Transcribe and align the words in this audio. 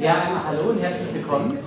Ja, 0.00 0.14
einmal 0.14 0.40
hallo 0.48 0.70
und 0.70 0.80
herzlich 0.80 1.12
willkommen 1.12 1.58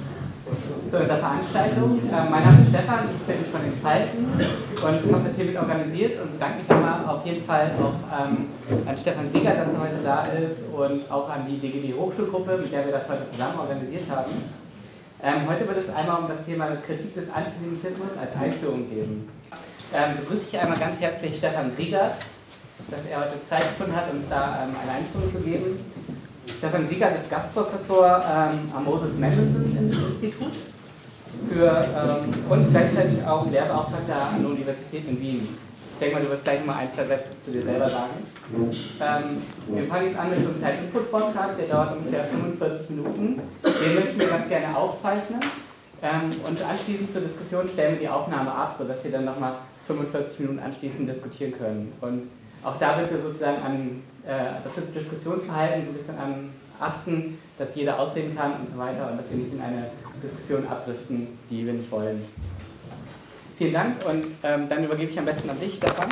zu 0.90 0.98
unserer 0.98 1.18
Veranstaltung. 1.18 2.02
Äh, 2.10 2.30
mein 2.32 2.44
Name 2.44 2.64
ist 2.64 2.70
Stefan, 2.70 3.06
ich 3.14 3.22
bin 3.30 3.46
von 3.46 3.62
den 3.62 3.78
Falten 3.78 4.26
und 4.26 5.14
habe 5.14 5.30
das 5.30 5.36
hier 5.36 5.46
mit 5.46 5.56
organisiert 5.56 6.20
und 6.20 6.34
bedanke 6.34 6.58
mich 6.58 6.70
einmal 6.72 7.06
auf 7.06 7.24
jeden 7.28 7.46
Fall 7.46 7.70
auch 7.78 7.94
ähm, 8.10 8.50
an 8.88 8.98
Stefan 8.98 9.28
Rieger, 9.28 9.54
dass 9.54 9.74
er 9.74 9.80
heute 9.80 10.02
da 10.04 10.26
ist 10.34 10.66
und 10.74 11.12
auch 11.12 11.30
an 11.30 11.46
die 11.46 11.60
DGB 11.60 11.94
Hochschulgruppe, 11.94 12.58
mit 12.58 12.74
der 12.74 12.86
wir 12.88 12.94
das 12.94 13.08
heute 13.08 13.30
zusammen 13.30 13.60
organisiert 13.60 14.10
haben. 14.10 14.34
Ähm, 15.22 15.48
heute 15.48 15.68
wird 15.68 15.78
es 15.78 15.94
einmal 15.94 16.24
um 16.24 16.28
das 16.28 16.44
Thema 16.44 16.74
Kritik 16.88 17.14
des 17.14 17.30
Antisemitismus 17.30 18.18
als 18.20 18.34
Einführung 18.34 18.90
gehen. 18.90 19.30
Ähm, 19.94 20.18
begrüße 20.18 20.46
ich 20.50 20.60
einmal 20.60 20.80
ganz 20.80 21.00
herzlich 21.00 21.38
Stefan 21.38 21.72
Rieger, 21.78 22.18
dass 22.90 23.06
er 23.06 23.30
heute 23.30 23.38
Zeit 23.48 23.78
gefunden 23.78 23.96
hat, 23.96 24.12
uns 24.12 24.26
da 24.28 24.66
ähm, 24.66 24.74
eine 24.82 25.06
Einführung 25.06 25.32
zu 25.32 25.40
geben. 25.40 25.86
Stefan 26.48 26.90
Wiegert 26.90 27.20
ist 27.20 27.30
Gastprofessor 27.30 28.22
ähm, 28.24 28.72
am 28.76 28.84
Moses 28.84 29.18
Mendelssohn 29.18 29.94
Institut 30.12 30.52
für, 31.50 31.70
ähm, 31.70 32.34
und 32.50 32.72
gleichzeitig 32.72 33.26
auch 33.26 33.50
Lehrbeauftragter 33.50 34.16
an 34.34 34.42
der 34.42 34.52
Universität 34.52 35.08
in 35.08 35.20
Wien. 35.20 35.48
Ich 35.94 36.00
denke 36.00 36.16
mal, 36.16 36.24
du 36.24 36.32
wirst 36.32 36.44
gleich 36.44 36.66
mal 36.66 36.78
ein, 36.78 36.92
zwei 36.94 37.06
Sätze 37.06 37.30
zu 37.46 37.52
dir 37.52 37.64
selber 37.64 37.88
sagen. 37.88 38.12
Ähm, 38.52 39.42
wir 39.68 39.84
fangen 39.86 40.08
jetzt 40.08 40.20
an 40.20 40.30
mit 40.32 40.44
so 40.44 40.50
einem 40.50 40.60
kleinen 40.60 40.84
Input-Vortrag, 40.86 41.58
der 41.58 41.68
dauert 41.68 41.98
ungefähr 41.98 42.26
45 42.26 42.90
Minuten. 42.90 43.42
Den 43.64 43.96
möchten 43.96 44.20
wir 44.20 44.28
ganz 44.28 44.50
gerne 44.50 44.76
aufzeichnen. 44.76 45.40
Ähm, 46.02 46.34
und 46.46 46.62
anschließend 46.62 47.14
zur 47.14 47.22
Diskussion 47.22 47.70
stellen 47.72 47.94
wir 47.94 48.08
die 48.08 48.10
Aufnahme 48.10 48.52
ab, 48.52 48.76
sodass 48.78 49.04
wir 49.04 49.12
dann 49.12 49.26
nochmal 49.26 49.54
45 49.88 50.40
Minuten 50.40 50.60
anschließend 50.60 51.10
diskutieren 51.10 51.54
können. 51.58 51.94
Und 52.02 52.30
auch 52.64 52.78
da 52.80 52.98
bitte 52.98 53.22
sozusagen 53.22 53.62
an 53.62 54.04
äh, 54.26 54.62
das 54.64 54.94
Diskussionsverhalten, 54.94 55.86
so 55.86 55.92
ein 55.92 55.98
bisschen 55.98 56.18
an 56.18 56.50
achten, 56.80 57.38
dass 57.58 57.76
jeder 57.76 58.00
ausreden 58.00 58.36
kann 58.36 58.54
und 58.62 58.70
so 58.70 58.78
weiter 58.78 59.12
und 59.12 59.18
dass 59.18 59.30
wir 59.30 59.38
nicht 59.38 59.54
in 59.54 59.62
eine 59.62 59.92
Diskussion 60.22 60.68
abdriften, 60.68 61.28
die 61.50 61.66
wir 61.66 61.74
nicht 61.74 61.92
wollen. 61.92 62.24
Vielen 63.58 63.74
Dank 63.74 64.06
und 64.06 64.26
ähm, 64.44 64.68
dann 64.68 64.84
übergebe 64.84 65.12
ich 65.12 65.20
am 65.20 65.26
besten 65.26 65.50
an 65.50 65.60
dich, 65.60 65.76
Stefan. 65.76 66.10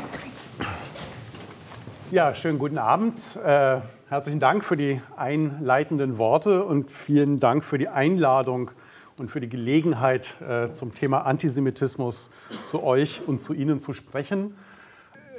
Ja, 2.12 2.36
schönen 2.36 2.60
guten 2.60 2.78
Abend. 2.78 3.38
Äh, 3.44 3.80
herzlichen 4.10 4.40
Dank 4.40 4.64
für 4.64 4.76
die 4.76 5.02
einleitenden 5.16 6.18
Worte 6.18 6.64
und 6.64 6.92
vielen 6.92 7.40
Dank 7.40 7.64
für 7.64 7.78
die 7.78 7.88
Einladung 7.88 8.72
und 9.18 9.32
für 9.32 9.40
die 9.40 9.50
Gelegenheit, 9.50 10.36
äh, 10.42 10.72
zum 10.72 10.94
Thema 10.94 11.26
Antisemitismus 11.26 12.30
zu 12.66 12.84
euch 12.84 13.22
und 13.26 13.42
zu 13.42 13.54
Ihnen 13.54 13.80
zu 13.80 13.94
sprechen 13.94 14.56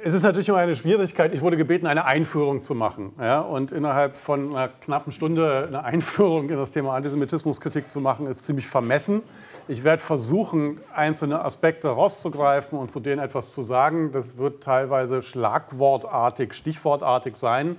es 0.05 0.13
ist 0.13 0.23
natürlich 0.23 0.49
immer 0.49 0.57
eine 0.57 0.75
Schwierigkeit. 0.75 1.33
Ich 1.33 1.41
wurde 1.41 1.55
gebeten, 1.55 1.87
eine 1.87 2.05
Einführung 2.05 2.61
zu 2.61 2.75
machen. 2.75 3.13
Ja? 3.19 3.39
Und 3.39 3.71
innerhalb 3.71 4.17
von 4.17 4.55
einer 4.55 4.67
knappen 4.67 5.13
Stunde 5.13 5.65
eine 5.67 5.83
Einführung 5.83 6.49
in 6.49 6.57
das 6.57 6.71
Thema 6.71 6.95
Antisemitismuskritik 6.95 7.89
zu 7.89 8.01
machen, 8.01 8.27
ist 8.27 8.45
ziemlich 8.45 8.67
vermessen. 8.67 9.21
Ich 9.69 9.85
werde 9.85 10.01
versuchen, 10.01 10.79
einzelne 10.93 11.43
Aspekte 11.45 11.87
rauszugreifen 11.87 12.77
und 12.77 12.91
zu 12.91 12.99
denen 12.99 13.21
etwas 13.21 13.53
zu 13.53 13.61
sagen. 13.61 14.11
Das 14.11 14.37
wird 14.37 14.61
teilweise 14.61 15.21
schlagwortartig, 15.21 16.53
stichwortartig 16.53 17.37
sein. 17.37 17.77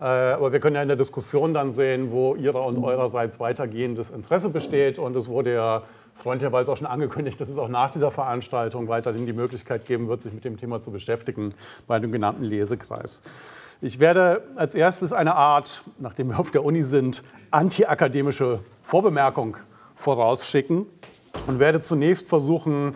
Äh, 0.00 0.04
aber 0.04 0.52
wir 0.52 0.60
können 0.60 0.76
ja 0.76 0.82
in 0.82 0.88
der 0.88 0.96
Diskussion 0.96 1.52
dann 1.52 1.72
sehen, 1.72 2.10
wo 2.10 2.36
Ihrer 2.36 2.64
und 2.64 2.82
Eurerseits 2.82 3.38
weitergehendes 3.38 4.10
Interesse 4.10 4.48
besteht. 4.48 4.98
Und 4.98 5.14
es 5.14 5.28
wurde 5.28 5.52
ja 5.52 5.82
freundlicherweise 6.16 6.72
auch 6.72 6.76
schon 6.76 6.86
angekündigt, 6.86 7.40
dass 7.40 7.48
es 7.48 7.58
auch 7.58 7.68
nach 7.68 7.90
dieser 7.90 8.10
Veranstaltung 8.10 8.88
weiterhin 8.88 9.26
die 9.26 9.32
Möglichkeit 9.32 9.86
geben 9.86 10.08
wird, 10.08 10.22
sich 10.22 10.32
mit 10.32 10.44
dem 10.44 10.58
Thema 10.58 10.82
zu 10.82 10.90
beschäftigen 10.90 11.54
bei 11.86 11.98
dem 11.98 12.12
genannten 12.12 12.44
Lesekreis. 12.44 13.22
Ich 13.82 14.00
werde 14.00 14.42
als 14.56 14.74
erstes 14.74 15.12
eine 15.12 15.34
Art, 15.34 15.82
nachdem 15.98 16.30
wir 16.30 16.38
auf 16.38 16.50
der 16.50 16.64
Uni 16.64 16.82
sind, 16.82 17.22
antiakademische 17.50 18.60
Vorbemerkung 18.82 19.58
vorausschicken 19.94 20.86
und 21.46 21.58
werde 21.58 21.82
zunächst 21.82 22.28
versuchen, 22.28 22.94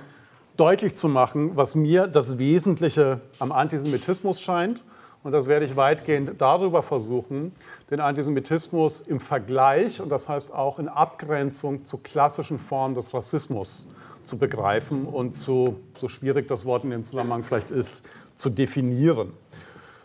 deutlich 0.56 0.96
zu 0.96 1.08
machen, 1.08 1.56
was 1.56 1.74
mir 1.74 2.06
das 2.06 2.38
Wesentliche 2.38 3.20
am 3.38 3.52
Antisemitismus 3.52 4.40
scheint 4.40 4.80
und 5.22 5.32
das 5.32 5.46
werde 5.46 5.64
ich 5.64 5.76
weitgehend 5.76 6.40
darüber 6.40 6.82
versuchen, 6.82 7.52
den 7.90 8.00
Antisemitismus 8.00 9.02
im 9.02 9.20
Vergleich 9.20 10.00
und 10.00 10.08
das 10.08 10.28
heißt 10.28 10.54
auch 10.54 10.78
in 10.78 10.88
Abgrenzung 10.88 11.84
zu 11.84 11.98
klassischen 11.98 12.58
Formen 12.58 12.94
des 12.94 13.12
Rassismus 13.12 13.86
zu 14.22 14.38
begreifen 14.38 15.06
und 15.06 15.34
zu, 15.34 15.80
so 15.96 16.08
schwierig 16.08 16.48
das 16.48 16.64
Wort 16.64 16.84
in 16.84 16.90
dem 16.90 17.04
Zusammenhang 17.04 17.42
vielleicht 17.44 17.70
ist, 17.70 18.06
zu 18.36 18.48
definieren. 18.48 19.32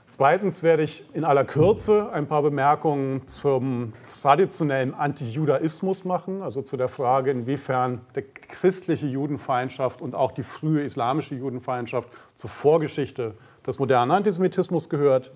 Zweitens 0.08 0.64
werde 0.64 0.84
ich 0.84 1.04
in 1.14 1.26
aller 1.26 1.44
Kürze 1.44 2.10
ein 2.14 2.28
paar 2.28 2.42
Bemerkungen 2.42 3.28
zum 3.28 3.94
traditionellen 4.22 4.94
Antijudaismus 4.94 6.06
machen, 6.06 6.42
also 6.42 6.62
zu 6.62 6.78
der 6.78 6.88
Frage, 6.88 7.32
inwiefern 7.32 8.02
die 8.16 8.22
christliche 8.22 9.08
Judenfeindschaft 9.08 10.02
und 10.02 10.16
auch 10.16 10.32
die 10.32 10.44
frühe 10.44 10.84
islamische 10.84 11.36
Judenfeindschaft 11.36 12.08
zur 12.34 12.50
Vorgeschichte 12.50 13.34
des 13.66 13.80
modernen 13.80 14.12
Antisemitismus 14.12 14.90
gehört. 14.90 15.32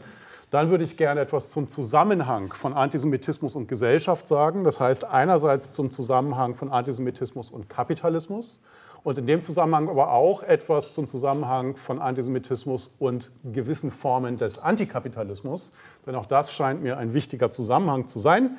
Dann 0.52 0.72
würde 0.72 0.84
ich 0.84 0.98
gerne 0.98 1.22
etwas 1.22 1.52
zum 1.52 1.70
Zusammenhang 1.70 2.52
von 2.54 2.74
Antisemitismus 2.74 3.56
und 3.56 3.68
Gesellschaft 3.68 4.28
sagen. 4.28 4.64
Das 4.64 4.80
heißt 4.80 5.06
einerseits 5.06 5.74
zum 5.74 5.92
Zusammenhang 5.92 6.56
von 6.56 6.72
Antisemitismus 6.72 7.52
und 7.52 7.70
Kapitalismus 7.70 8.60
und 9.04 9.18
in 9.18 9.28
dem 9.28 9.42
Zusammenhang 9.42 9.90
aber 9.90 10.12
auch 10.12 10.44
etwas 10.44 10.94
zum 10.94 11.08
Zusammenhang 11.08 11.76
von 11.76 12.00
Antisemitismus 12.00 12.96
und 13.00 13.32
gewissen 13.44 13.92
Formen 13.92 14.38
des 14.38 14.60
Antikapitalismus. 14.60 15.72
Denn 16.06 16.16
auch 16.16 16.26
das 16.26 16.52
scheint 16.52 16.82
mir 16.82 16.98
ein 16.98 17.14
wichtiger 17.14 17.52
Zusammenhang 17.52 18.08
zu 18.08 18.20
sein. 18.20 18.58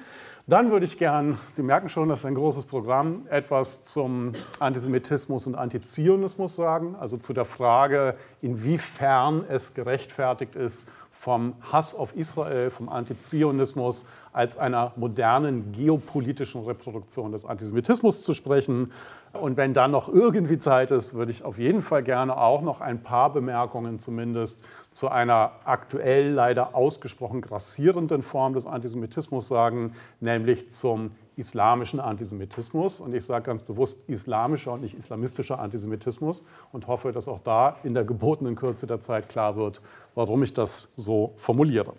Dann 0.50 0.72
würde 0.72 0.84
ich 0.84 0.98
gern, 0.98 1.38
Sie 1.46 1.62
merken 1.62 1.88
schon, 1.88 2.08
das 2.08 2.18
ist 2.18 2.24
ein 2.24 2.34
großes 2.34 2.64
Programm, 2.64 3.24
etwas 3.30 3.84
zum 3.84 4.32
Antisemitismus 4.58 5.46
und 5.46 5.54
Antizionismus 5.54 6.56
sagen, 6.56 6.96
also 6.98 7.18
zu 7.18 7.32
der 7.32 7.44
Frage, 7.44 8.16
inwiefern 8.42 9.44
es 9.48 9.74
gerechtfertigt 9.74 10.56
ist, 10.56 10.88
vom 11.12 11.54
Hass 11.70 11.94
auf 11.94 12.16
Israel, 12.16 12.70
vom 12.70 12.88
Antizionismus 12.88 14.04
als 14.32 14.58
einer 14.58 14.90
modernen 14.96 15.70
geopolitischen 15.70 16.64
Reproduktion 16.64 17.30
des 17.30 17.44
Antisemitismus 17.44 18.24
zu 18.24 18.34
sprechen. 18.34 18.90
Und 19.32 19.56
wenn 19.56 19.72
dann 19.72 19.92
noch 19.92 20.08
irgendwie 20.08 20.58
Zeit 20.58 20.90
ist, 20.90 21.14
würde 21.14 21.30
ich 21.30 21.44
auf 21.44 21.58
jeden 21.58 21.82
Fall 21.82 22.02
gerne 22.02 22.36
auch 22.36 22.62
noch 22.62 22.80
ein 22.80 23.04
paar 23.04 23.32
Bemerkungen 23.32 24.00
zumindest 24.00 24.60
zu 24.90 25.08
einer 25.08 25.52
aktuell 25.64 26.32
leider 26.32 26.74
ausgesprochen 26.74 27.40
grassierenden 27.40 28.22
Form 28.22 28.54
des 28.54 28.66
Antisemitismus 28.66 29.46
sagen, 29.46 29.94
nämlich 30.20 30.70
zum 30.72 31.12
islamischen 31.36 32.00
Antisemitismus. 32.00 33.00
Und 33.00 33.14
ich 33.14 33.24
sage 33.24 33.44
ganz 33.44 33.62
bewusst 33.62 34.08
islamischer 34.08 34.72
und 34.72 34.82
nicht 34.82 34.96
islamistischer 34.96 35.60
Antisemitismus 35.60 36.44
und 36.72 36.88
hoffe, 36.88 37.12
dass 37.12 37.28
auch 37.28 37.40
da 37.40 37.76
in 37.84 37.94
der 37.94 38.04
gebotenen 38.04 38.56
Kürze 38.56 38.86
der 38.86 39.00
Zeit 39.00 39.28
klar 39.28 39.56
wird, 39.56 39.80
warum 40.14 40.42
ich 40.42 40.54
das 40.54 40.88
so 40.96 41.34
formuliere. 41.36 41.94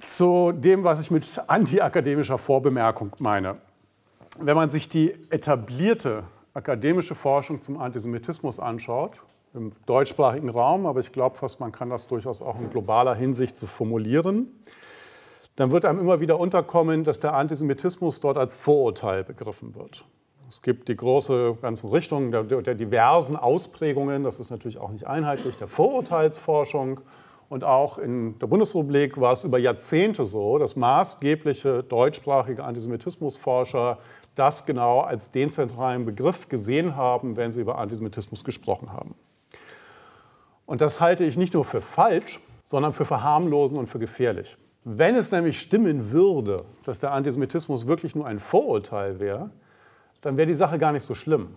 Zu 0.00 0.52
dem, 0.52 0.84
was 0.84 1.00
ich 1.00 1.10
mit 1.10 1.26
antiakademischer 1.46 2.38
Vorbemerkung 2.38 3.12
meine. 3.18 3.56
Wenn 4.38 4.56
man 4.56 4.70
sich 4.70 4.88
die 4.88 5.14
etablierte 5.30 6.24
akademische 6.54 7.14
Forschung 7.14 7.62
zum 7.62 7.78
Antisemitismus 7.78 8.58
anschaut, 8.58 9.20
im 9.54 9.72
deutschsprachigen 9.86 10.48
Raum, 10.48 10.86
aber 10.86 11.00
ich 11.00 11.12
glaube 11.12 11.36
fast, 11.36 11.60
man 11.60 11.72
kann 11.72 11.90
das 11.90 12.06
durchaus 12.06 12.42
auch 12.42 12.58
in 12.58 12.70
globaler 12.70 13.14
Hinsicht 13.14 13.56
so 13.56 13.66
formulieren, 13.66 14.48
dann 15.56 15.72
wird 15.72 15.84
einem 15.84 15.98
immer 15.98 16.20
wieder 16.20 16.38
unterkommen, 16.38 17.04
dass 17.04 17.18
der 17.18 17.34
Antisemitismus 17.34 18.20
dort 18.20 18.38
als 18.38 18.54
Vorurteil 18.54 19.24
begriffen 19.24 19.74
wird. 19.74 20.04
Es 20.48 20.62
gibt 20.62 20.88
die 20.88 20.96
große 20.96 21.58
ganzen 21.60 21.90
Richtungen 21.90 22.30
der, 22.30 22.44
der 22.44 22.74
diversen 22.74 23.36
Ausprägungen, 23.36 24.24
das 24.24 24.38
ist 24.38 24.50
natürlich 24.50 24.78
auch 24.78 24.90
nicht 24.90 25.06
einheitlich, 25.06 25.56
der 25.58 25.68
Vorurteilsforschung. 25.68 27.00
Und 27.50 27.64
auch 27.64 27.98
in 27.98 28.38
der 28.38 28.46
Bundesrepublik 28.46 29.18
war 29.20 29.32
es 29.32 29.44
über 29.44 29.58
Jahrzehnte 29.58 30.26
so, 30.26 30.58
dass 30.58 30.76
maßgebliche 30.76 31.82
deutschsprachige 31.82 32.62
Antisemitismusforscher 32.62 33.98
das 34.34 34.64
genau 34.64 35.00
als 35.00 35.32
den 35.32 35.50
zentralen 35.50 36.04
Begriff 36.04 36.48
gesehen 36.48 36.94
haben, 36.94 37.36
wenn 37.36 37.50
sie 37.50 37.60
über 37.60 37.78
Antisemitismus 37.78 38.44
gesprochen 38.44 38.92
haben. 38.92 39.14
Und 40.68 40.82
das 40.82 41.00
halte 41.00 41.24
ich 41.24 41.38
nicht 41.38 41.54
nur 41.54 41.64
für 41.64 41.80
falsch, 41.80 42.40
sondern 42.62 42.92
für 42.92 43.06
verharmlosen 43.06 43.78
und 43.78 43.86
für 43.86 43.98
gefährlich. 43.98 44.58
Wenn 44.84 45.14
es 45.16 45.32
nämlich 45.32 45.58
stimmen 45.58 46.12
würde, 46.12 46.64
dass 46.84 47.00
der 47.00 47.12
Antisemitismus 47.12 47.86
wirklich 47.86 48.14
nur 48.14 48.26
ein 48.26 48.38
Vorurteil 48.38 49.18
wäre, 49.18 49.48
dann 50.20 50.36
wäre 50.36 50.46
die 50.46 50.54
Sache 50.54 50.78
gar 50.78 50.92
nicht 50.92 51.04
so 51.04 51.14
schlimm. 51.14 51.54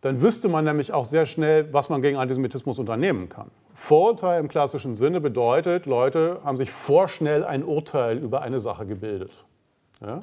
Dann 0.00 0.20
wüsste 0.20 0.48
man 0.48 0.64
nämlich 0.64 0.92
auch 0.92 1.04
sehr 1.04 1.26
schnell, 1.26 1.72
was 1.72 1.88
man 1.88 2.02
gegen 2.02 2.18
Antisemitismus 2.18 2.80
unternehmen 2.80 3.28
kann. 3.28 3.52
Vorurteil 3.72 4.40
im 4.40 4.48
klassischen 4.48 4.96
Sinne 4.96 5.20
bedeutet, 5.20 5.86
Leute 5.86 6.40
haben 6.42 6.56
sich 6.56 6.72
vorschnell 6.72 7.44
ein 7.44 7.62
Urteil 7.62 8.18
über 8.18 8.42
eine 8.42 8.58
Sache 8.58 8.84
gebildet. 8.84 9.30
Ja? 10.00 10.20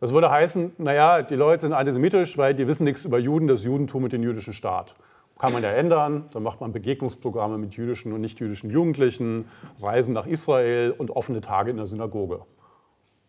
Das 0.00 0.12
würde 0.12 0.28
heißen, 0.28 0.72
naja, 0.78 1.22
die 1.22 1.36
Leute 1.36 1.62
sind 1.62 1.72
antisemitisch, 1.72 2.36
weil 2.36 2.52
die 2.52 2.66
wissen 2.66 2.82
nichts 2.82 3.04
über 3.04 3.20
Juden, 3.20 3.46
das 3.46 3.62
Judentum 3.62 4.02
und 4.02 4.12
den 4.12 4.24
jüdischen 4.24 4.54
Staat. 4.54 4.96
Kann 5.42 5.52
man 5.52 5.64
ja 5.64 5.70
ändern. 5.70 6.26
Dann 6.32 6.44
macht 6.44 6.60
man 6.60 6.70
Begegnungsprogramme 6.70 7.58
mit 7.58 7.74
jüdischen 7.74 8.12
und 8.12 8.20
nichtjüdischen 8.20 8.70
Jugendlichen, 8.70 9.46
Reisen 9.80 10.14
nach 10.14 10.24
Israel 10.24 10.94
und 10.96 11.10
offene 11.10 11.40
Tage 11.40 11.72
in 11.72 11.78
der 11.78 11.86
Synagoge. 11.86 12.42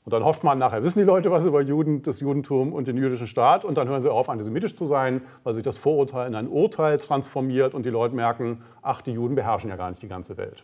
Und 0.05 0.13
dann 0.13 0.23
hofft 0.23 0.43
man, 0.43 0.59
nachher 0.59 0.83
wissen 0.83 0.99
die 0.99 1.05
Leute 1.05 1.31
was 1.31 1.43
über 1.47 1.59
Juden, 1.59 2.03
das 2.03 2.19
Judentum 2.19 2.71
und 2.71 2.87
den 2.87 2.97
jüdischen 2.97 3.25
Staat 3.25 3.65
und 3.65 3.79
dann 3.79 3.87
hören 3.87 3.99
sie 3.99 4.11
auf, 4.11 4.29
antisemitisch 4.29 4.75
zu 4.75 4.85
sein, 4.85 5.23
weil 5.43 5.55
sich 5.55 5.63
das 5.63 5.79
Vorurteil 5.79 6.27
in 6.27 6.35
ein 6.35 6.47
Urteil 6.47 6.99
transformiert 6.99 7.73
und 7.73 7.83
die 7.83 7.89
Leute 7.89 8.13
merken, 8.13 8.61
ach, 8.83 9.01
die 9.01 9.13
Juden 9.13 9.33
beherrschen 9.33 9.71
ja 9.71 9.75
gar 9.75 9.89
nicht 9.89 10.03
die 10.03 10.07
ganze 10.07 10.37
Welt. 10.37 10.63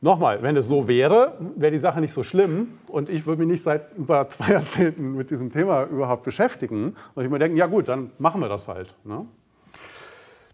Nochmal, 0.00 0.42
wenn 0.42 0.56
es 0.56 0.66
so 0.66 0.88
wäre, 0.88 1.34
wäre 1.54 1.70
die 1.70 1.78
Sache 1.78 2.00
nicht 2.00 2.12
so 2.12 2.24
schlimm 2.24 2.80
und 2.88 3.10
ich 3.10 3.26
würde 3.26 3.42
mich 3.42 3.52
nicht 3.52 3.62
seit 3.62 3.96
über 3.96 4.28
zwei 4.28 4.54
Jahrzehnten 4.54 5.14
mit 5.14 5.30
diesem 5.30 5.52
Thema 5.52 5.84
überhaupt 5.84 6.24
beschäftigen 6.24 6.96
und 7.14 7.24
ich 7.24 7.30
mir 7.30 7.38
denken, 7.38 7.56
ja 7.56 7.66
gut, 7.66 7.86
dann 7.86 8.10
machen 8.18 8.40
wir 8.40 8.48
das 8.48 8.66
halt. 8.66 8.92
Ne? 9.04 9.24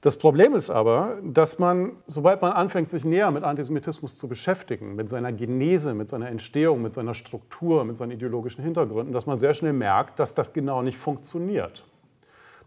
Das 0.02 0.17
Problem 0.17 0.55
ist 0.55 0.70
aber, 0.70 1.19
dass 1.23 1.58
man, 1.58 1.93
sobald 2.06 2.41
man 2.41 2.52
anfängt, 2.52 2.88
sich 2.88 3.05
näher 3.05 3.31
mit 3.31 3.44
Antisemitismus 3.44 4.17
zu 4.17 4.29
beschäftigen, 4.29 4.97
mit 4.97 5.11
seiner 5.11 5.31
Genese, 5.31 5.93
mit 5.93 6.08
seiner 6.08 6.31
Entstehung, 6.31 6.81
mit 6.81 6.94
seiner 6.94 7.12
Struktur, 7.12 7.85
mit 7.85 7.99
seinen 7.99 8.12
ideologischen 8.12 8.64
Hintergründen, 8.64 9.12
dass 9.12 9.26
man 9.26 9.37
sehr 9.37 9.52
schnell 9.52 9.75
merkt, 9.75 10.19
dass 10.19 10.35
das 10.35 10.55
genau 10.55 10.81
nicht 10.81 10.97
funktioniert. 10.97 11.85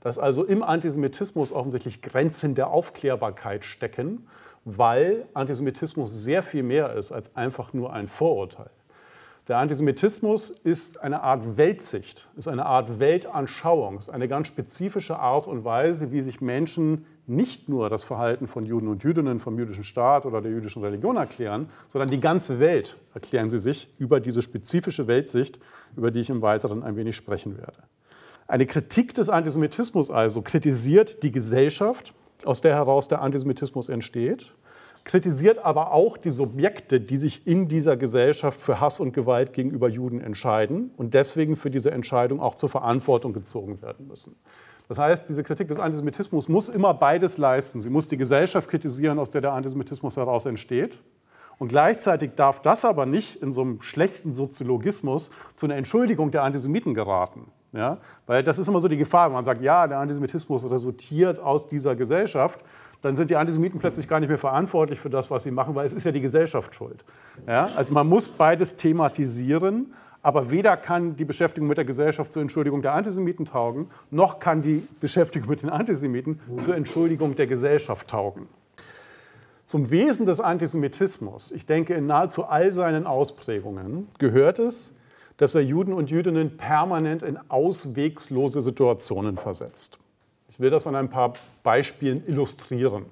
Dass 0.01 0.19
also 0.19 0.43
im 0.43 0.61
Antisemitismus 0.61 1.51
offensichtlich 1.51 2.03
Grenzen 2.03 2.53
der 2.53 2.67
Aufklärbarkeit 2.67 3.65
stecken, 3.65 4.27
weil 4.63 5.25
Antisemitismus 5.33 6.11
sehr 6.13 6.43
viel 6.43 6.61
mehr 6.61 6.93
ist 6.93 7.11
als 7.11 7.35
einfach 7.35 7.73
nur 7.73 7.93
ein 7.93 8.07
Vorurteil. 8.07 8.69
Der 9.49 9.57
Antisemitismus 9.57 10.51
ist 10.51 11.01
eine 11.01 11.21
Art 11.21 11.57
Weltsicht, 11.57 12.29
ist 12.37 12.47
eine 12.47 12.65
Art 12.65 12.99
Weltanschauung, 12.99 13.97
ist 13.97 14.09
eine 14.09 14.29
ganz 14.29 14.47
spezifische 14.47 15.19
Art 15.19 15.47
und 15.47 15.65
Weise, 15.65 16.13
wie 16.13 16.21
sich 16.21 16.39
Menschen 16.39 17.05
nicht 17.27 17.67
nur 17.67 17.89
das 17.89 18.05
Verhalten 18.05 18.47
von 18.47 18.65
Juden 18.65 18.87
und 18.87 19.03
Jüdinnen 19.03 19.41
vom 19.41 19.59
jüdischen 19.59 19.83
Staat 19.83 20.25
oder 20.25 20.41
der 20.41 20.49
jüdischen 20.49 20.81
Religion 20.81 21.17
erklären, 21.17 21.69
sondern 21.89 22.09
die 22.09 22.21
ganze 22.21 22.61
Welt 22.61 22.95
erklären 23.13 23.49
sie 23.49 23.59
sich 23.59 23.93
über 23.97 24.21
diese 24.21 24.41
spezifische 24.41 25.07
Weltsicht, 25.07 25.59
über 25.97 26.09
die 26.09 26.21
ich 26.21 26.29
im 26.29 26.41
Weiteren 26.41 26.81
ein 26.81 26.95
wenig 26.95 27.17
sprechen 27.17 27.57
werde. 27.57 27.83
Eine 28.47 28.65
Kritik 28.65 29.13
des 29.13 29.27
Antisemitismus 29.27 30.09
also 30.09 30.41
kritisiert 30.41 31.21
die 31.21 31.33
Gesellschaft, 31.33 32.13
aus 32.45 32.61
der 32.61 32.75
heraus 32.75 33.09
der 33.09 33.21
Antisemitismus 33.21 33.89
entsteht, 33.89 34.53
kritisiert 35.03 35.59
aber 35.59 35.91
auch 35.91 36.17
die 36.17 36.29
Subjekte, 36.29 37.01
die 37.01 37.17
sich 37.17 37.45
in 37.45 37.67
dieser 37.67 37.97
Gesellschaft 37.97 38.61
für 38.61 38.79
Hass 38.79 38.99
und 38.99 39.13
Gewalt 39.13 39.53
gegenüber 39.53 39.89
Juden 39.89 40.21
entscheiden 40.21 40.91
und 40.97 41.13
deswegen 41.13 41.55
für 41.55 41.69
diese 41.69 41.91
Entscheidung 41.91 42.39
auch 42.39 42.55
zur 42.55 42.69
Verantwortung 42.69 43.33
gezogen 43.33 43.81
werden 43.81 44.07
müssen. 44.07 44.35
Das 44.87 44.97
heißt, 44.97 45.29
diese 45.29 45.43
Kritik 45.43 45.69
des 45.69 45.79
Antisemitismus 45.79 46.49
muss 46.49 46.69
immer 46.69 46.93
beides 46.93 47.37
leisten. 47.37 47.81
Sie 47.81 47.89
muss 47.89 48.07
die 48.07 48.17
Gesellschaft 48.17 48.69
kritisieren, 48.69 49.17
aus 49.17 49.29
der 49.29 49.41
der 49.41 49.53
Antisemitismus 49.53 50.17
heraus 50.17 50.45
entsteht. 50.45 50.99
Und 51.57 51.69
gleichzeitig 51.69 52.31
darf 52.35 52.61
das 52.61 52.83
aber 52.83 53.05
nicht 53.05 53.41
in 53.41 53.51
so 53.51 53.61
einem 53.61 53.81
schlechten 53.81 54.31
Soziologismus 54.31 55.31
zu 55.55 55.65
einer 55.65 55.75
Entschuldigung 55.75 56.31
der 56.31 56.43
Antisemiten 56.43 56.93
geraten. 56.93 57.47
Ja? 57.71 57.99
Weil 58.25 58.43
das 58.43 58.57
ist 58.57 58.67
immer 58.67 58.79
so 58.79 58.87
die 58.87 58.97
Gefahr, 58.97 59.27
wenn 59.27 59.33
man 59.33 59.45
sagt, 59.45 59.61
ja, 59.61 59.87
der 59.87 59.99
Antisemitismus 59.99 60.69
resultiert 60.69 61.39
aus 61.39 61.67
dieser 61.67 61.95
Gesellschaft 61.95 62.59
dann 63.03 63.17
sind 63.17 63.29
die 63.29 63.35
Antisemiten 63.35 63.79
plötzlich 63.79 64.07
gar 64.07 64.21
nicht 64.21 64.29
mehr 64.29 64.37
verantwortlich 64.37 64.99
für 64.99 65.09
das, 65.09 65.29
was 65.29 65.43
sie 65.43 65.51
machen, 65.51 65.75
weil 65.75 65.85
es 65.85 65.91
ist 65.91 66.05
ja 66.05 66.13
die 66.13 66.21
Gesellschaft 66.21 66.73
schuld. 66.73 67.03
Ja? 67.45 67.69
Also 67.75 67.93
man 67.93 68.07
muss 68.07 68.29
beides 68.29 68.77
thematisieren, 68.77 69.93
aber 70.21 70.49
weder 70.49 70.77
kann 70.77 71.17
die 71.17 71.25
Beschäftigung 71.25 71.67
mit 71.67 71.77
der 71.77 71.83
Gesellschaft 71.83 72.31
zur 72.31 72.41
Entschuldigung 72.41 72.81
der 72.81 72.93
Antisemiten 72.93 73.45
taugen, 73.45 73.89
noch 74.09 74.39
kann 74.39 74.61
die 74.61 74.87
Beschäftigung 75.01 75.49
mit 75.49 75.61
den 75.61 75.69
Antisemiten 75.69 76.39
zur 76.63 76.77
Entschuldigung 76.77 77.35
der 77.35 77.47
Gesellschaft 77.47 78.07
taugen. 78.07 78.47
Zum 79.65 79.89
Wesen 79.91 80.25
des 80.25 80.39
Antisemitismus, 80.39 81.51
ich 81.51 81.65
denke 81.65 81.95
in 81.95 82.07
nahezu 82.07 82.45
all 82.45 82.71
seinen 82.71 83.05
Ausprägungen, 83.05 84.07
gehört 84.17 84.59
es, 84.59 84.93
dass 85.35 85.55
er 85.55 85.61
Juden 85.61 85.91
und 85.91 86.09
Jüdinnen 86.09 86.55
permanent 86.55 87.21
in 87.21 87.37
auswegslose 87.49 88.61
Situationen 88.61 89.35
versetzt. 89.35 89.99
Ich 90.53 90.59
will 90.59 90.69
das 90.69 90.85
an 90.85 90.93
ein 90.93 91.09
paar 91.09 91.33
Beispielen 91.63 92.23
illustrieren. 92.27 93.07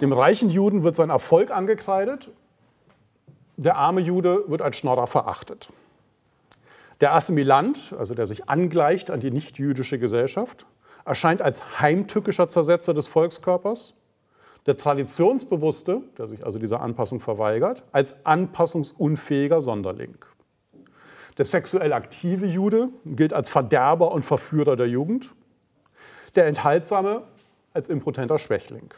Dem 0.00 0.12
reichen 0.12 0.48
Juden 0.48 0.84
wird 0.84 0.94
sein 0.94 1.10
Erfolg 1.10 1.50
angekreidet, 1.50 2.30
der 3.56 3.76
arme 3.76 4.00
Jude 4.00 4.44
wird 4.46 4.62
als 4.62 4.76
Schnorrer 4.76 5.08
verachtet. 5.08 5.68
Der 7.00 7.12
Assimilant, 7.12 7.92
also 7.98 8.14
der 8.14 8.28
sich 8.28 8.48
angleicht 8.48 9.10
an 9.10 9.18
die 9.18 9.32
nichtjüdische 9.32 9.98
Gesellschaft, 9.98 10.64
erscheint 11.04 11.42
als 11.42 11.80
heimtückischer 11.80 12.48
Zersetzer 12.48 12.94
des 12.94 13.08
Volkskörpers. 13.08 13.94
Der 14.66 14.76
Traditionsbewusste, 14.76 16.02
der 16.18 16.28
sich 16.28 16.46
also 16.46 16.60
dieser 16.60 16.82
Anpassung 16.82 17.18
verweigert, 17.18 17.82
als 17.90 18.24
anpassungsunfähiger 18.24 19.60
Sonderling. 19.60 20.18
Der 21.36 21.44
sexuell 21.44 21.92
aktive 21.92 22.46
Jude 22.46 22.90
gilt 23.04 23.32
als 23.32 23.50
Verderber 23.50 24.12
und 24.12 24.24
Verführer 24.24 24.76
der 24.76 24.86
Jugend 24.86 25.34
der 26.36 26.46
Enthaltsame 26.46 27.22
als 27.72 27.88
impotenter 27.88 28.38
Schwächling. 28.38 28.92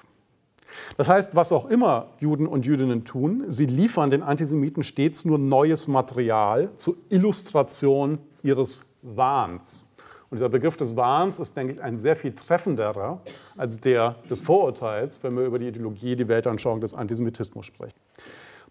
Das 0.96 1.08
heißt, 1.08 1.34
was 1.34 1.52
auch 1.52 1.66
immer 1.66 2.08
Juden 2.20 2.46
und 2.46 2.66
Jüdinnen 2.66 3.04
tun, 3.04 3.44
sie 3.48 3.66
liefern 3.66 4.10
den 4.10 4.22
Antisemiten 4.22 4.82
stets 4.82 5.24
nur 5.24 5.38
neues 5.38 5.88
Material 5.88 6.70
zur 6.76 6.96
Illustration 7.08 8.18
ihres 8.42 8.84
Wahns. 9.02 9.86
Und 10.28 10.38
dieser 10.38 10.48
Begriff 10.48 10.76
des 10.76 10.96
Wahns 10.96 11.38
ist, 11.38 11.56
denke 11.56 11.74
ich, 11.74 11.82
ein 11.82 11.98
sehr 11.98 12.16
viel 12.16 12.32
treffenderer 12.32 13.20
als 13.56 13.80
der 13.80 14.16
des 14.28 14.40
Vorurteils, 14.40 15.22
wenn 15.22 15.36
wir 15.36 15.44
über 15.44 15.58
die 15.58 15.68
Ideologie, 15.68 16.16
die 16.16 16.26
Weltanschauung 16.26 16.80
des 16.80 16.94
Antisemitismus 16.94 17.66
sprechen. 17.66 17.94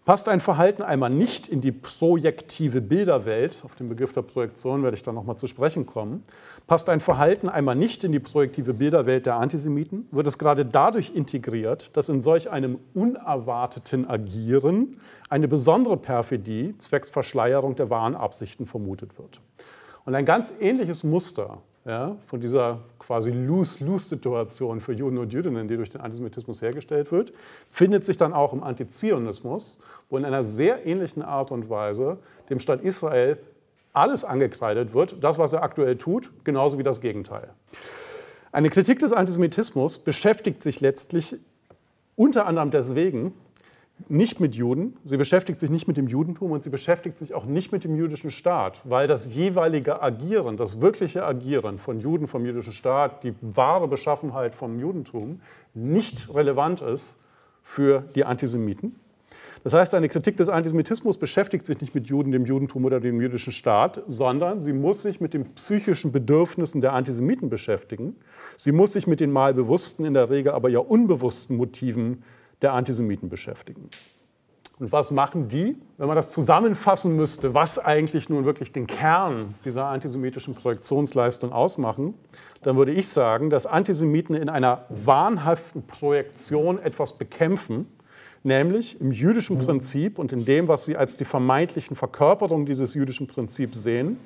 Passt 0.06 0.28
ein 0.28 0.38
Verhalten 0.38 0.84
einmal 0.84 1.10
nicht 1.10 1.48
in 1.48 1.60
die 1.60 1.72
projektive 1.72 2.80
Bilderwelt, 2.80 3.58
auf 3.64 3.74
den 3.74 3.88
Begriff 3.88 4.12
der 4.12 4.22
Projektion 4.22 4.84
werde 4.84 4.96
ich 4.96 5.02
dann 5.02 5.16
nochmal 5.16 5.36
zu 5.36 5.48
sprechen 5.48 5.84
kommen, 5.84 6.22
passt 6.68 6.88
ein 6.88 7.00
Verhalten 7.00 7.48
einmal 7.48 7.74
nicht 7.74 8.04
in 8.04 8.12
die 8.12 8.20
projektive 8.20 8.72
Bilderwelt 8.72 9.26
der 9.26 9.34
Antisemiten, 9.34 10.06
wird 10.12 10.28
es 10.28 10.38
gerade 10.38 10.64
dadurch 10.64 11.12
integriert, 11.12 11.90
dass 11.96 12.08
in 12.08 12.22
solch 12.22 12.48
einem 12.52 12.78
unerwarteten 12.94 14.08
Agieren 14.08 15.00
eine 15.28 15.48
besondere 15.48 15.96
Perfidie 15.96 16.78
zwecks 16.78 17.10
Verschleierung 17.10 17.74
der 17.74 17.90
wahren 17.90 18.14
Absichten 18.14 18.64
vermutet 18.64 19.18
wird. 19.18 19.40
Und 20.04 20.14
ein 20.14 20.24
ganz 20.24 20.54
ähnliches 20.60 21.02
Muster 21.02 21.62
ja, 21.86 22.16
von 22.26 22.40
dieser 22.40 22.80
quasi 22.98 23.30
Lose-Lose-Situation 23.30 24.80
für 24.80 24.92
Juden 24.92 25.18
und 25.18 25.32
Jüdinnen, 25.32 25.68
die 25.68 25.76
durch 25.76 25.90
den 25.90 26.00
Antisemitismus 26.00 26.60
hergestellt 26.60 27.12
wird, 27.12 27.32
findet 27.70 28.04
sich 28.04 28.16
dann 28.16 28.32
auch 28.32 28.52
im 28.52 28.64
Antizionismus, 28.64 29.78
wo 30.10 30.18
in 30.18 30.24
einer 30.24 30.42
sehr 30.42 30.84
ähnlichen 30.84 31.22
Art 31.22 31.52
und 31.52 31.70
Weise 31.70 32.18
dem 32.50 32.58
Staat 32.58 32.82
Israel 32.82 33.38
alles 33.92 34.24
angekreidet 34.24 34.92
wird, 34.92 35.22
das, 35.22 35.38
was 35.38 35.52
er 35.52 35.62
aktuell 35.62 35.96
tut, 35.96 36.30
genauso 36.44 36.76
wie 36.78 36.82
das 36.82 37.00
Gegenteil. 37.00 37.50
Eine 38.50 38.68
Kritik 38.68 38.98
des 38.98 39.12
Antisemitismus 39.12 40.00
beschäftigt 40.00 40.62
sich 40.62 40.80
letztlich 40.80 41.36
unter 42.16 42.46
anderem 42.46 42.70
deswegen 42.70 43.32
nicht 44.08 44.40
mit 44.40 44.54
Juden, 44.54 44.96
sie 45.04 45.16
beschäftigt 45.16 45.58
sich 45.58 45.70
nicht 45.70 45.88
mit 45.88 45.96
dem 45.96 46.06
Judentum 46.06 46.52
und 46.52 46.62
sie 46.62 46.70
beschäftigt 46.70 47.18
sich 47.18 47.34
auch 47.34 47.44
nicht 47.44 47.72
mit 47.72 47.84
dem 47.84 47.96
jüdischen 47.96 48.30
Staat, 48.30 48.80
weil 48.84 49.08
das 49.08 49.34
jeweilige 49.34 50.02
Agieren, 50.02 50.56
das 50.56 50.80
wirkliche 50.80 51.24
Agieren 51.24 51.78
von 51.78 52.00
Juden 52.00 52.28
vom 52.28 52.44
jüdischen 52.44 52.72
Staat, 52.72 53.24
die 53.24 53.34
wahre 53.40 53.88
Beschaffenheit 53.88 54.54
vom 54.54 54.78
Judentum 54.78 55.40
nicht 55.74 56.34
relevant 56.34 56.82
ist 56.82 57.16
für 57.62 58.04
die 58.14 58.24
Antisemiten. 58.24 58.96
Das 59.64 59.72
heißt, 59.72 59.94
eine 59.94 60.08
Kritik 60.08 60.36
des 60.36 60.48
Antisemitismus 60.48 61.16
beschäftigt 61.18 61.66
sich 61.66 61.80
nicht 61.80 61.92
mit 61.92 62.06
Juden, 62.06 62.30
dem 62.30 62.44
Judentum 62.44 62.84
oder 62.84 63.00
dem 63.00 63.20
jüdischen 63.20 63.52
Staat, 63.52 64.00
sondern 64.06 64.60
sie 64.60 64.72
muss 64.72 65.02
sich 65.02 65.20
mit 65.20 65.34
den 65.34 65.54
psychischen 65.54 66.12
Bedürfnissen 66.12 66.80
der 66.80 66.92
Antisemiten 66.92 67.50
beschäftigen. 67.50 68.14
Sie 68.56 68.70
muss 68.70 68.92
sich 68.92 69.08
mit 69.08 69.18
den 69.18 69.32
mal 69.32 69.54
bewussten, 69.54 70.04
in 70.04 70.14
der 70.14 70.30
Regel 70.30 70.52
aber 70.52 70.68
ja 70.68 70.78
unbewussten 70.78 71.56
Motiven 71.56 72.22
der 72.62 72.72
Antisemiten 72.72 73.28
beschäftigen. 73.28 73.90
Und 74.78 74.92
was 74.92 75.10
machen 75.10 75.48
die? 75.48 75.76
Wenn 75.96 76.06
man 76.06 76.16
das 76.16 76.32
zusammenfassen 76.32 77.16
müsste, 77.16 77.54
was 77.54 77.78
eigentlich 77.78 78.28
nun 78.28 78.44
wirklich 78.44 78.72
den 78.72 78.86
Kern 78.86 79.54
dieser 79.64 79.86
antisemitischen 79.86 80.54
Projektionsleistung 80.54 81.50
ausmachen, 81.50 82.12
dann 82.62 82.76
würde 82.76 82.92
ich 82.92 83.08
sagen, 83.08 83.48
dass 83.48 83.64
Antisemiten 83.64 84.34
in 84.34 84.50
einer 84.50 84.84
wahnhaften 84.90 85.86
Projektion 85.86 86.78
etwas 86.78 87.16
bekämpfen, 87.16 87.86
nämlich 88.42 89.00
im 89.00 89.12
jüdischen 89.12 89.56
Prinzip 89.58 90.18
und 90.18 90.32
in 90.32 90.44
dem, 90.44 90.68
was 90.68 90.84
sie 90.84 90.96
als 90.96 91.16
die 91.16 91.24
vermeintlichen 91.24 91.96
Verkörperungen 91.96 92.66
dieses 92.66 92.92
jüdischen 92.92 93.26
Prinzips 93.26 93.82
sehen, 93.82 94.18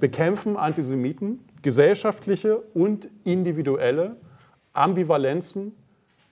bekämpfen 0.00 0.58
Antisemiten 0.58 1.40
gesellschaftliche 1.62 2.58
und 2.74 3.08
individuelle 3.24 4.16
Ambivalenzen, 4.74 5.72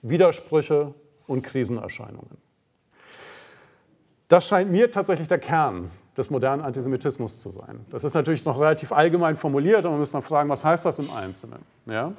Widersprüche 0.03 0.93
und 1.27 1.41
Krisenerscheinungen. 1.41 2.37
Das 4.27 4.47
scheint 4.47 4.71
mir 4.71 4.91
tatsächlich 4.91 5.27
der 5.27 5.39
Kern 5.39 5.91
des 6.17 6.29
modernen 6.29 6.61
Antisemitismus 6.61 7.39
zu 7.39 7.49
sein. 7.49 7.85
Das 7.89 8.03
ist 8.03 8.13
natürlich 8.13 8.45
noch 8.45 8.59
relativ 8.59 8.91
allgemein 8.91 9.37
formuliert 9.37 9.85
und 9.85 9.91
man 9.91 9.99
muss 9.99 10.11
dann 10.11 10.21
fragen, 10.21 10.49
was 10.49 10.63
heißt 10.63 10.85
das 10.85 10.99
im 10.99 11.09
Einzelnen? 11.11 11.59
Ja? 11.85 12.13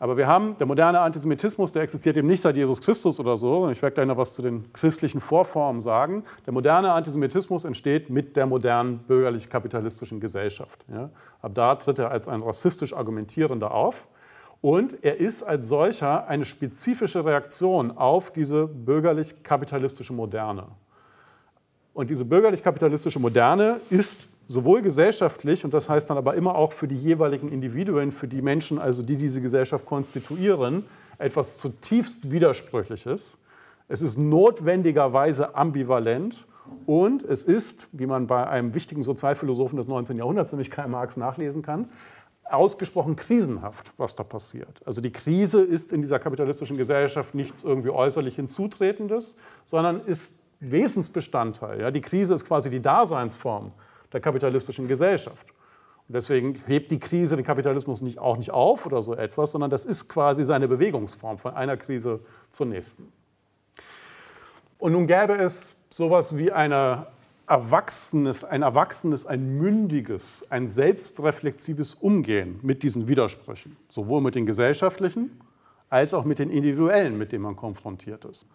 Aber 0.00 0.16
wir 0.16 0.28
haben, 0.28 0.56
der 0.58 0.66
moderne 0.66 1.00
Antisemitismus, 1.00 1.72
der 1.72 1.82
existiert 1.82 2.16
eben 2.16 2.28
nicht 2.28 2.40
seit 2.40 2.56
Jesus 2.56 2.80
Christus 2.80 3.18
oder 3.18 3.36
so. 3.36 3.68
Ich 3.70 3.82
werde 3.82 3.94
gleich 3.94 4.06
noch 4.06 4.16
was 4.16 4.32
zu 4.34 4.42
den 4.42 4.72
christlichen 4.72 5.20
Vorformen 5.20 5.80
sagen. 5.80 6.24
Der 6.46 6.52
moderne 6.52 6.92
Antisemitismus 6.92 7.64
entsteht 7.64 8.08
mit 8.08 8.36
der 8.36 8.46
modernen 8.46 8.98
bürgerlich-kapitalistischen 8.98 10.20
Gesellschaft. 10.20 10.84
Ja. 10.92 11.10
Ab 11.42 11.52
da 11.54 11.74
tritt 11.74 11.98
er 11.98 12.12
als 12.12 12.28
ein 12.28 12.42
rassistisch 12.42 12.92
argumentierender 12.94 13.72
auf. 13.72 14.06
Und 14.60 15.04
er 15.04 15.18
ist 15.18 15.42
als 15.42 15.68
solcher 15.68 16.26
eine 16.26 16.44
spezifische 16.44 17.24
Reaktion 17.24 17.96
auf 17.96 18.32
diese 18.32 18.66
bürgerlich-kapitalistische 18.66 20.12
Moderne. 20.12 20.64
Und 21.94 22.10
diese 22.10 22.24
bürgerlich-kapitalistische 22.24 23.20
Moderne 23.20 23.80
ist 23.90 24.28
sowohl 24.48 24.82
gesellschaftlich, 24.82 25.64
und 25.64 25.74
das 25.74 25.88
heißt 25.88 26.08
dann 26.10 26.16
aber 26.16 26.34
immer 26.34 26.54
auch 26.54 26.72
für 26.72 26.88
die 26.88 26.96
jeweiligen 26.96 27.50
Individuen, 27.50 28.12
für 28.12 28.26
die 28.26 28.40
Menschen, 28.42 28.78
also 28.78 29.02
die 29.02 29.16
diese 29.16 29.40
Gesellschaft 29.40 29.84
konstituieren, 29.84 30.84
etwas 31.18 31.58
zutiefst 31.58 32.30
Widersprüchliches. 32.30 33.38
Es 33.88 34.02
ist 34.02 34.16
notwendigerweise 34.16 35.54
ambivalent 35.54 36.44
und 36.86 37.22
es 37.22 37.42
ist, 37.42 37.88
wie 37.92 38.06
man 38.06 38.26
bei 38.26 38.46
einem 38.46 38.74
wichtigen 38.74 39.02
Sozialphilosophen 39.02 39.76
des 39.76 39.88
19. 39.88 40.16
Jahrhunderts, 40.18 40.52
nämlich 40.52 40.70
Karl 40.70 40.88
Marx, 40.88 41.16
nachlesen 41.16 41.62
kann, 41.62 41.88
ausgesprochen 42.50 43.16
krisenhaft, 43.16 43.92
was 43.96 44.14
da 44.14 44.24
passiert. 44.24 44.80
Also 44.84 45.00
die 45.00 45.12
Krise 45.12 45.62
ist 45.62 45.92
in 45.92 46.02
dieser 46.02 46.18
kapitalistischen 46.18 46.76
Gesellschaft 46.76 47.34
nichts 47.34 47.62
irgendwie 47.62 47.90
äußerlich 47.90 48.36
Hinzutretendes, 48.36 49.36
sondern 49.64 50.04
ist 50.04 50.42
Wesensbestandteil. 50.60 51.80
Ja? 51.80 51.90
Die 51.90 52.00
Krise 52.00 52.34
ist 52.34 52.44
quasi 52.44 52.70
die 52.70 52.80
Daseinsform 52.80 53.72
der 54.12 54.20
kapitalistischen 54.20 54.88
Gesellschaft. 54.88 55.46
Und 56.08 56.14
deswegen 56.14 56.54
hebt 56.66 56.90
die 56.90 56.98
Krise 56.98 57.36
den 57.36 57.44
Kapitalismus 57.44 58.00
nicht, 58.00 58.18
auch 58.18 58.38
nicht 58.38 58.50
auf 58.50 58.86
oder 58.86 59.02
so 59.02 59.14
etwas, 59.14 59.52
sondern 59.52 59.70
das 59.70 59.84
ist 59.84 60.08
quasi 60.08 60.44
seine 60.44 60.66
Bewegungsform 60.66 61.38
von 61.38 61.54
einer 61.54 61.76
Krise 61.76 62.20
zur 62.50 62.66
nächsten. 62.66 63.12
Und 64.78 64.92
nun 64.92 65.06
gäbe 65.06 65.34
es 65.34 65.76
sowas 65.90 66.36
wie 66.36 66.50
eine 66.50 67.06
erwachsenes, 67.48 68.44
ein 68.44 68.62
erwachsenes, 68.62 69.26
ein 69.26 69.58
mündiges, 69.58 70.44
ein 70.50 70.68
selbstreflexives 70.68 71.94
Umgehen 71.94 72.60
mit 72.62 72.82
diesen 72.82 73.08
Widersprüchen, 73.08 73.76
sowohl 73.88 74.20
mit 74.20 74.34
den 74.34 74.46
gesellschaftlichen 74.46 75.40
als 75.90 76.12
auch 76.14 76.24
mit 76.24 76.38
den 76.38 76.50
individuellen, 76.50 77.16
mit 77.16 77.32
denen 77.32 77.44
man 77.44 77.56
konfrontiert 77.56 78.24
ist. 78.24 78.46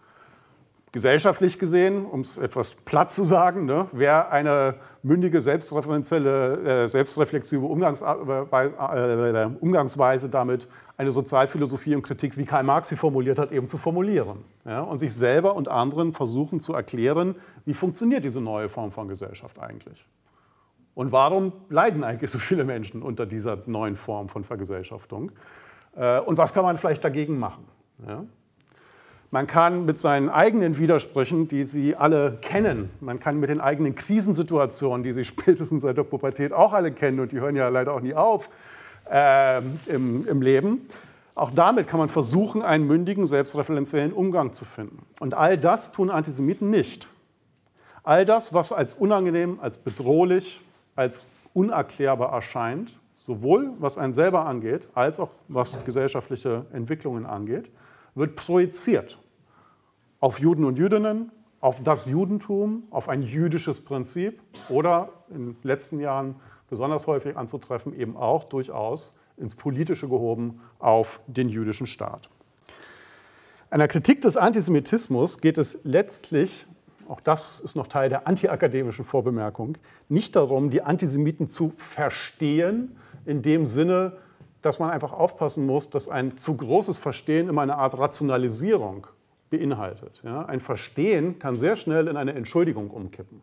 Gesellschaftlich 0.92 1.58
gesehen, 1.58 2.06
um 2.06 2.20
es 2.20 2.36
etwas 2.36 2.76
platt 2.76 3.12
zu 3.12 3.24
sagen, 3.24 3.64
ne, 3.64 3.88
wäre 3.90 4.28
eine 4.28 4.76
mündige, 5.02 5.40
selbstreferenzielle, 5.40 6.84
äh, 6.84 6.88
selbstreflexive 6.88 7.64
Umgangsweise, 7.66 8.38
äh, 8.52 9.48
Umgangsweise, 9.60 10.28
damit 10.28 10.68
eine 10.96 11.10
Sozialphilosophie 11.10 11.94
und 11.94 12.02
Kritik, 12.02 12.36
wie 12.36 12.44
Karl 12.44 12.62
Marx 12.62 12.88
sie 12.88 12.96
formuliert 12.96 13.38
hat, 13.38 13.50
eben 13.50 13.66
zu 13.66 13.78
formulieren. 13.78 14.44
Ja, 14.64 14.82
und 14.82 14.98
sich 14.98 15.12
selber 15.12 15.56
und 15.56 15.68
anderen 15.68 16.12
versuchen 16.12 16.60
zu 16.60 16.72
erklären, 16.72 17.34
wie 17.64 17.74
funktioniert 17.74 18.24
diese 18.24 18.40
neue 18.40 18.68
Form 18.68 18.92
von 18.92 19.08
Gesellschaft 19.08 19.58
eigentlich. 19.58 20.06
Und 20.94 21.10
warum 21.10 21.52
leiden 21.68 22.04
eigentlich 22.04 22.30
so 22.30 22.38
viele 22.38 22.64
Menschen 22.64 23.02
unter 23.02 23.26
dieser 23.26 23.58
neuen 23.66 23.96
Form 23.96 24.28
von 24.28 24.44
Vergesellschaftung? 24.44 25.32
Äh, 25.96 26.20
und 26.20 26.38
was 26.38 26.54
kann 26.54 26.64
man 26.64 26.78
vielleicht 26.78 27.02
dagegen 27.02 27.38
machen? 27.38 27.64
Ja? 28.06 28.24
Man 29.32 29.48
kann 29.48 29.84
mit 29.84 29.98
seinen 29.98 30.28
eigenen 30.28 30.78
Widersprüchen, 30.78 31.48
die 31.48 31.64
Sie 31.64 31.96
alle 31.96 32.38
kennen, 32.40 32.90
man 33.00 33.18
kann 33.18 33.40
mit 33.40 33.50
den 33.50 33.60
eigenen 33.60 33.96
Krisensituationen, 33.96 35.02
die 35.02 35.12
Sie 35.12 35.24
spätestens 35.24 35.82
seit 35.82 35.96
der 35.96 36.04
Pubertät 36.04 36.52
auch 36.52 36.72
alle 36.72 36.92
kennen 36.92 37.18
und 37.18 37.32
die 37.32 37.40
hören 37.40 37.56
ja 37.56 37.68
leider 37.68 37.92
auch 37.94 38.00
nie 38.00 38.14
auf 38.14 38.48
äh, 39.10 39.58
im, 39.86 40.26
im 40.26 40.42
Leben, 40.42 40.88
auch 41.34 41.50
damit 41.50 41.88
kann 41.88 41.98
man 41.98 42.08
versuchen, 42.08 42.62
einen 42.62 42.86
mündigen, 42.86 43.26
selbstreferenziellen 43.26 44.12
Umgang 44.12 44.52
zu 44.52 44.64
finden. 44.64 45.04
Und 45.18 45.34
all 45.34 45.58
das 45.58 45.92
tun 45.92 46.10
Antisemiten 46.10 46.70
nicht. 46.70 47.08
All 48.04 48.24
das, 48.24 48.54
was 48.54 48.72
als 48.72 48.94
unangenehm, 48.94 49.58
als 49.60 49.78
bedrohlich, 49.78 50.60
als 50.94 51.26
unerklärbar 51.52 52.32
erscheint, 52.32 52.98
sowohl 53.16 53.72
was 53.78 53.98
einen 53.98 54.12
selber 54.12 54.46
angeht, 54.46 54.86
als 54.94 55.18
auch 55.18 55.30
was 55.48 55.84
gesellschaftliche 55.84 56.66
Entwicklungen 56.72 57.26
angeht, 57.26 57.70
wird 58.14 58.36
projiziert 58.36 59.18
auf 60.20 60.38
Juden 60.38 60.64
und 60.64 60.78
Jüdinnen, 60.78 61.32
auf 61.60 61.82
das 61.82 62.06
Judentum, 62.06 62.84
auf 62.90 63.08
ein 63.08 63.22
jüdisches 63.22 63.82
Prinzip 63.82 64.40
oder 64.68 65.08
in 65.30 65.46
den 65.46 65.56
letzten 65.62 65.98
Jahren 65.98 66.36
besonders 66.68 67.06
häufig 67.06 67.36
anzutreffen, 67.36 67.98
eben 67.98 68.16
auch 68.16 68.44
durchaus 68.44 69.14
ins 69.36 69.54
Politische 69.54 70.08
gehoben 70.08 70.60
auf 70.78 71.20
den 71.26 71.48
jüdischen 71.48 71.86
Staat. 71.86 72.28
Einer 73.70 73.88
Kritik 73.88 74.20
des 74.20 74.36
Antisemitismus 74.36 75.38
geht 75.40 75.58
es 75.58 75.80
letztlich, 75.82 76.66
auch 77.08 77.20
das 77.20 77.58
ist 77.60 77.74
noch 77.74 77.88
Teil 77.88 78.08
der 78.08 78.28
antiakademischen 78.28 79.04
Vorbemerkung, 79.04 79.76
nicht 80.08 80.36
darum, 80.36 80.70
die 80.70 80.82
Antisemiten 80.82 81.48
zu 81.48 81.72
verstehen, 81.78 82.96
in 83.26 83.42
dem 83.42 83.66
Sinne, 83.66 84.16
dass 84.62 84.78
man 84.78 84.90
einfach 84.90 85.12
aufpassen 85.12 85.66
muss, 85.66 85.90
dass 85.90 86.08
ein 86.08 86.36
zu 86.36 86.56
großes 86.56 86.98
Verstehen 86.98 87.48
immer 87.48 87.62
eine 87.62 87.76
Art 87.76 87.98
Rationalisierung 87.98 89.06
beinhaltet. 89.50 90.20
Ja, 90.24 90.44
ein 90.46 90.60
Verstehen 90.60 91.38
kann 91.38 91.58
sehr 91.58 91.76
schnell 91.76 92.08
in 92.08 92.16
eine 92.16 92.34
Entschuldigung 92.34 92.90
umkippen. 92.90 93.42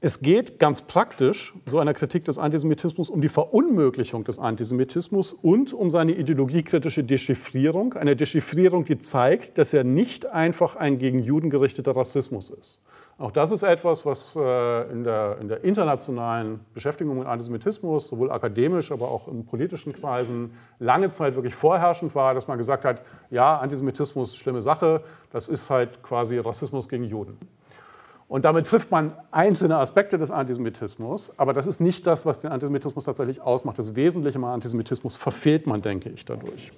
Es 0.00 0.20
geht 0.20 0.60
ganz 0.60 0.82
praktisch, 0.82 1.52
so 1.66 1.80
einer 1.80 1.92
Kritik 1.92 2.24
des 2.24 2.38
Antisemitismus, 2.38 3.10
um 3.10 3.20
die 3.20 3.28
Verunmöglichung 3.28 4.22
des 4.22 4.38
Antisemitismus 4.38 5.32
und 5.32 5.72
um 5.72 5.90
seine 5.90 6.12
ideologiekritische 6.12 7.02
Dechiffrierung. 7.02 7.94
Eine 7.94 8.14
Dechiffrierung, 8.14 8.84
die 8.84 9.00
zeigt, 9.00 9.58
dass 9.58 9.74
er 9.74 9.82
nicht 9.82 10.24
einfach 10.24 10.76
ein 10.76 10.98
gegen 10.98 11.18
Juden 11.18 11.50
gerichteter 11.50 11.96
Rassismus 11.96 12.50
ist. 12.50 12.80
Auch 13.18 13.32
das 13.32 13.50
ist 13.50 13.64
etwas, 13.64 14.06
was 14.06 14.36
äh, 14.36 14.92
in 14.92 15.02
der, 15.02 15.38
in 15.40 15.48
der 15.48 15.64
internationalen 15.64 16.60
Beschäftigung 16.74 17.18
mit 17.18 17.26
Antisemitismus, 17.26 18.08
sowohl 18.08 18.30
akademisch, 18.30 18.92
aber 18.92 19.10
auch 19.10 19.26
in 19.26 19.44
politischen 19.44 19.92
Kreisen, 19.92 20.52
lange 20.78 21.10
Zeit 21.10 21.34
wirklich 21.34 21.56
vorherrschend 21.56 22.14
war, 22.14 22.34
dass 22.34 22.46
man 22.46 22.56
gesagt 22.56 22.84
hat, 22.84 23.02
ja, 23.30 23.58
Antisemitismus 23.58 24.28
ist 24.28 24.36
schlimme 24.36 24.62
Sache, 24.62 25.02
das 25.32 25.48
ist 25.48 25.68
halt 25.68 26.04
quasi 26.04 26.38
Rassismus 26.38 26.88
gegen 26.88 27.02
Juden. 27.02 27.36
Und 28.28 28.44
damit 28.44 28.66
trifft 28.66 28.90
man 28.90 29.12
einzelne 29.30 29.78
Aspekte 29.78 30.18
des 30.18 30.30
Antisemitismus, 30.30 31.32
aber 31.38 31.54
das 31.54 31.66
ist 31.66 31.80
nicht 31.80 32.06
das, 32.06 32.26
was 32.26 32.42
den 32.42 32.50
Antisemitismus 32.50 33.04
tatsächlich 33.04 33.40
ausmacht. 33.40 33.78
Das 33.78 33.96
Wesentliche 33.96 34.36
am 34.36 34.44
Antisemitismus 34.44 35.16
verfehlt 35.16 35.66
man, 35.66 35.80
denke 35.80 36.10
ich, 36.10 36.26
dadurch. 36.26 36.70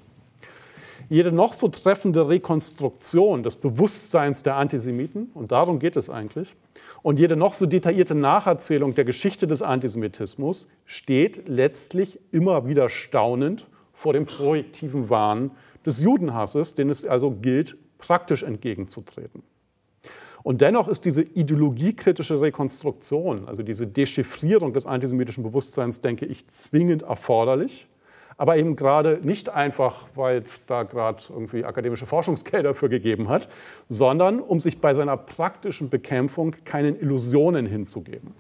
Jede 1.09 1.33
noch 1.33 1.55
so 1.55 1.67
treffende 1.67 2.29
Rekonstruktion 2.29 3.43
des 3.43 3.57
Bewusstseins 3.57 4.45
der 4.45 4.55
Antisemiten, 4.55 5.31
und 5.35 5.51
darum 5.51 5.81
geht 5.81 5.97
es 5.97 6.09
eigentlich, 6.09 6.55
und 7.03 7.19
jede 7.19 7.35
noch 7.35 7.55
so 7.55 7.67
detaillierte 7.67 8.15
Nacherzählung 8.15 8.95
der 8.95 9.05
Geschichte 9.05 9.49
des 9.49 9.61
Antisemitismus 9.61 10.69
steht 10.85 11.49
letztlich 11.49 12.21
immer 12.31 12.69
wieder 12.69 12.89
staunend 12.89 13.67
vor 13.93 14.13
dem 14.13 14.27
projektiven 14.27 15.11
Wahn 15.11 15.51
des 15.85 16.01
Judenhasses, 16.01 16.75
den 16.75 16.91
es 16.91 17.05
also 17.05 17.33
gilt, 17.33 17.77
praktisch 17.99 18.45
entgegenzutreten. 18.45 19.43
Und 20.43 20.61
dennoch 20.61 20.89
ist 20.89 21.05
diese 21.05 21.23
ideologiekritische 21.23 22.41
Rekonstruktion, 22.41 23.47
also 23.47 23.63
diese 23.63 23.87
Dechiffrierung 23.87 24.73
des 24.73 24.87
antisemitischen 24.87 25.45
Bewusstseins, 25.45 26.01
denke 26.01 26.27
ich, 26.27 26.49
zwingend 26.49 27.03
erforderlich 27.03 27.87
aber 28.41 28.57
eben 28.57 28.75
gerade 28.75 29.21
nicht 29.23 29.51
einfach, 29.51 30.07
weil 30.15 30.39
es 30.39 30.65
da 30.65 30.85
gerade 30.85 31.25
irgendwie 31.29 31.63
akademische 31.63 32.07
Forschungsgelder 32.07 32.75
für 32.75 32.89
gegeben 32.89 33.29
hat, 33.29 33.51
sondern 33.91 34.41
um 34.41 34.61
sich 34.61 34.81
bei 34.81 34.95
seiner 34.95 35.19
praktischen 35.19 35.91
Bekämpfung 35.91 36.57
keinen 36.65 36.99
Illusionen 36.99 37.67
hinzugeben. 37.67 38.33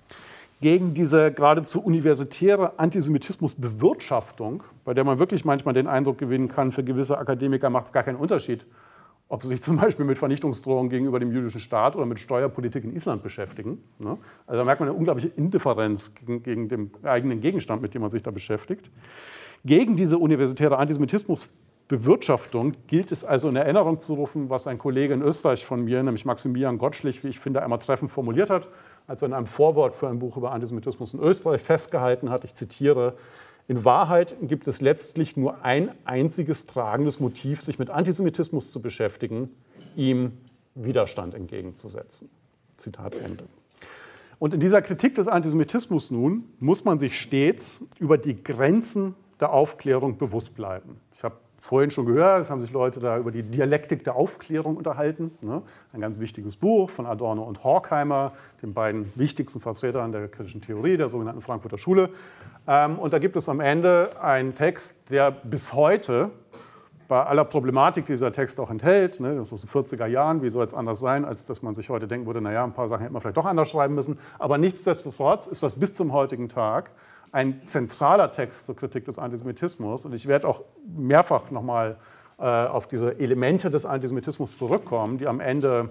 Gegen 0.62 0.95
diese 0.95 1.30
geradezu 1.30 1.83
universitäre 1.83 2.78
Antisemitismusbewirtschaftung, 2.78 4.62
bei 4.87 4.95
der 4.95 5.04
man 5.04 5.19
wirklich 5.19 5.45
manchmal 5.45 5.75
den 5.75 5.87
Eindruck 5.87 6.16
gewinnen 6.16 6.49
kann, 6.49 6.73
für 6.73 6.83
gewisse 6.83 7.19
Akademiker 7.19 7.69
macht 7.69 7.88
es 7.88 7.92
gar 7.92 8.02
keinen 8.02 8.16
Unterschied, 8.16 8.64
ob 9.31 9.43
sie 9.43 9.49
sich 9.49 9.63
zum 9.63 9.77
Beispiel 9.77 10.05
mit 10.05 10.19
Vernichtungsdrohungen 10.19 10.91
gegenüber 10.91 11.21
dem 11.21 11.31
jüdischen 11.31 11.61
Staat 11.61 11.95
oder 11.95 12.05
mit 12.05 12.19
Steuerpolitik 12.19 12.83
in 12.83 12.95
Island 12.95 13.23
beschäftigen. 13.23 13.79
Ne? 14.01 14.19
Also 14.47 14.59
da 14.59 14.65
merkt 14.65 14.81
man 14.81 14.89
eine 14.89 14.99
unglaubliche 14.99 15.29
Indifferenz 15.29 16.17
gegen, 16.17 16.43
gegen 16.43 16.69
den 16.69 16.91
eigenen 17.05 17.41
Gegenstand, 17.41 17.81
mit 17.81 17.95
dem 17.95 18.03
man 18.03 18.11
sich 18.11 18.25
da 18.25 18.33
beschäftigt. 18.33 18.91
Gegen 19.65 19.95
diese 19.95 20.19
universitäre 20.19 20.79
Antisemitismusbewirtschaftung 20.79 22.75
gilt 22.89 23.13
es 23.13 23.25
also 23.25 23.49
in 23.49 23.55
Erinnerung 23.55 24.01
zu 24.01 24.15
rufen, 24.15 24.51
was 24.51 24.67
ein 24.67 24.79
Kollege 24.79 25.15
in 25.15 25.23
Österreich 25.23 25.65
von 25.65 25.85
mir, 25.85 26.03
nämlich 26.03 26.25
Maximilian 26.25 26.77
Gottschlich, 26.79 27.23
wie 27.23 27.29
ich 27.29 27.39
finde, 27.39 27.63
einmal 27.63 27.79
treffend 27.79 28.11
formuliert 28.11 28.51
hat, 28.51 28.69
als 29.07 29.23
er 29.23 29.29
in 29.29 29.35
einem 29.35 29.47
Vorwort 29.47 29.95
für 29.95 30.09
ein 30.09 30.19
Buch 30.19 30.37
über 30.37 30.51
Antisemitismus 30.51 31.15
in 31.15 31.21
Österreich 31.21 31.63
festgehalten 31.63 32.31
hat. 32.31 32.43
Ich 32.43 32.55
zitiere, 32.55 33.15
in 33.71 33.85
Wahrheit 33.85 34.35
gibt 34.43 34.67
es 34.67 34.81
letztlich 34.81 35.37
nur 35.37 35.65
ein 35.65 35.93
einziges 36.05 36.67
tragendes 36.67 37.21
Motiv, 37.21 37.62
sich 37.62 37.79
mit 37.79 37.89
Antisemitismus 37.89 38.73
zu 38.73 38.83
beschäftigen, 38.83 39.49
ihm 39.95 40.33
Widerstand 40.75 41.35
entgegenzusetzen. 41.35 42.29
Zitat 42.77 43.15
Ende. 43.15 43.45
Und 44.41 44.55
in 44.55 44.59
dieser 44.59 44.83
Kritik 44.83 45.15
des 45.15 45.29
Antisemitismus 45.29 46.11
nun 46.11 46.47
muss 46.59 46.85
man 46.85 46.99
sich 46.99 47.21
stets 47.21 47.85
über 48.00 48.19
die 48.19 48.43
Grenzen 48.43 49.15
der 49.39 49.53
Aufklärung 49.53 50.19
bewusst 50.19 50.57
bleiben. 50.57 51.00
Vorhin 51.71 51.93
schon 51.93 52.05
gehört, 52.05 52.43
es 52.43 52.50
haben 52.50 52.61
sich 52.61 52.73
Leute 52.73 52.99
da 52.99 53.17
über 53.17 53.31
die 53.31 53.45
Dialektik 53.45 54.03
der 54.03 54.17
Aufklärung 54.17 54.77
unterhalten. 54.77 55.31
Ne? 55.41 55.62
Ein 55.93 56.00
ganz 56.00 56.19
wichtiges 56.19 56.57
Buch 56.57 56.91
von 56.91 57.07
Adorno 57.07 57.45
und 57.45 57.62
Horkheimer, 57.62 58.33
den 58.61 58.75
beiden 58.75 59.12
wichtigsten 59.15 59.61
Vertretern 59.61 60.11
der 60.11 60.27
kritischen 60.27 60.62
Theorie 60.62 60.97
der 60.97 61.09
sogenannten 61.09 61.43
Frankfurter 61.43 61.79
Schule. 61.79 62.09
Ähm, 62.67 62.99
und 62.99 63.12
da 63.12 63.21
gibt 63.21 63.37
es 63.37 63.49
am 63.49 63.61
Ende 63.61 64.21
einen 64.21 64.57
Text, 64.57 65.12
der 65.12 65.31
bis 65.31 65.73
heute 65.73 66.33
bei 67.07 67.25
aller 67.25 67.45
Problematik, 67.45 68.07
die 68.07 68.15
dieser 68.15 68.33
Text 68.33 68.59
auch 68.59 68.71
enthält, 68.71 69.21
ne, 69.21 69.37
das 69.37 69.53
ist 69.53 69.53
aus 69.53 69.61
den 69.61 69.71
40er 69.71 70.07
Jahren, 70.07 70.43
wie 70.43 70.49
soll 70.49 70.67
es 70.67 70.75
anders 70.75 70.99
sein, 70.99 71.25
als 71.25 71.45
dass 71.45 71.62
man 71.62 71.75
sich 71.75 71.89
heute 71.89 72.09
denken 72.09 72.27
würde, 72.27 72.41
naja, 72.41 72.65
ein 72.65 72.73
paar 72.73 72.89
Sachen 72.89 73.03
hätte 73.03 73.12
man 73.12 73.23
vielleicht 73.23 73.37
doch 73.37 73.47
anders 73.47 73.69
schreiben 73.69 73.95
müssen. 73.95 74.19
Aber 74.41 74.59
nichtsdestotrotz 74.59 75.47
ist 75.47 75.62
das 75.62 75.77
bis 75.77 75.95
zum 75.95 76.12
heutigen 76.12 76.49
Tag 76.49 76.91
ein 77.33 77.67
zentraler 77.67 78.33
Text 78.33 78.67
zur 78.67 78.77
Kritik 78.77 79.05
des 79.05 79.19
Antisemitismus. 79.19 80.05
Und 80.05 80.15
ich 80.15 80.27
werde 80.27 80.49
auch 80.49 80.63
mehrfach 80.97 81.51
nochmal 81.51 81.97
äh, 82.39 82.45
auf 82.45 82.89
diese 82.89 83.19
Elemente 83.19 83.71
des 83.71 83.87
Antisemitismus 83.87 84.59
zurückkommen, 84.59 85.19
die 85.19 85.27
am 85.27 85.41
Ende, 85.41 85.91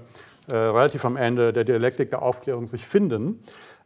äh, 0.49 0.55
relativ 0.55 1.05
am 1.05 1.15
Ende 1.15 1.53
der 1.53 1.63
Dialektik 1.63 2.09
der 2.09 2.21
Aufklärung 2.21 2.67
sich 2.67 2.85
finden. 2.85 3.43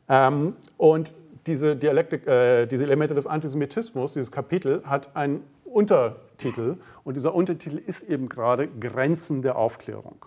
Ähm, 0.09 0.55
und 0.77 1.13
diese, 1.45 1.75
Dialektik, 1.75 2.25
äh, 2.27 2.65
diese 2.65 2.83
Elemente 2.83 3.13
des 3.13 3.27
Antisemitismus, 3.27 4.13
dieses 4.13 4.31
Kapitel, 4.31 4.81
hat 4.85 5.15
einen 5.15 5.43
Untertitel 5.65 6.77
und 7.03 7.15
dieser 7.15 7.33
Untertitel 7.35 7.77
ist 7.77 8.03
eben 8.03 8.29
gerade 8.29 8.67
Grenzen 8.67 9.41
der 9.41 9.57
Aufklärung. 9.57 10.25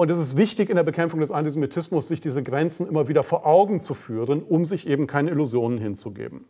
Und 0.00 0.10
es 0.10 0.18
ist 0.18 0.38
wichtig 0.38 0.70
in 0.70 0.76
der 0.76 0.82
Bekämpfung 0.82 1.20
des 1.20 1.30
Antisemitismus, 1.30 2.08
sich 2.08 2.22
diese 2.22 2.42
Grenzen 2.42 2.88
immer 2.88 3.08
wieder 3.08 3.22
vor 3.22 3.44
Augen 3.44 3.82
zu 3.82 3.92
führen, 3.92 4.42
um 4.42 4.64
sich 4.64 4.88
eben 4.88 5.06
keine 5.06 5.30
Illusionen 5.30 5.76
hinzugeben. 5.76 6.46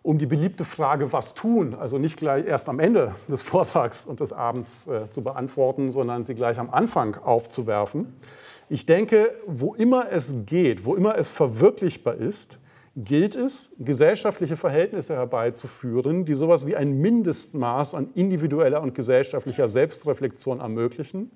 Um 0.00 0.16
die 0.16 0.24
beliebte 0.24 0.64
Frage, 0.64 1.12
was 1.12 1.34
tun, 1.34 1.74
also 1.74 1.98
nicht 1.98 2.16
gleich 2.16 2.46
erst 2.46 2.66
am 2.66 2.80
Ende 2.80 3.14
des 3.28 3.42
Vortrags 3.42 4.06
und 4.06 4.20
des 4.20 4.32
Abends 4.32 4.88
äh, 4.88 5.10
zu 5.10 5.22
beantworten, 5.22 5.92
sondern 5.92 6.24
sie 6.24 6.34
gleich 6.34 6.58
am 6.58 6.70
Anfang 6.70 7.16
aufzuwerfen. 7.16 8.06
Ich 8.70 8.86
denke, 8.86 9.34
wo 9.46 9.74
immer 9.74 10.10
es 10.10 10.34
geht, 10.46 10.86
wo 10.86 10.94
immer 10.94 11.18
es 11.18 11.30
verwirklichbar 11.30 12.14
ist, 12.14 12.58
gilt 12.96 13.36
es, 13.36 13.70
gesellschaftliche 13.78 14.56
Verhältnisse 14.56 15.14
herbeizuführen, 15.14 16.24
die 16.24 16.32
sowas 16.32 16.66
wie 16.66 16.74
ein 16.74 17.02
Mindestmaß 17.02 17.96
an 17.96 18.08
individueller 18.14 18.80
und 18.80 18.94
gesellschaftlicher 18.94 19.68
Selbstreflexion 19.68 20.60
ermöglichen, 20.60 21.30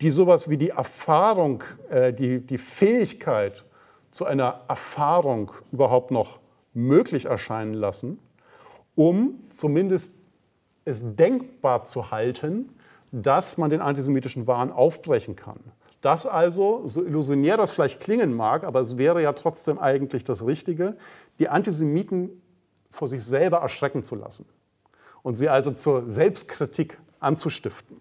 die 0.00 0.10
sowas 0.10 0.48
wie 0.48 0.56
die 0.56 0.70
Erfahrung, 0.70 1.64
äh, 1.90 2.12
die, 2.12 2.40
die 2.40 2.58
Fähigkeit 2.58 3.64
zu 4.10 4.24
einer 4.24 4.60
Erfahrung 4.68 5.52
überhaupt 5.72 6.10
noch 6.10 6.38
möglich 6.74 7.26
erscheinen 7.26 7.74
lassen, 7.74 8.18
um 8.94 9.40
zumindest 9.50 10.22
es 10.84 11.16
denkbar 11.16 11.86
zu 11.86 12.10
halten, 12.10 12.70
dass 13.12 13.58
man 13.58 13.70
den 13.70 13.80
antisemitischen 13.80 14.46
Wahn 14.46 14.70
aufbrechen 14.70 15.36
kann. 15.36 15.58
Das 16.00 16.26
also, 16.26 16.82
so 16.86 17.04
illusionär 17.04 17.56
das 17.56 17.72
vielleicht 17.72 18.00
klingen 18.00 18.34
mag, 18.34 18.64
aber 18.64 18.80
es 18.80 18.98
wäre 18.98 19.22
ja 19.22 19.32
trotzdem 19.32 19.78
eigentlich 19.78 20.24
das 20.24 20.46
Richtige, 20.46 20.96
die 21.38 21.48
Antisemiten 21.48 22.40
vor 22.90 23.08
sich 23.08 23.24
selber 23.24 23.58
erschrecken 23.58 24.04
zu 24.04 24.14
lassen 24.14 24.46
und 25.22 25.36
sie 25.36 25.48
also 25.48 25.72
zur 25.72 26.08
Selbstkritik 26.08 26.98
anzustiften. 27.18 28.00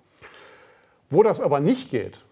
Wo 1.09 1.23
das 1.23 1.39
aber 1.39 1.59
nicht 1.59 1.89
geht, 1.89 2.25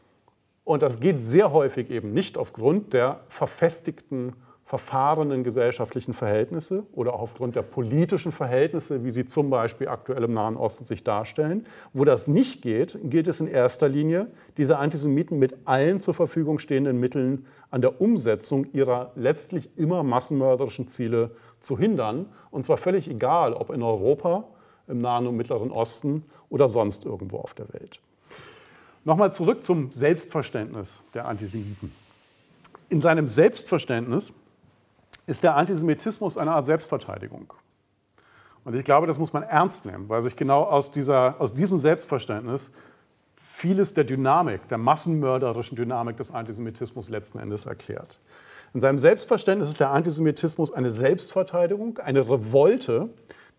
und 0.63 0.82
das 0.82 1.00
geht 1.00 1.22
sehr 1.22 1.53
häufig 1.53 1.91
eben 1.91 2.13
nicht 2.13 2.38
aufgrund 2.38 2.94
der 2.94 3.22
verfestigten 3.29 4.34
verfahrenen 4.65 5.44
gesellschaftlichen 5.44 6.15
Verhältnisse 6.15 6.88
oder 6.91 7.13
auch 7.13 7.22
aufgrund 7.22 7.55
der 7.55 7.62
politischen 7.62 8.32
Verhältnisse, 8.32 9.03
wie 9.03 9.12
sie 9.12 9.25
zum 9.25 9.51
Beispiel 9.51 9.88
aktuell 9.88 10.24
im 10.24 10.34
Nahen 10.34 10.58
Osten 10.58 10.86
sich 10.86 11.03
darstellen. 11.03 11.67
Wo 11.94 12.03
das 12.03 12.27
nicht 12.27 12.63
geht, 12.63 12.98
gilt 13.03 13.27
es 13.27 13.39
in 13.39 13.48
erster 13.48 13.88
Linie, 13.88 14.25
diese 14.58 14.79
Antisemiten 14.79 15.38
mit 15.38 15.55
allen 15.65 16.00
zur 16.00 16.15
Verfügung 16.15 16.58
stehenden 16.58 17.00
Mitteln 17.00 17.46
an 17.70 17.82
der 17.82 18.01
Umsetzung 18.01 18.65
ihrer 18.74 19.12
letztlich 19.15 19.70
immer 19.77 20.01
massenmörderischen 20.01 20.88
Ziele 20.88 21.29
zu 21.60 21.77
hindern. 21.77 22.25
Und 22.50 22.65
zwar 22.65 22.77
völlig 22.77 23.08
egal, 23.08 23.53
ob 23.53 23.70
in 23.70 23.84
Europa, 23.84 24.46
im 24.88 24.98
Nahen 24.98 25.27
und 25.27 25.35
Mittleren 25.35 25.70
Osten 25.70 26.24
oder 26.50 26.70
sonst 26.70 27.05
irgendwo 27.05 27.38
auf 27.38 27.53
der 27.53 27.72
Welt. 27.72 28.00
Nochmal 29.05 29.33
zurück 29.33 29.63
zum 29.63 29.91
Selbstverständnis 29.91 31.03
der 31.13 31.27
Antisemiten. 31.27 31.91
In 32.89 33.01
seinem 33.01 33.27
Selbstverständnis 33.27 34.33
ist 35.27 35.44
der 35.44 35.55
Antisemitismus 35.55 36.37
eine 36.37 36.51
Art 36.51 36.65
Selbstverteidigung. 36.65 37.53
Und 38.63 38.75
ich 38.75 38.83
glaube, 38.83 39.05
das 39.05 39.20
muss 39.20 39.31
man 39.31 39.44
ernst 39.44 39.85
nehmen, 39.85 40.09
weil 40.09 40.24
sich 40.24 40.35
genau 40.35 40.63
aus, 40.63 40.89
dieser, 40.89 41.39
aus 41.39 41.53
diesem 41.53 41.77
Selbstverständnis 41.77 42.72
vieles 43.35 43.94
der 43.94 44.05
Dynamik, 44.05 44.68
der 44.70 44.79
massenmörderischen 44.79 45.75
Dynamik 45.77 46.18
des 46.18 46.31
Antisemitismus 46.31 47.07
letzten 47.07 47.37
Endes 47.37 47.68
erklärt. 47.68 48.20
In 48.74 48.79
seinem 48.79 48.98
Selbstverständnis 48.98 49.70
ist 49.70 49.79
der 49.79 49.91
Antisemitismus 49.91 50.74
eine 50.74 50.89
Selbstverteidigung, 50.89 52.00
eine 52.00 52.27
Revolte 52.27 53.09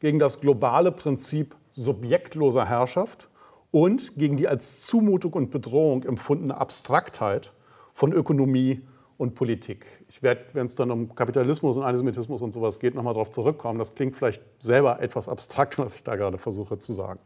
gegen 0.01 0.19
das 0.19 0.41
globale 0.41 0.91
Prinzip 0.91 1.55
subjektloser 1.73 2.67
Herrschaft 2.67 3.29
und 3.77 4.17
gegen 4.17 4.39
die 4.39 4.49
als 4.49 4.81
Zumutung 4.81 5.35
und 5.35 5.51
Bedrohung 5.51 6.03
empfundene 6.05 6.57
Abstraktheit 6.57 7.53
von 7.93 8.11
Ökonomie 8.11 8.81
und 9.19 9.35
Politik. 9.35 9.85
Ich 10.09 10.23
werde, 10.23 10.47
wenn 10.55 10.65
es 10.65 10.77
dann 10.77 10.91
um 10.91 11.15
Kapitalismus 11.15 11.77
und 11.77 11.83
Antisemitismus 11.83 12.41
und 12.41 12.53
sowas 12.53 12.79
geht, 12.79 12.95
nochmal 12.95 13.13
darauf 13.13 13.31
zurückkommen. 13.31 13.79
Das 13.79 13.95
klingt 13.95 14.17
vielleicht 14.17 14.43
selber 14.61 15.03
etwas 15.03 15.29
abstrakt, 15.29 15.79
was 15.79 15.95
ich 15.95 16.03
da 16.03 16.17
gerade 16.17 16.39
versuche 16.39 16.79
zu 16.79 16.95
sagen. 16.95 17.21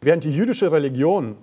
Während 0.00 0.24
die 0.24 0.34
jüdische 0.34 0.72
Religion 0.72 1.36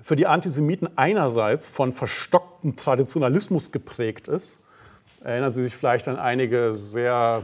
für 0.00 0.14
die 0.14 0.28
Antisemiten 0.28 0.88
einerseits 0.94 1.66
von 1.66 1.92
verstocktem 1.92 2.76
Traditionalismus 2.76 3.72
geprägt 3.72 4.28
ist, 4.28 4.60
erinnern 5.24 5.52
Sie 5.52 5.64
sich 5.64 5.74
vielleicht 5.74 6.06
an 6.06 6.16
einige 6.16 6.74
sehr 6.74 7.42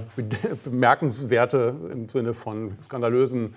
bemerkenswerte 0.62 1.74
im 1.92 2.08
Sinne 2.08 2.34
von 2.34 2.76
skandalösen 2.80 3.56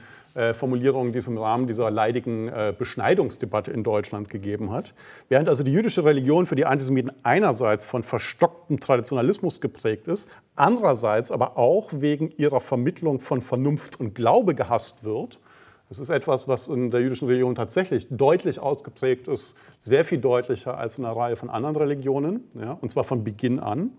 Formulierungen, 0.54 1.14
die 1.14 1.20
es 1.20 1.28
im 1.28 1.38
Rahmen 1.38 1.68
dieser 1.68 1.92
leidigen 1.92 2.48
äh, 2.48 2.74
Beschneidungsdebatte 2.78 3.72
in 3.72 3.84
Deutschland 3.84 4.30
gegeben 4.30 4.72
hat. 4.72 4.94
Während 5.30 5.50
also 5.50 5.64
die 5.64 5.72
jüdische 5.72 6.06
Religion 6.06 6.46
für 6.46 6.56
die 6.56 6.66
Antisemiten 6.66 7.12
einerseits 7.24 7.86
von 7.86 8.04
verstocktem 8.04 8.80
Traditionalismus 8.80 9.62
geprägt 9.62 10.08
ist, 10.08 10.30
andererseits 10.56 11.32
aber 11.32 11.58
auch 11.58 11.90
wegen 11.92 12.32
ihrer 12.38 12.62
Vermittlung 12.62 13.20
von 13.20 13.42
Vernunft 13.42 14.00
und 14.00 14.16
Glaube 14.16 14.56
gehasst 14.56 15.04
wird. 15.04 15.40
Das 15.90 16.00
ist 16.00 16.10
etwas, 16.10 16.48
was 16.48 16.70
in 16.70 16.90
der 16.90 17.02
jüdischen 17.02 17.28
Religion 17.28 17.54
tatsächlich 17.54 18.08
deutlich 18.10 18.60
ausgeprägt 18.60 19.28
ist, 19.28 19.58
sehr 19.78 20.06
viel 20.06 20.20
deutlicher 20.20 20.78
als 20.78 20.98
in 20.98 21.04
einer 21.04 21.18
Reihe 21.18 21.36
von 21.36 21.50
anderen 21.50 21.76
Religionen, 21.76 22.46
ja, 22.54 22.78
und 22.80 22.90
zwar 22.92 23.04
von 23.04 23.26
Beginn 23.26 23.60
an. 23.60 23.92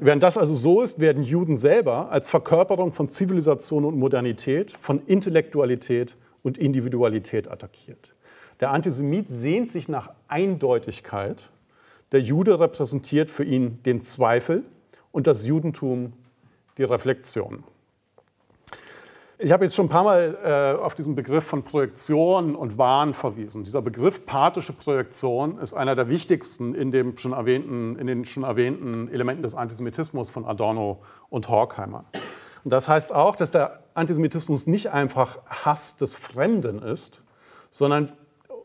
Während 0.00 0.22
das 0.22 0.38
also 0.38 0.54
so 0.54 0.82
ist, 0.82 1.00
werden 1.00 1.22
Juden 1.22 1.56
selber 1.56 2.10
als 2.10 2.28
Verkörperung 2.28 2.92
von 2.92 3.08
Zivilisation 3.08 3.84
und 3.84 3.98
Modernität, 3.98 4.70
von 4.80 5.04
Intellektualität 5.06 6.16
und 6.42 6.58
Individualität 6.58 7.50
attackiert. 7.50 8.14
Der 8.60 8.70
Antisemit 8.70 9.26
sehnt 9.28 9.70
sich 9.70 9.88
nach 9.88 10.10
Eindeutigkeit. 10.28 11.50
Der 12.12 12.20
Jude 12.20 12.60
repräsentiert 12.60 13.30
für 13.30 13.44
ihn 13.44 13.82
den 13.84 14.02
Zweifel 14.02 14.62
und 15.10 15.26
das 15.26 15.44
Judentum 15.46 16.12
die 16.78 16.84
Reflexion. 16.84 17.64
Ich 19.44 19.50
habe 19.50 19.64
jetzt 19.64 19.74
schon 19.74 19.86
ein 19.86 19.88
paar 19.88 20.04
Mal 20.04 20.38
äh, 20.44 20.80
auf 20.80 20.94
diesen 20.94 21.16
Begriff 21.16 21.42
von 21.42 21.64
Projektion 21.64 22.54
und 22.54 22.78
Wahn 22.78 23.12
verwiesen. 23.12 23.64
Dieser 23.64 23.82
Begriff 23.82 24.24
pathische 24.24 24.72
Projektion 24.72 25.58
ist 25.58 25.74
einer 25.74 25.96
der 25.96 26.08
wichtigsten 26.08 26.76
in, 26.76 26.92
dem 26.92 27.18
schon 27.18 27.32
erwähnten, 27.32 27.96
in 27.96 28.06
den 28.06 28.24
schon 28.24 28.44
erwähnten 28.44 29.12
Elementen 29.12 29.42
des 29.42 29.56
Antisemitismus 29.56 30.30
von 30.30 30.44
Adorno 30.44 31.02
und 31.28 31.48
Horkheimer. 31.48 32.04
Und 32.62 32.72
das 32.72 32.88
heißt 32.88 33.12
auch, 33.12 33.34
dass 33.34 33.50
der 33.50 33.80
Antisemitismus 33.94 34.68
nicht 34.68 34.92
einfach 34.92 35.38
Hass 35.46 35.96
des 35.96 36.14
Fremden 36.14 36.80
ist, 36.80 37.24
sondern 37.72 38.12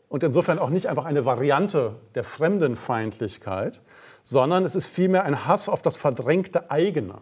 und 0.08 0.22
insofern 0.22 0.60
auch 0.60 0.70
nicht 0.70 0.86
einfach 0.86 1.06
eine 1.06 1.24
Variante 1.24 1.96
der 2.14 2.22
Fremdenfeindlichkeit, 2.22 3.80
sondern 4.22 4.64
es 4.64 4.76
ist 4.76 4.86
vielmehr 4.86 5.24
ein 5.24 5.44
Hass 5.44 5.68
auf 5.68 5.82
das 5.82 5.96
verdrängte 5.96 6.70
eigene. 6.70 7.16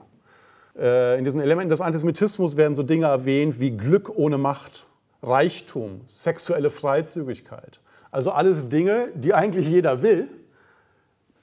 Äh, 0.78 1.18
in 1.18 1.24
diesen 1.24 1.40
Elementen 1.40 1.70
des 1.70 1.80
Antisemitismus 1.80 2.56
werden 2.56 2.74
so 2.74 2.82
Dinge 2.82 3.06
erwähnt 3.06 3.60
wie 3.60 3.70
Glück 3.70 4.10
ohne 4.14 4.38
Macht, 4.38 4.86
Reichtum, 5.22 6.02
sexuelle 6.08 6.70
Freizügigkeit. 6.70 7.80
Also 8.10 8.30
alles 8.32 8.68
Dinge, 8.68 9.08
die 9.14 9.34
eigentlich 9.34 9.68
jeder 9.68 10.02
will, 10.02 10.28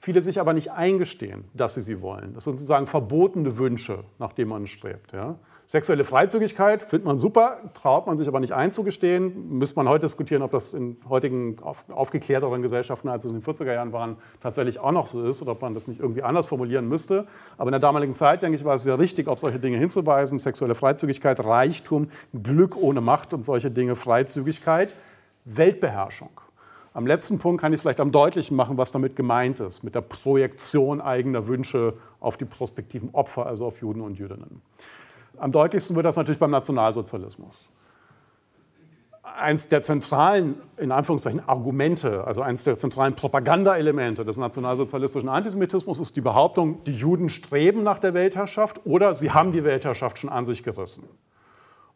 viele 0.00 0.22
sich 0.22 0.40
aber 0.40 0.52
nicht 0.52 0.70
eingestehen, 0.70 1.44
dass 1.54 1.74
sie 1.74 1.80
sie 1.80 2.00
wollen. 2.00 2.34
Das 2.34 2.44
sind 2.44 2.56
sozusagen 2.56 2.86
verbotene 2.86 3.56
Wünsche, 3.56 4.04
nach 4.18 4.32
denen 4.32 4.50
man 4.50 4.66
strebt. 4.66 5.12
Ja? 5.12 5.36
Sexuelle 5.66 6.04
Freizügigkeit 6.04 6.82
findet 6.82 7.06
man 7.06 7.16
super, 7.16 7.56
traut 7.72 8.06
man 8.06 8.18
sich 8.18 8.28
aber 8.28 8.38
nicht 8.38 8.52
einzugestehen. 8.52 9.58
Müsste 9.58 9.76
man 9.76 9.88
heute 9.88 10.04
diskutieren, 10.04 10.42
ob 10.42 10.50
das 10.50 10.74
in 10.74 10.98
heutigen 11.08 11.56
auf, 11.62 11.84
aufgeklärteren 11.88 12.60
Gesellschaften, 12.60 13.08
als 13.08 13.24
es 13.24 13.30
in 13.30 13.40
den 13.40 13.42
40er 13.42 13.72
Jahren 13.72 13.92
waren, 13.92 14.16
tatsächlich 14.42 14.78
auch 14.78 14.92
noch 14.92 15.06
so 15.06 15.26
ist 15.26 15.40
oder 15.40 15.52
ob 15.52 15.62
man 15.62 15.72
das 15.72 15.88
nicht 15.88 16.00
irgendwie 16.00 16.22
anders 16.22 16.46
formulieren 16.46 16.86
müsste. 16.86 17.26
Aber 17.56 17.68
in 17.68 17.72
der 17.72 17.80
damaligen 17.80 18.12
Zeit, 18.12 18.42
denke 18.42 18.56
ich, 18.56 18.64
war 18.64 18.74
es 18.74 18.82
sehr 18.82 18.98
richtig, 18.98 19.26
auf 19.26 19.38
solche 19.38 19.58
Dinge 19.58 19.78
hinzuweisen. 19.78 20.38
Sexuelle 20.38 20.74
Freizügigkeit, 20.74 21.42
Reichtum, 21.42 22.08
Glück 22.42 22.76
ohne 22.76 23.00
Macht 23.00 23.32
und 23.32 23.42
solche 23.44 23.70
Dinge, 23.70 23.96
Freizügigkeit, 23.96 24.94
Weltbeherrschung. 25.46 26.30
Am 26.92 27.06
letzten 27.06 27.38
Punkt 27.38 27.60
kann 27.60 27.72
ich 27.72 27.80
vielleicht 27.80 28.00
am 28.00 28.12
deutlichen 28.12 28.56
machen, 28.56 28.76
was 28.76 28.92
damit 28.92 29.16
gemeint 29.16 29.60
ist, 29.60 29.82
mit 29.82 29.94
der 29.94 30.02
Projektion 30.02 31.00
eigener 31.00 31.46
Wünsche 31.46 31.94
auf 32.20 32.36
die 32.36 32.44
prospektiven 32.44 33.08
Opfer, 33.12 33.46
also 33.46 33.66
auf 33.66 33.80
Juden 33.80 34.02
und 34.02 34.16
Jüdinnen. 34.16 34.62
Am 35.38 35.52
deutlichsten 35.52 35.96
wird 35.96 36.06
das 36.06 36.16
natürlich 36.16 36.38
beim 36.38 36.50
Nationalsozialismus. 36.50 37.70
Eins 39.22 39.68
der 39.68 39.82
zentralen, 39.82 40.60
in 40.76 40.92
Anführungszeichen, 40.92 41.46
Argumente, 41.48 42.24
also 42.24 42.42
eines 42.42 42.62
der 42.64 42.78
zentralen 42.78 43.14
Propagandaelemente 43.14 44.24
des 44.24 44.36
nationalsozialistischen 44.36 45.28
Antisemitismus 45.28 45.98
ist 45.98 46.14
die 46.14 46.20
Behauptung, 46.20 46.84
die 46.84 46.94
Juden 46.94 47.28
streben 47.28 47.82
nach 47.82 47.98
der 47.98 48.14
Weltherrschaft 48.14 48.80
oder 48.84 49.14
sie 49.14 49.32
haben 49.32 49.52
die 49.52 49.64
Weltherrschaft 49.64 50.18
schon 50.18 50.30
an 50.30 50.46
sich 50.46 50.62
gerissen. 50.62 51.08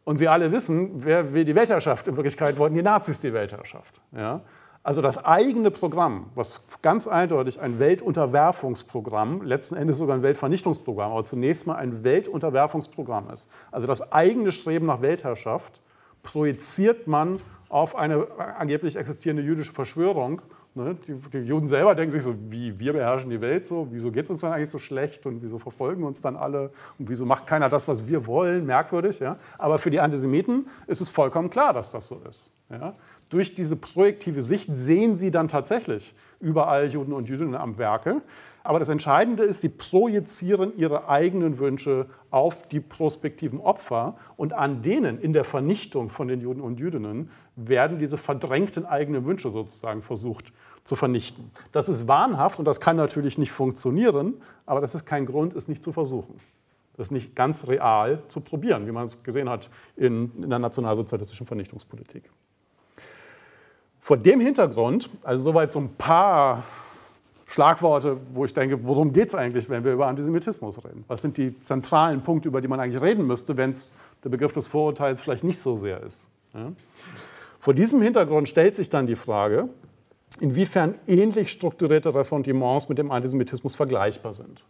Und 0.03 0.17
Sie 0.17 0.27
alle 0.27 0.51
wissen, 0.51 1.05
wer 1.05 1.33
will 1.33 1.45
die 1.45 1.53
Weltherrschaft? 1.53 2.07
In 2.07 2.15
Wirklichkeit 2.15 2.57
wollten 2.57 2.73
die 2.73 2.81
Nazis 2.81 3.21
die 3.21 3.31
Weltherrschaft. 3.31 4.01
Ja? 4.11 4.41
Also 4.89 5.03
das 5.03 5.23
eigene 5.23 5.69
Programm, 5.69 6.31
was 6.33 6.63
ganz 6.81 7.07
eindeutig 7.07 7.61
ein 7.61 7.77
Weltunterwerfungsprogramm, 7.77 9.43
letzten 9.43 9.75
Endes 9.75 9.99
sogar 9.99 10.15
ein 10.15 10.23
Weltvernichtungsprogramm, 10.23 11.11
aber 11.11 11.23
zunächst 11.25 11.67
mal 11.67 11.75
ein 11.75 12.03
Weltunterwerfungsprogramm 12.03 13.29
ist. 13.29 13.47
Also 13.71 13.85
das 13.85 14.11
eigene 14.11 14.51
Streben 14.51 14.87
nach 14.87 15.03
Weltherrschaft 15.03 15.79
projiziert 16.23 17.05
man 17.05 17.39
auf 17.69 17.95
eine 17.95 18.25
angeblich 18.57 18.95
existierende 18.95 19.43
jüdische 19.43 19.73
Verschwörung. 19.73 20.41
Ne? 20.73 20.97
Die, 21.07 21.37
Juden 21.37 21.67
selber 21.67 21.93
denken 21.93 22.11
sich 22.11 22.23
so, 22.23 22.33
wie 22.49 22.79
wir 22.79 22.93
beherrschen 22.93 23.29
die 23.29 23.41
Welt 23.41 23.67
so, 23.67 23.89
wieso 23.91 24.11
geht 24.11 24.23
es 24.23 24.31
uns 24.31 24.41
dann 24.41 24.53
eigentlich 24.53 24.71
so 24.71 24.79
schlecht 24.79 25.23
und 25.27 25.43
wieso 25.43 25.59
verfolgen 25.59 26.03
uns 26.03 26.21
dann 26.21 26.35
alle 26.35 26.71
und 26.97 27.11
wieso 27.11 27.27
macht 27.27 27.45
keiner 27.45 27.69
das, 27.69 27.87
was 27.87 28.07
wir 28.07 28.25
wollen, 28.25 28.65
merkwürdig. 28.65 29.19
Ja? 29.19 29.37
Aber 29.59 29.77
für 29.77 29.91
die 29.91 29.99
Antisemiten 29.99 30.67
ist 30.87 30.99
es 30.99 31.09
vollkommen 31.09 31.51
klar, 31.51 31.73
dass 31.73 31.91
das 31.91 32.07
so 32.07 32.23
ist. 32.27 32.51
Ja? 32.71 32.95
Durch 33.29 33.53
diese 33.53 33.75
projektive 33.75 34.41
Sicht 34.41 34.69
sehen 34.73 35.15
sie 35.15 35.31
dann 35.31 35.47
tatsächlich 35.47 36.13
überall 36.39 36.87
Juden 36.87 37.13
und 37.13 37.27
Jüdinnen 37.27 37.55
am 37.55 37.77
Werke. 37.77 38.21
Aber 38.63 38.79
das 38.79 38.89
Entscheidende 38.89 39.43
ist, 39.43 39.61
sie 39.61 39.69
projizieren 39.69 40.73
ihre 40.77 41.07
eigenen 41.07 41.59
Wünsche 41.59 42.07
auf 42.29 42.67
die 42.67 42.79
prospektiven 42.79 43.59
Opfer 43.59 44.17
und 44.35 44.53
an 44.53 44.81
denen 44.81 45.19
in 45.19 45.33
der 45.33 45.43
Vernichtung 45.43 46.09
von 46.09 46.27
den 46.27 46.41
Juden 46.41 46.61
und 46.61 46.79
Jüdinnen 46.79 47.31
werden 47.55 47.99
diese 47.99 48.17
verdrängten 48.17 48.85
eigenen 48.85 49.25
Wünsche 49.25 49.49
sozusagen 49.49 50.01
versucht 50.01 50.51
zu 50.83 50.95
vernichten. 50.95 51.51
Das 51.71 51.89
ist 51.89 52.07
wahnhaft 52.07 52.59
und 52.59 52.65
das 52.65 52.79
kann 52.79 52.95
natürlich 52.95 53.37
nicht 53.37 53.51
funktionieren, 53.51 54.35
aber 54.65 54.81
das 54.81 54.95
ist 54.95 55.05
kein 55.05 55.25
Grund, 55.25 55.55
es 55.55 55.67
nicht 55.67 55.83
zu 55.83 55.91
versuchen. 55.91 56.35
Das 56.97 57.11
nicht 57.11 57.35
ganz 57.35 57.67
real 57.67 58.23
zu 58.27 58.41
probieren, 58.41 58.85
wie 58.85 58.91
man 58.91 59.05
es 59.05 59.23
gesehen 59.23 59.49
hat 59.49 59.69
in, 59.95 60.31
in 60.43 60.49
der 60.49 60.59
nationalsozialistischen 60.59 61.47
Vernichtungspolitik. 61.47 62.29
Vor 64.09 64.17
dem 64.17 64.39
Hintergrund, 64.39 65.07
also 65.21 65.51
soweit 65.51 65.71
so 65.71 65.77
ein 65.77 65.93
paar 65.95 66.63
Schlagworte, 67.45 68.17
wo 68.33 68.43
ich 68.43 68.51
denke, 68.55 68.83
worum 68.83 69.13
geht 69.13 69.27
es 69.27 69.35
eigentlich, 69.35 69.69
wenn 69.69 69.83
wir 69.83 69.93
über 69.93 70.07
Antisemitismus 70.07 70.83
reden? 70.83 71.05
Was 71.07 71.21
sind 71.21 71.37
die 71.37 71.59
zentralen 71.59 72.23
Punkte, 72.23 72.47
über 72.47 72.59
die 72.59 72.67
man 72.67 72.79
eigentlich 72.79 73.03
reden 73.03 73.27
müsste, 73.27 73.55
wenn 73.55 73.69
es 73.69 73.91
der 74.23 74.29
Begriff 74.29 74.51
des 74.51 74.65
Vorurteils 74.65 75.21
vielleicht 75.21 75.43
nicht 75.43 75.59
so 75.59 75.77
sehr 75.77 76.01
ist? 76.01 76.25
Ja? 76.55 76.71
Vor 77.59 77.75
diesem 77.75 78.01
Hintergrund 78.01 78.49
stellt 78.49 78.75
sich 78.75 78.89
dann 78.89 79.05
die 79.05 79.15
Frage, 79.15 79.69
inwiefern 80.39 80.97
ähnlich 81.05 81.51
strukturierte 81.51 82.15
Ressentiments 82.15 82.89
mit 82.89 82.97
dem 82.97 83.11
Antisemitismus 83.11 83.75
vergleichbar 83.75 84.33
sind. 84.33 84.63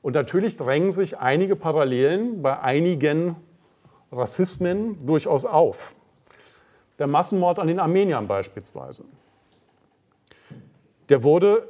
Und 0.00 0.12
natürlich 0.12 0.56
drängen 0.56 0.92
sich 0.92 1.18
einige 1.18 1.56
Parallelen 1.56 2.40
bei 2.40 2.60
einigen 2.60 3.34
Rassismen 4.12 5.04
durchaus 5.04 5.44
auf. 5.44 5.96
Der 6.98 7.06
Massenmord 7.06 7.58
an 7.58 7.66
den 7.66 7.80
Armeniern 7.80 8.28
beispielsweise. 8.28 9.04
Der 11.08 11.22
wurde 11.22 11.68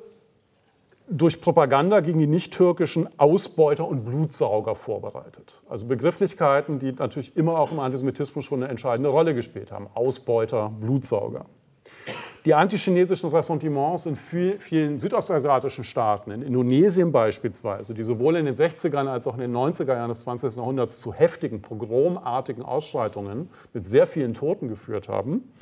durch 1.06 1.40
Propaganda 1.40 2.00
gegen 2.00 2.18
die 2.18 2.26
nicht-türkischen 2.26 3.08
Ausbeuter 3.18 3.86
und 3.86 4.04
Blutsauger 4.04 4.74
vorbereitet. 4.74 5.60
Also 5.68 5.86
Begrifflichkeiten, 5.86 6.78
die 6.78 6.92
natürlich 6.92 7.36
immer 7.36 7.58
auch 7.58 7.72
im 7.72 7.80
Antisemitismus 7.80 8.44
schon 8.44 8.62
eine 8.62 8.70
entscheidende 8.70 9.10
Rolle 9.10 9.34
gespielt 9.34 9.70
haben. 9.70 9.88
Ausbeuter, 9.94 10.72
Blutsauger. 10.80 11.46
Die 12.44 12.52
antichinesischen 12.52 13.30
Ressentiments 13.30 14.04
in 14.04 14.16
vielen 14.16 14.98
südostasiatischen 14.98 15.82
Staaten, 15.82 16.30
in 16.30 16.42
Indonesien 16.42 17.10
beispielsweise, 17.10 17.94
die 17.94 18.02
sowohl 18.02 18.36
in 18.36 18.44
den 18.44 18.54
60ern 18.54 19.06
als 19.06 19.26
auch 19.26 19.34
in 19.34 19.40
den 19.40 19.56
90er 19.56 19.94
Jahren 19.94 20.10
des 20.10 20.20
20. 20.20 20.56
Jahrhunderts 20.56 21.00
zu 21.00 21.14
heftigen, 21.14 21.62
pogromartigen 21.62 22.62
Ausschreitungen 22.62 23.48
mit 23.72 23.86
sehr 23.86 24.06
vielen 24.06 24.34
Toten 24.34 24.68
geführt 24.68 25.08
haben, 25.08 25.54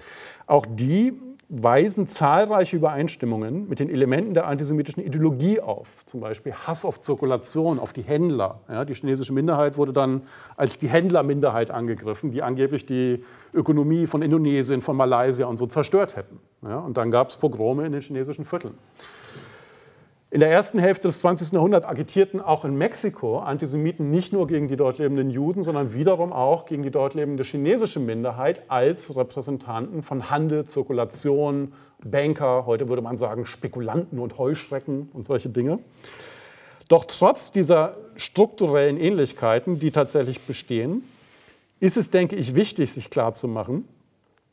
auch 0.49 0.67
die 0.69 1.13
weisen 1.55 2.09
zahlreiche 2.09 2.77
Übereinstimmungen 2.77 3.69
mit 3.69 3.79
den 3.79 3.91
Elementen 3.91 4.33
der 4.33 4.47
antisemitischen 4.47 5.05
Ideologie 5.05 5.61
auf. 5.61 5.87
Zum 6.07 6.21
Beispiel 6.21 6.55
Hass 6.55 6.87
auf 6.87 7.03
Zirkulation, 7.03 7.79
auf 7.79 7.93
die 7.93 8.01
Händler. 8.01 8.61
Ja, 8.71 8.87
die 8.87 8.95
chinesische 8.95 9.35
Minderheit 9.35 9.77
wurde 9.77 9.93
dann 9.93 10.23
als 10.57 10.79
die 10.79 10.89
Händlerminderheit 10.89 11.71
angegriffen, 11.71 12.31
die 12.31 12.43
angeblich 12.43 12.87
die 12.87 13.23
Ökonomie 13.53 14.07
von 14.07 14.23
Indonesien, 14.23 14.81
von 14.81 14.97
Malaysia 14.97 15.47
und 15.47 15.59
so 15.59 15.67
zerstört 15.67 16.17
hätten. 16.17 16.41
Ja, 16.63 16.79
und 16.79 16.97
dann 16.97 17.11
gab 17.11 17.29
es 17.29 17.37
Pogrome 17.37 17.85
in 17.85 17.93
den 17.93 18.01
chinesischen 18.01 18.47
Vierteln. 18.47 18.73
In 20.33 20.41
der 20.41 20.51
ersten 20.51 20.79
Hälfte 20.79 21.09
des 21.09 21.19
20. 21.19 21.53
Jahrhunderts 21.53 21.85
agitierten 21.85 22.41
auch 22.41 22.65
in 22.65 22.75
Mexiko 22.75 23.41
Antisemiten 23.41 24.11
nicht 24.11 24.33
nur 24.33 24.47
gegen 24.47 24.67
die 24.67 24.77
dort 24.77 24.97
lebenden 24.97 25.29
Juden, 25.29 25.63
sondern 25.63 25.93
wiederum 25.93 26.33
auch 26.33 26.65
gegen 26.65 26.83
die 26.83 26.91
dort 26.91 27.13
lebende 27.13 27.45
chinesische 27.45 28.01
Minderheit 28.01 28.63
als 28.69 29.15
Repräsentanten 29.15 30.03
von 30.03 30.31
Handel, 30.31 30.65
Zirkulation, 30.65 31.75
Banker, 32.03 32.65
heute 32.65 32.89
würde 32.89 33.03
man 33.03 33.19
sagen 33.19 33.45
Spekulanten 33.45 34.19
und 34.19 34.39
Heuschrecken 34.39 35.11
und 35.13 35.27
solche 35.27 35.51
Dinge. 35.51 35.81
Doch 36.89 37.05
trotz 37.05 37.53
dieser 37.53 37.99
strukturellen 38.17 38.97
Ähnlichkeiten, 38.97 39.81
die 39.81 39.91
tatsächlich 39.91 40.41
bestehen, 40.41 41.05
ist 41.79 41.99
es, 41.99 42.09
denke 42.09 42.37
ich, 42.37 42.55
wichtig, 42.55 42.91
sich 42.91 43.11
klarzumachen, 43.11 43.87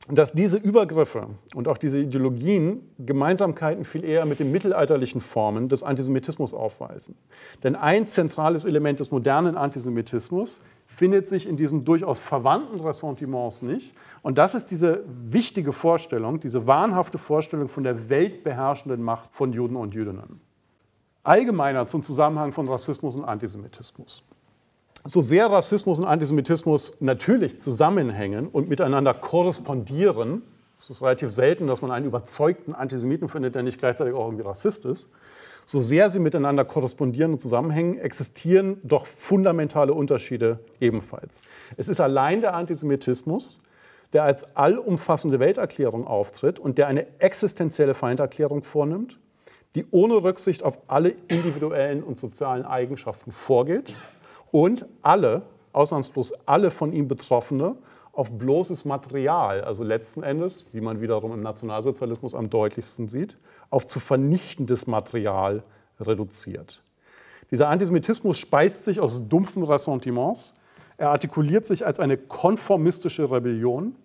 dass 0.07 0.31
diese 0.31 0.57
Übergriffe 0.57 1.27
und 1.53 1.67
auch 1.67 1.77
diese 1.77 1.99
Ideologien 1.99 2.81
Gemeinsamkeiten 2.97 3.85
viel 3.85 4.03
eher 4.03 4.25
mit 4.25 4.39
den 4.39 4.51
mittelalterlichen 4.51 5.21
Formen 5.21 5.69
des 5.69 5.83
Antisemitismus 5.83 6.53
aufweisen. 6.53 7.15
Denn 7.63 7.75
ein 7.75 8.07
zentrales 8.07 8.65
Element 8.65 8.99
des 8.99 9.11
modernen 9.11 9.55
Antisemitismus 9.55 10.61
findet 10.87 11.27
sich 11.27 11.47
in 11.47 11.57
diesen 11.57 11.85
durchaus 11.85 12.19
verwandten 12.19 12.79
Ressentiments 12.79 13.61
nicht. 13.61 13.93
Und 14.21 14.37
das 14.37 14.55
ist 14.55 14.71
diese 14.71 15.03
wichtige 15.07 15.73
Vorstellung, 15.73 16.39
diese 16.39 16.65
wahnhafte 16.65 17.17
Vorstellung 17.17 17.69
von 17.69 17.83
der 17.83 18.09
weltbeherrschenden 18.09 19.03
Macht 19.03 19.29
von 19.31 19.53
Juden 19.53 19.75
und 19.75 19.93
Jüdinnen. 19.93 20.41
Allgemeiner 21.23 21.87
zum 21.87 22.03
Zusammenhang 22.03 22.51
von 22.51 22.67
Rassismus 22.67 23.15
und 23.15 23.25
Antisemitismus 23.25 24.23
so 25.05 25.21
sehr 25.21 25.49
Rassismus 25.51 25.99
und 25.99 26.05
Antisemitismus 26.05 26.93
natürlich 26.99 27.57
zusammenhängen 27.57 28.47
und 28.47 28.69
miteinander 28.69 29.13
korrespondieren, 29.13 30.41
es 30.79 30.89
ist 30.89 31.01
relativ 31.01 31.31
selten, 31.31 31.67
dass 31.67 31.81
man 31.81 31.91
einen 31.91 32.05
überzeugten 32.05 32.73
Antisemiten 32.73 33.27
findet, 33.27 33.55
der 33.55 33.63
nicht 33.63 33.79
gleichzeitig 33.79 34.13
auch 34.13 34.25
irgendwie 34.25 34.43
Rassist 34.43 34.85
ist, 34.85 35.09
so 35.65 35.81
sehr 35.81 36.09
sie 36.09 36.19
miteinander 36.19 36.65
korrespondieren 36.65 37.33
und 37.33 37.39
zusammenhängen, 37.39 37.99
existieren 37.99 38.79
doch 38.83 39.05
fundamentale 39.05 39.93
Unterschiede 39.93 40.59
ebenfalls. 40.79 41.41
Es 41.77 41.89
ist 41.89 41.99
allein 41.99 42.41
der 42.41 42.55
Antisemitismus, 42.55 43.59
der 44.13 44.23
als 44.23 44.55
allumfassende 44.55 45.39
Welterklärung 45.39 46.07
auftritt 46.07 46.59
und 46.59 46.77
der 46.77 46.87
eine 46.87 47.05
existenzielle 47.19 47.93
Feinderklärung 47.93 48.63
vornimmt, 48.63 49.19
die 49.75 49.85
ohne 49.91 50.15
Rücksicht 50.15 50.63
auf 50.63 50.79
alle 50.87 51.13
individuellen 51.27 52.03
und 52.03 52.17
sozialen 52.17 52.65
Eigenschaften 52.65 53.31
vorgeht 53.31 53.93
und 54.51 54.85
alle, 55.01 55.43
ausnahmslos 55.73 56.33
alle 56.45 56.71
von 56.71 56.93
ihm 56.93 57.07
Betroffene, 57.07 57.75
auf 58.11 58.31
bloßes 58.31 58.85
Material, 58.85 59.61
also 59.61 59.83
letzten 59.83 60.23
Endes, 60.23 60.65
wie 60.73 60.81
man 60.81 60.99
wiederum 60.99 61.31
im 61.31 61.41
Nationalsozialismus 61.41 62.35
am 62.35 62.49
deutlichsten 62.49 63.07
sieht, 63.07 63.37
auf 63.69 63.87
zu 63.87 63.99
vernichtendes 63.99 64.87
Material 64.87 65.63
reduziert. 65.99 66.81
Dieser 67.51 67.69
Antisemitismus 67.69 68.37
speist 68.37 68.85
sich 68.85 68.99
aus 68.99 69.27
dumpfen 69.27 69.63
Ressentiments, 69.63 70.53
er 70.97 71.11
artikuliert 71.11 71.65
sich 71.65 71.85
als 71.85 71.99
eine 71.99 72.17
konformistische 72.17 73.31
Rebellion 73.31 73.95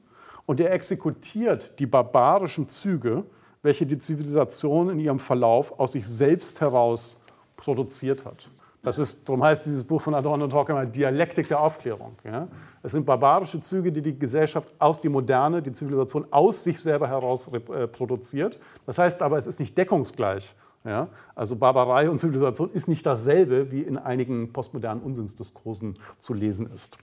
und 0.46 0.60
er 0.60 0.72
exekutiert 0.72 1.72
die 1.80 1.86
barbarischen 1.86 2.68
Züge 2.68 3.24
welche 3.64 3.86
die 3.86 3.98
Zivilisation 3.98 4.90
in 4.90 5.00
ihrem 5.00 5.18
Verlauf 5.18 5.80
aus 5.80 5.92
sich 5.92 6.06
selbst 6.06 6.60
heraus 6.60 7.16
produziert 7.56 8.24
hat. 8.26 8.50
Das 8.84 8.98
ist, 8.98 9.26
darum 9.26 9.42
heißt 9.42 9.64
dieses 9.64 9.82
Buch 9.82 10.02
von 10.02 10.14
Adorno 10.14 10.44
und 10.44 10.52
Horkheimer 10.52 10.84
Dialektik 10.84 11.48
der 11.48 11.58
Aufklärung. 11.58 12.16
Ja? 12.22 12.48
Es 12.82 12.92
sind 12.92 13.06
barbarische 13.06 13.60
Züge, 13.62 13.90
die 13.90 14.02
die 14.02 14.16
Gesellschaft 14.16 14.68
aus 14.78 15.00
die 15.00 15.08
Moderne, 15.08 15.62
die 15.62 15.72
Zivilisation 15.72 16.26
aus 16.30 16.62
sich 16.62 16.78
selber 16.78 17.08
heraus 17.08 17.50
äh, 17.50 17.88
produziert. 17.88 18.58
Das 18.84 18.98
heißt 18.98 19.22
aber, 19.22 19.38
es 19.38 19.46
ist 19.46 19.58
nicht 19.58 19.76
deckungsgleich. 19.76 20.54
Ja? 20.84 21.08
Also 21.34 21.56
Barbarei 21.56 22.10
und 22.10 22.18
Zivilisation 22.18 22.70
ist 22.72 22.86
nicht 22.86 23.06
dasselbe, 23.06 23.72
wie 23.72 23.80
in 23.80 23.96
einigen 23.96 24.52
postmodernen 24.52 25.02
Unsinnsdiskursen 25.02 25.98
zu 26.18 26.34
lesen 26.34 26.70
ist. 26.70 26.98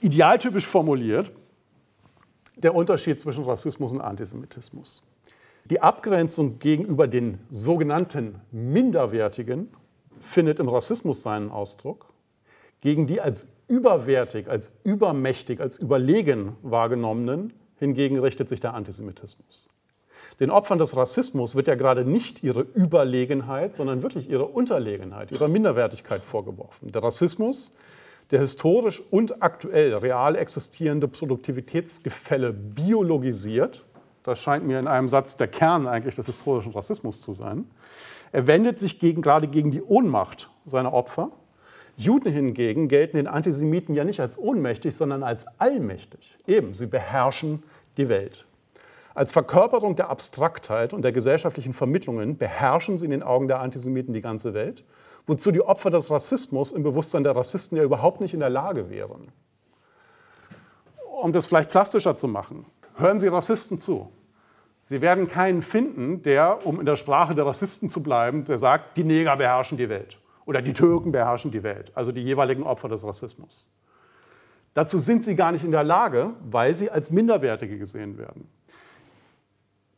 Idealtypisch 0.00 0.66
formuliert 0.66 1.32
der 2.56 2.76
Unterschied 2.76 3.20
zwischen 3.20 3.42
Rassismus 3.42 3.90
und 3.90 4.00
Antisemitismus. 4.00 5.02
Die 5.64 5.82
Abgrenzung 5.82 6.60
gegenüber 6.60 7.08
den 7.08 7.40
sogenannten 7.50 8.36
Minderwertigen 8.52 9.68
findet 10.20 10.60
im 10.60 10.68
Rassismus 10.68 11.22
seinen 11.22 11.50
Ausdruck. 11.50 12.12
Gegen 12.80 13.06
die 13.06 13.20
als 13.20 13.56
überwertig, 13.66 14.48
als 14.48 14.70
übermächtig, 14.84 15.60
als 15.60 15.78
überlegen 15.78 16.56
wahrgenommenen 16.62 17.52
hingegen 17.78 18.18
richtet 18.18 18.48
sich 18.48 18.60
der 18.60 18.74
Antisemitismus. 18.74 19.68
Den 20.40 20.50
Opfern 20.50 20.78
des 20.78 20.96
Rassismus 20.96 21.56
wird 21.56 21.66
ja 21.66 21.74
gerade 21.74 22.04
nicht 22.04 22.44
ihre 22.44 22.60
Überlegenheit, 22.60 23.74
sondern 23.74 24.02
wirklich 24.02 24.30
ihre 24.30 24.46
Unterlegenheit, 24.46 25.32
ihre 25.32 25.48
Minderwertigkeit 25.48 26.24
vorgeworfen. 26.24 26.92
Der 26.92 27.02
Rassismus, 27.02 27.72
der 28.30 28.40
historisch 28.40 29.02
und 29.10 29.42
aktuell 29.42 29.94
real 29.94 30.36
existierende 30.36 31.08
Produktivitätsgefälle 31.08 32.52
biologisiert, 32.52 33.84
das 34.22 34.38
scheint 34.38 34.66
mir 34.66 34.78
in 34.78 34.86
einem 34.86 35.08
Satz 35.08 35.36
der 35.36 35.48
Kern 35.48 35.88
eigentlich 35.88 36.14
des 36.14 36.26
historischen 36.26 36.72
Rassismus 36.72 37.20
zu 37.20 37.32
sein, 37.32 37.64
er 38.32 38.46
wendet 38.46 38.78
sich 38.78 38.98
gegen, 38.98 39.22
gerade 39.22 39.48
gegen 39.48 39.70
die 39.70 39.82
Ohnmacht 39.82 40.50
seiner 40.64 40.92
Opfer. 40.92 41.30
Juden 41.96 42.32
hingegen 42.32 42.88
gelten 42.88 43.16
den 43.16 43.26
Antisemiten 43.26 43.94
ja 43.94 44.04
nicht 44.04 44.20
als 44.20 44.38
ohnmächtig, 44.38 44.94
sondern 44.94 45.22
als 45.22 45.46
allmächtig. 45.58 46.38
Eben, 46.46 46.74
sie 46.74 46.86
beherrschen 46.86 47.62
die 47.96 48.08
Welt. 48.08 48.46
Als 49.14 49.32
Verkörperung 49.32 49.96
der 49.96 50.10
Abstraktheit 50.10 50.92
und 50.92 51.02
der 51.02 51.10
gesellschaftlichen 51.10 51.74
Vermittlungen 51.74 52.38
beherrschen 52.38 52.96
sie 52.96 53.06
in 53.06 53.10
den 53.10 53.24
Augen 53.24 53.48
der 53.48 53.58
Antisemiten 53.58 54.14
die 54.14 54.20
ganze 54.20 54.54
Welt, 54.54 54.84
wozu 55.26 55.50
die 55.50 55.60
Opfer 55.60 55.90
des 55.90 56.08
Rassismus 56.08 56.70
im 56.70 56.84
Bewusstsein 56.84 57.24
der 57.24 57.34
Rassisten 57.34 57.76
ja 57.76 57.82
überhaupt 57.82 58.20
nicht 58.20 58.32
in 58.32 58.40
der 58.40 58.50
Lage 58.50 58.90
wären. 58.90 59.32
Um 61.20 61.32
das 61.32 61.46
vielleicht 61.46 61.70
plastischer 61.70 62.16
zu 62.16 62.28
machen, 62.28 62.64
hören 62.94 63.18
Sie 63.18 63.26
Rassisten 63.26 63.80
zu. 63.80 64.12
Sie 64.88 65.02
werden 65.02 65.28
keinen 65.28 65.60
finden, 65.60 66.22
der, 66.22 66.64
um 66.64 66.80
in 66.80 66.86
der 66.86 66.96
Sprache 66.96 67.34
der 67.34 67.44
Rassisten 67.44 67.90
zu 67.90 68.02
bleiben, 68.02 68.46
der 68.46 68.56
sagt, 68.56 68.96
die 68.96 69.04
Neger 69.04 69.36
beherrschen 69.36 69.76
die 69.76 69.90
Welt 69.90 70.18
oder 70.46 70.62
die 70.62 70.72
Türken 70.72 71.12
beherrschen 71.12 71.50
die 71.50 71.62
Welt, 71.62 71.92
also 71.94 72.10
die 72.10 72.22
jeweiligen 72.22 72.62
Opfer 72.62 72.88
des 72.88 73.04
Rassismus. 73.04 73.66
Dazu 74.72 74.98
sind 74.98 75.26
sie 75.26 75.36
gar 75.36 75.52
nicht 75.52 75.62
in 75.62 75.72
der 75.72 75.84
Lage, 75.84 76.30
weil 76.50 76.72
sie 76.72 76.90
als 76.90 77.10
Minderwertige 77.10 77.76
gesehen 77.76 78.16
werden. 78.16 78.48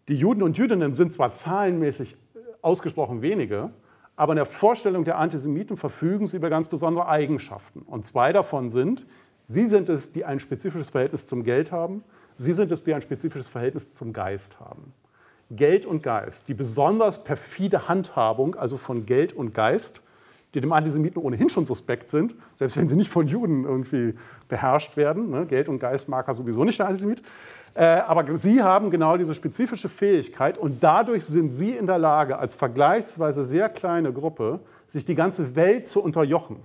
Die 0.09 0.17
Juden 0.17 0.43
und 0.43 0.59
Jüdinnen 0.59 0.93
sind 0.93 1.13
zwar 1.13 1.35
zahlenmäßig 1.35 2.17
ausgesprochen 2.61 3.23
wenige, 3.23 3.71
aber 4.17 4.33
in 4.33 4.39
der 4.39 4.45
Vorstellung 4.45 5.05
der 5.05 5.19
Antisemiten 5.19 5.77
verfügen 5.77 6.27
sie 6.27 6.39
über 6.39 6.51
ganz 6.51 6.67
besondere 6.67 7.07
Eigenschaften. 7.07 7.83
Und 7.83 8.07
zwei 8.07 8.33
davon 8.33 8.71
sind, 8.71 9.07
sie 9.47 9.69
sind 9.69 9.89
es, 9.89 10.11
die 10.11 10.25
ein 10.25 10.41
spezifisches 10.41 10.91
Verhältnis 10.91 11.29
zum 11.29 11.45
Geld 11.45 11.71
haben 11.71 12.03
Sie 12.41 12.55
sind 12.55 12.73
es, 12.73 12.85
die 12.85 12.95
ein 12.95 13.03
spezifisches 13.03 13.51
Verhältnis 13.51 13.93
zum 13.93 14.15
Geist 14.15 14.61
haben. 14.61 14.95
Geld 15.51 15.85
und 15.85 16.03
Geist, 16.03 16.49
die 16.49 16.55
besonders 16.55 17.23
perfide 17.23 17.87
Handhabung, 17.87 18.55
also 18.55 18.79
von 18.79 19.05
Geld 19.05 19.35
und 19.35 19.53
Geist, 19.53 20.01
die 20.55 20.63
dem 20.63 20.73
Antisemiten 20.73 21.21
ohnehin 21.21 21.51
schon 21.51 21.67
suspekt 21.67 22.09
sind, 22.09 22.35
selbst 22.57 22.79
wenn 22.79 22.89
sie 22.89 22.97
nicht 22.97 23.11
von 23.11 23.29
Juden 23.29 23.65
irgendwie 23.65 24.15
beherrscht 24.49 24.97
werden. 24.97 25.29
Ne? 25.29 25.45
Geld 25.45 25.69
und 25.69 25.81
Geist 25.81 26.09
mag 26.09 26.27
er 26.29 26.35
sowieso 26.35 26.65
nicht 26.65 26.79
der 26.79 26.87
Antisemit. 26.87 27.21
Äh, 27.75 27.85
aber 27.85 28.25
sie 28.39 28.63
haben 28.63 28.91
genau 28.91 29.19
diese 29.19 29.35
spezifische 29.35 29.91
Fähigkeit 29.91 30.57
und 30.57 30.83
dadurch 30.83 31.27
sind 31.27 31.51
sie 31.51 31.77
in 31.77 31.85
der 31.85 31.99
Lage, 31.99 32.39
als 32.39 32.55
vergleichsweise 32.55 33.45
sehr 33.45 33.69
kleine 33.69 34.15
Gruppe, 34.15 34.61
sich 34.89 35.05
die 35.05 35.15
ganze 35.15 35.57
Welt 35.57 35.87
zu 35.87 36.03
unterjochen. 36.03 36.57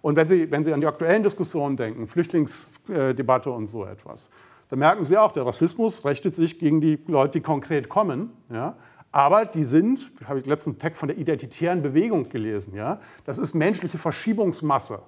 Und 0.00 0.16
wenn 0.16 0.26
Sie, 0.26 0.50
wenn 0.50 0.64
sie 0.64 0.72
an 0.72 0.80
die 0.80 0.88
aktuellen 0.88 1.22
Diskussionen 1.22 1.76
denken, 1.76 2.08
Flüchtlingsdebatte 2.08 3.52
und 3.52 3.68
so 3.68 3.84
etwas, 3.84 4.28
da 4.72 4.76
merken 4.76 5.04
Sie 5.04 5.18
auch, 5.18 5.32
der 5.32 5.44
Rassismus 5.44 6.02
richtet 6.02 6.34
sich 6.34 6.58
gegen 6.58 6.80
die 6.80 6.98
Leute, 7.06 7.32
die 7.32 7.40
konkret 7.42 7.90
kommen. 7.90 8.30
Ja? 8.50 8.74
Aber 9.10 9.44
die 9.44 9.66
sind, 9.66 10.10
habe 10.26 10.38
ich 10.38 10.46
letzten 10.46 10.78
Text 10.78 10.98
von 10.98 11.08
der 11.08 11.18
identitären 11.18 11.82
Bewegung 11.82 12.30
gelesen, 12.30 12.74
ja? 12.74 12.98
das 13.26 13.36
ist 13.36 13.52
menschliche 13.52 13.98
Verschiebungsmasse. 13.98 15.02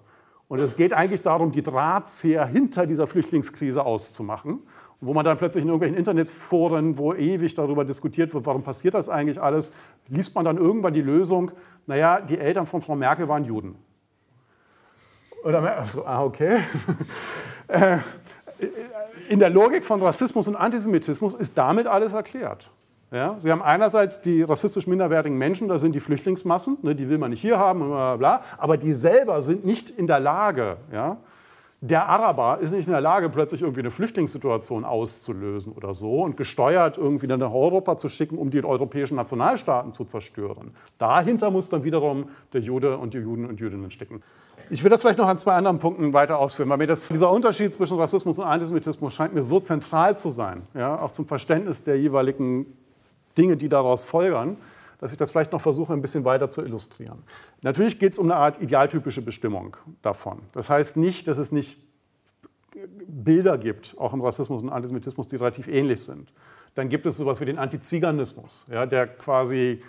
Und 0.48 0.58
es 0.58 0.76
geht 0.76 0.92
eigentlich 0.92 1.22
darum, 1.22 1.50
die 1.50 1.62
Drahtzieher 1.62 2.44
hinter 2.44 2.86
dieser 2.86 3.06
Flüchtlingskrise 3.06 3.86
auszumachen. 3.86 4.58
wo 5.00 5.14
man 5.14 5.24
dann 5.24 5.38
plötzlich 5.38 5.62
in 5.62 5.68
irgendwelchen 5.68 5.96
Internetforen, 5.96 6.98
wo 6.98 7.14
ewig 7.14 7.54
darüber 7.54 7.86
diskutiert 7.86 8.34
wird, 8.34 8.44
warum 8.44 8.62
passiert 8.62 8.92
das 8.92 9.08
eigentlich 9.08 9.40
alles, 9.40 9.72
liest 10.08 10.34
man 10.34 10.44
dann 10.44 10.58
irgendwann 10.58 10.92
die 10.92 11.00
Lösung, 11.00 11.52
naja, 11.86 12.20
die 12.20 12.38
Eltern 12.38 12.66
von 12.66 12.82
Frau 12.82 12.96
Merkel 12.96 13.28
waren 13.28 13.46
Juden. 13.46 13.76
Oder 15.42 15.86
so, 15.86 16.04
ah, 16.04 16.22
okay. 16.22 16.60
In 19.28 19.38
der 19.38 19.50
Logik 19.50 19.84
von 19.84 20.02
Rassismus 20.02 20.48
und 20.48 20.56
Antisemitismus 20.56 21.34
ist 21.34 21.56
damit 21.56 21.86
alles 21.86 22.12
erklärt. 22.12 22.70
Ja, 23.10 23.36
Sie 23.38 23.50
haben 23.50 23.62
einerseits 23.62 24.20
die 24.20 24.42
rassistisch 24.42 24.86
minderwertigen 24.86 25.38
Menschen, 25.38 25.68
das 25.68 25.80
sind 25.80 25.92
die 25.94 26.00
Flüchtlingsmassen, 26.00 26.78
ne, 26.82 26.96
die 26.96 27.08
will 27.08 27.18
man 27.18 27.30
nicht 27.30 27.40
hier 27.40 27.58
haben, 27.58 27.86
bla, 27.88 28.16
bla, 28.16 28.42
aber 28.58 28.76
die 28.76 28.92
selber 28.92 29.40
sind 29.40 29.64
nicht 29.64 29.88
in 29.88 30.08
der 30.08 30.18
Lage, 30.18 30.78
ja, 30.92 31.18
der 31.80 32.08
Araber 32.08 32.60
ist 32.60 32.72
nicht 32.72 32.86
in 32.86 32.92
der 32.92 33.02
Lage, 33.02 33.28
plötzlich 33.28 33.60
irgendwie 33.60 33.80
eine 33.80 33.90
Flüchtlingssituation 33.90 34.86
auszulösen 34.86 35.74
oder 35.74 35.92
so 35.92 36.22
und 36.22 36.36
gesteuert 36.36 36.96
irgendwie 36.96 37.26
nach 37.26 37.52
Europa 37.52 37.98
zu 37.98 38.08
schicken, 38.08 38.38
um 38.38 38.50
die 38.50 38.64
europäischen 38.64 39.16
Nationalstaaten 39.16 39.92
zu 39.92 40.06
zerstören. 40.06 40.70
Dahinter 40.96 41.50
muss 41.50 41.68
dann 41.68 41.84
wiederum 41.84 42.30
der 42.54 42.62
Jude 42.62 42.96
und 42.96 43.12
die 43.12 43.18
Juden 43.18 43.44
und 43.44 43.60
Jüdinnen 43.60 43.90
stecken. 43.90 44.22
Ich 44.70 44.82
will 44.82 44.90
das 44.90 45.02
vielleicht 45.02 45.18
noch 45.18 45.28
an 45.28 45.38
zwei 45.38 45.54
anderen 45.54 45.78
Punkten 45.78 46.12
weiter 46.12 46.38
ausführen, 46.38 46.68
weil 46.68 46.78
mir 46.78 46.86
das, 46.86 47.08
dieser 47.08 47.30
Unterschied 47.30 47.74
zwischen 47.74 47.98
Rassismus 47.98 48.38
und 48.38 48.44
Antisemitismus 48.44 49.12
scheint 49.12 49.34
mir 49.34 49.42
so 49.42 49.60
zentral 49.60 50.16
zu 50.16 50.30
sein, 50.30 50.62
ja, 50.74 50.98
auch 50.98 51.12
zum 51.12 51.26
Verständnis 51.26 51.84
der 51.84 51.98
jeweiligen 51.98 52.66
Dinge, 53.36 53.56
die 53.56 53.68
daraus 53.68 54.06
folgern, 54.06 54.56
dass 55.00 55.12
ich 55.12 55.18
das 55.18 55.30
vielleicht 55.30 55.52
noch 55.52 55.60
versuche, 55.60 55.92
ein 55.92 56.00
bisschen 56.00 56.24
weiter 56.24 56.50
zu 56.50 56.62
illustrieren. 56.62 57.22
Natürlich 57.62 57.98
geht 57.98 58.12
es 58.12 58.18
um 58.18 58.26
eine 58.30 58.36
Art 58.36 58.62
idealtypische 58.62 59.22
Bestimmung 59.22 59.76
davon. 60.02 60.38
Das 60.52 60.70
heißt 60.70 60.96
nicht, 60.96 61.28
dass 61.28 61.38
es 61.38 61.52
nicht 61.52 61.78
Bilder 63.06 63.58
gibt, 63.58 63.96
auch 63.98 64.12
im 64.14 64.20
Rassismus 64.20 64.62
und 64.62 64.70
Antisemitismus, 64.70 65.28
die 65.28 65.36
relativ 65.36 65.68
ähnlich 65.68 66.02
sind. 66.02 66.32
Dann 66.74 66.88
gibt 66.88 67.06
es 67.06 67.16
sowas 67.16 67.40
wie 67.40 67.44
den 67.44 67.58
Antiziganismus, 67.58 68.66
ja, 68.70 68.86
der 68.86 69.06
quasi 69.06 69.82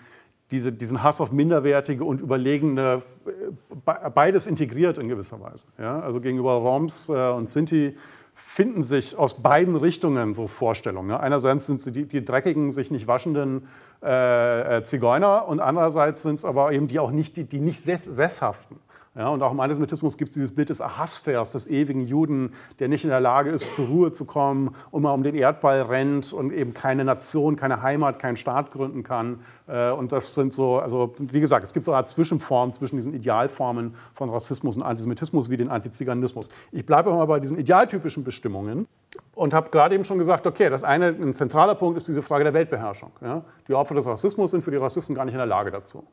diese, 0.51 0.71
diesen 0.71 1.01
Hass 1.03 1.21
auf 1.21 1.31
Minderwertige 1.31 2.03
und 2.03 2.21
Überlegene 2.21 3.01
äh, 3.25 4.09
beides 4.13 4.47
integriert 4.47 4.97
in 4.97 5.09
gewisser 5.09 5.41
Weise. 5.41 5.67
Ja? 5.77 5.99
Also 5.99 6.21
gegenüber 6.21 6.53
Roms 6.53 7.09
äh, 7.09 7.31
und 7.31 7.49
Sinti 7.49 7.95
finden 8.35 8.83
sich 8.83 9.17
aus 9.17 9.41
beiden 9.41 9.75
Richtungen 9.75 10.33
so 10.33 10.47
Vorstellungen. 10.47 11.07
Ne? 11.07 11.19
Einerseits 11.19 11.65
sind 11.65 11.79
es 11.79 11.85
die, 11.85 12.05
die, 12.05 12.23
dreckigen, 12.23 12.71
sich 12.71 12.91
nicht 12.91 13.07
waschenden 13.07 13.67
äh, 14.03 14.77
äh, 14.77 14.83
Zigeuner 14.83 15.47
und 15.47 15.59
andererseits 15.59 16.21
sind 16.21 16.35
es 16.35 16.45
aber 16.45 16.71
eben 16.73 16.87
die 16.87 16.99
auch 16.99 17.11
nicht, 17.11 17.37
die, 17.37 17.45
die 17.45 17.59
nicht 17.59 17.81
sesshaften. 17.81 18.77
Ja, 19.17 19.29
und 19.29 19.41
auch 19.41 19.53
im 19.53 19.59
Antisemitismus 19.61 20.17
gibt 20.17 20.29
es 20.29 20.33
dieses 20.33 20.53
Bild 20.53 20.67
des 20.67 20.81
Ahasvers, 20.81 21.53
des 21.53 21.67
ewigen 21.67 22.05
Juden, 22.05 22.51
der 22.79 22.89
nicht 22.89 23.05
in 23.05 23.09
der 23.09 23.21
Lage 23.21 23.49
ist, 23.49 23.73
zur 23.73 23.87
Ruhe 23.87 24.11
zu 24.11 24.25
kommen 24.25 24.75
mal 24.91 25.11
um 25.11 25.23
den 25.23 25.35
Erdball 25.35 25.83
rennt 25.83 26.33
und 26.33 26.51
eben 26.51 26.73
keine 26.73 27.05
Nation, 27.05 27.55
keine 27.55 27.81
Heimat, 27.81 28.19
keinen 28.19 28.35
Staat 28.35 28.71
gründen 28.71 29.03
kann. 29.03 29.39
Äh, 29.67 29.91
und 29.91 30.11
das 30.11 30.35
sind 30.35 30.51
so, 30.51 30.79
also 30.79 31.15
wie 31.19 31.39
gesagt, 31.39 31.65
es 31.65 31.73
gibt 31.73 31.85
so 31.85 31.91
eine 31.91 31.99
Art 31.99 32.09
Zwischenform 32.09 32.73
zwischen 32.73 32.97
diesen 32.97 33.13
Idealformen 33.13 33.95
von 34.13 34.29
Rassismus 34.29 34.75
und 34.75 34.83
Antisemitismus 34.83 35.49
wie 35.49 35.57
den 35.57 35.69
Antiziganismus. 35.69 36.49
Ich 36.73 36.85
bleibe 36.85 37.11
mal 37.11 37.25
bei 37.25 37.39
diesen 37.39 37.57
idealtypischen 37.57 38.25
Bestimmungen 38.25 38.85
und 39.33 39.53
habe 39.53 39.69
gerade 39.69 39.95
eben 39.95 40.03
schon 40.03 40.17
gesagt, 40.17 40.45
okay, 40.45 40.69
das 40.69 40.83
eine, 40.83 41.07
ein 41.07 41.33
zentraler 41.33 41.75
Punkt 41.75 41.97
ist 41.97 42.07
diese 42.09 42.21
Frage 42.21 42.43
der 42.43 42.53
Weltbeherrschung. 42.53 43.11
Ja? 43.21 43.43
Die 43.67 43.75
Opfer 43.75 43.95
des 43.95 44.05
Rassismus 44.07 44.51
sind 44.51 44.63
für 44.63 44.71
die 44.71 44.77
Rassisten 44.77 45.15
gar 45.15 45.23
nicht 45.23 45.35
in 45.35 45.39
der 45.39 45.47
Lage 45.47 45.71
dazu. 45.71 46.03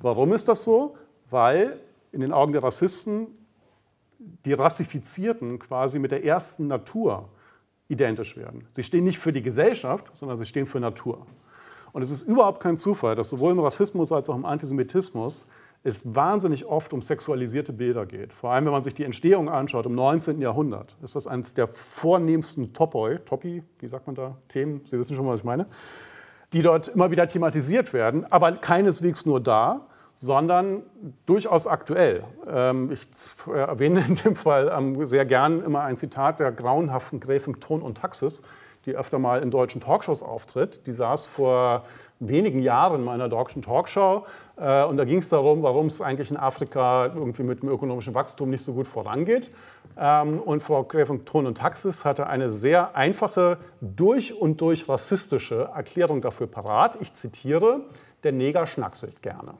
Warum 0.00 0.32
ist 0.32 0.48
das 0.48 0.64
so? 0.64 0.96
Weil 1.30 1.80
in 2.16 2.22
den 2.22 2.32
Augen 2.32 2.52
der 2.52 2.62
Rassisten 2.62 3.26
die 4.18 4.54
Rassifizierten 4.54 5.58
quasi 5.58 5.98
mit 5.98 6.10
der 6.10 6.24
ersten 6.24 6.66
Natur 6.66 7.28
identisch 7.88 8.38
werden. 8.38 8.66
Sie 8.72 8.82
stehen 8.82 9.04
nicht 9.04 9.18
für 9.18 9.34
die 9.34 9.42
Gesellschaft, 9.42 10.10
sondern 10.14 10.38
sie 10.38 10.46
stehen 10.46 10.64
für 10.64 10.80
Natur. 10.80 11.26
Und 11.92 12.00
es 12.00 12.10
ist 12.10 12.22
überhaupt 12.22 12.60
kein 12.60 12.78
Zufall, 12.78 13.14
dass 13.16 13.28
sowohl 13.28 13.52
im 13.52 13.60
Rassismus 13.60 14.12
als 14.12 14.30
auch 14.30 14.34
im 14.34 14.46
Antisemitismus 14.46 15.44
es 15.82 16.14
wahnsinnig 16.14 16.64
oft 16.64 16.94
um 16.94 17.02
sexualisierte 17.02 17.74
Bilder 17.74 18.06
geht. 18.06 18.32
Vor 18.32 18.50
allem, 18.50 18.64
wenn 18.64 18.72
man 18.72 18.82
sich 18.82 18.94
die 18.94 19.04
Entstehung 19.04 19.50
anschaut 19.50 19.84
im 19.84 19.94
19. 19.94 20.40
Jahrhundert, 20.40 20.96
ist 21.02 21.16
das 21.16 21.26
eines 21.26 21.52
der 21.52 21.68
vornehmsten 21.68 22.72
Topoi, 22.72 23.18
Topi, 23.26 23.62
wie 23.78 23.88
sagt 23.88 24.06
man 24.06 24.16
da, 24.16 24.38
Themen, 24.48 24.80
Sie 24.86 24.98
wissen 24.98 25.14
schon, 25.14 25.26
was 25.26 25.40
ich 25.40 25.44
meine, 25.44 25.66
die 26.54 26.62
dort 26.62 26.88
immer 26.88 27.10
wieder 27.10 27.28
thematisiert 27.28 27.92
werden, 27.92 28.24
aber 28.32 28.52
keineswegs 28.52 29.26
nur 29.26 29.38
da, 29.38 29.86
sondern 30.18 30.82
durchaus 31.26 31.66
aktuell. 31.66 32.24
Ähm, 32.48 32.90
ich 32.92 33.06
erwähne 33.48 34.04
in 34.08 34.14
dem 34.14 34.36
Fall 34.36 34.72
ähm, 34.76 35.04
sehr 35.04 35.26
gern 35.26 35.62
immer 35.62 35.82
ein 35.82 35.96
Zitat 35.96 36.40
der 36.40 36.52
grauenhaften 36.52 37.20
Gräfin 37.20 37.60
Thon 37.60 37.82
und 37.82 37.98
Taxis, 37.98 38.42
die 38.86 38.94
öfter 38.94 39.18
mal 39.18 39.42
in 39.42 39.50
deutschen 39.50 39.80
Talkshows 39.80 40.22
auftritt. 40.22 40.86
Die 40.86 40.92
saß 40.92 41.26
vor 41.26 41.84
wenigen 42.18 42.62
Jahren 42.62 43.00
in 43.00 43.04
meiner 43.04 43.28
deutschen 43.28 43.60
Talkshow 43.60 44.24
äh, 44.56 44.84
und 44.84 44.96
da 44.96 45.04
ging 45.04 45.18
es 45.18 45.28
darum, 45.28 45.62
warum 45.62 45.86
es 45.86 46.00
eigentlich 46.00 46.30
in 46.30 46.38
Afrika 46.38 47.06
irgendwie 47.06 47.42
mit 47.42 47.62
dem 47.62 47.68
ökonomischen 47.68 48.14
Wachstum 48.14 48.48
nicht 48.48 48.64
so 48.64 48.72
gut 48.72 48.88
vorangeht. 48.88 49.50
Ähm, 49.98 50.40
und 50.40 50.62
Frau 50.62 50.82
Gräfin 50.84 51.26
Thon 51.26 51.46
und 51.46 51.58
Taxis 51.58 52.06
hatte 52.06 52.26
eine 52.26 52.48
sehr 52.48 52.96
einfache, 52.96 53.58
durch 53.82 54.34
und 54.34 54.62
durch 54.62 54.88
rassistische 54.88 55.68
Erklärung 55.74 56.22
dafür 56.22 56.46
parat. 56.46 56.96
Ich 57.00 57.12
zitiere, 57.12 57.80
der 58.22 58.32
Neger 58.32 58.66
schnackselt 58.66 59.20
gerne 59.20 59.54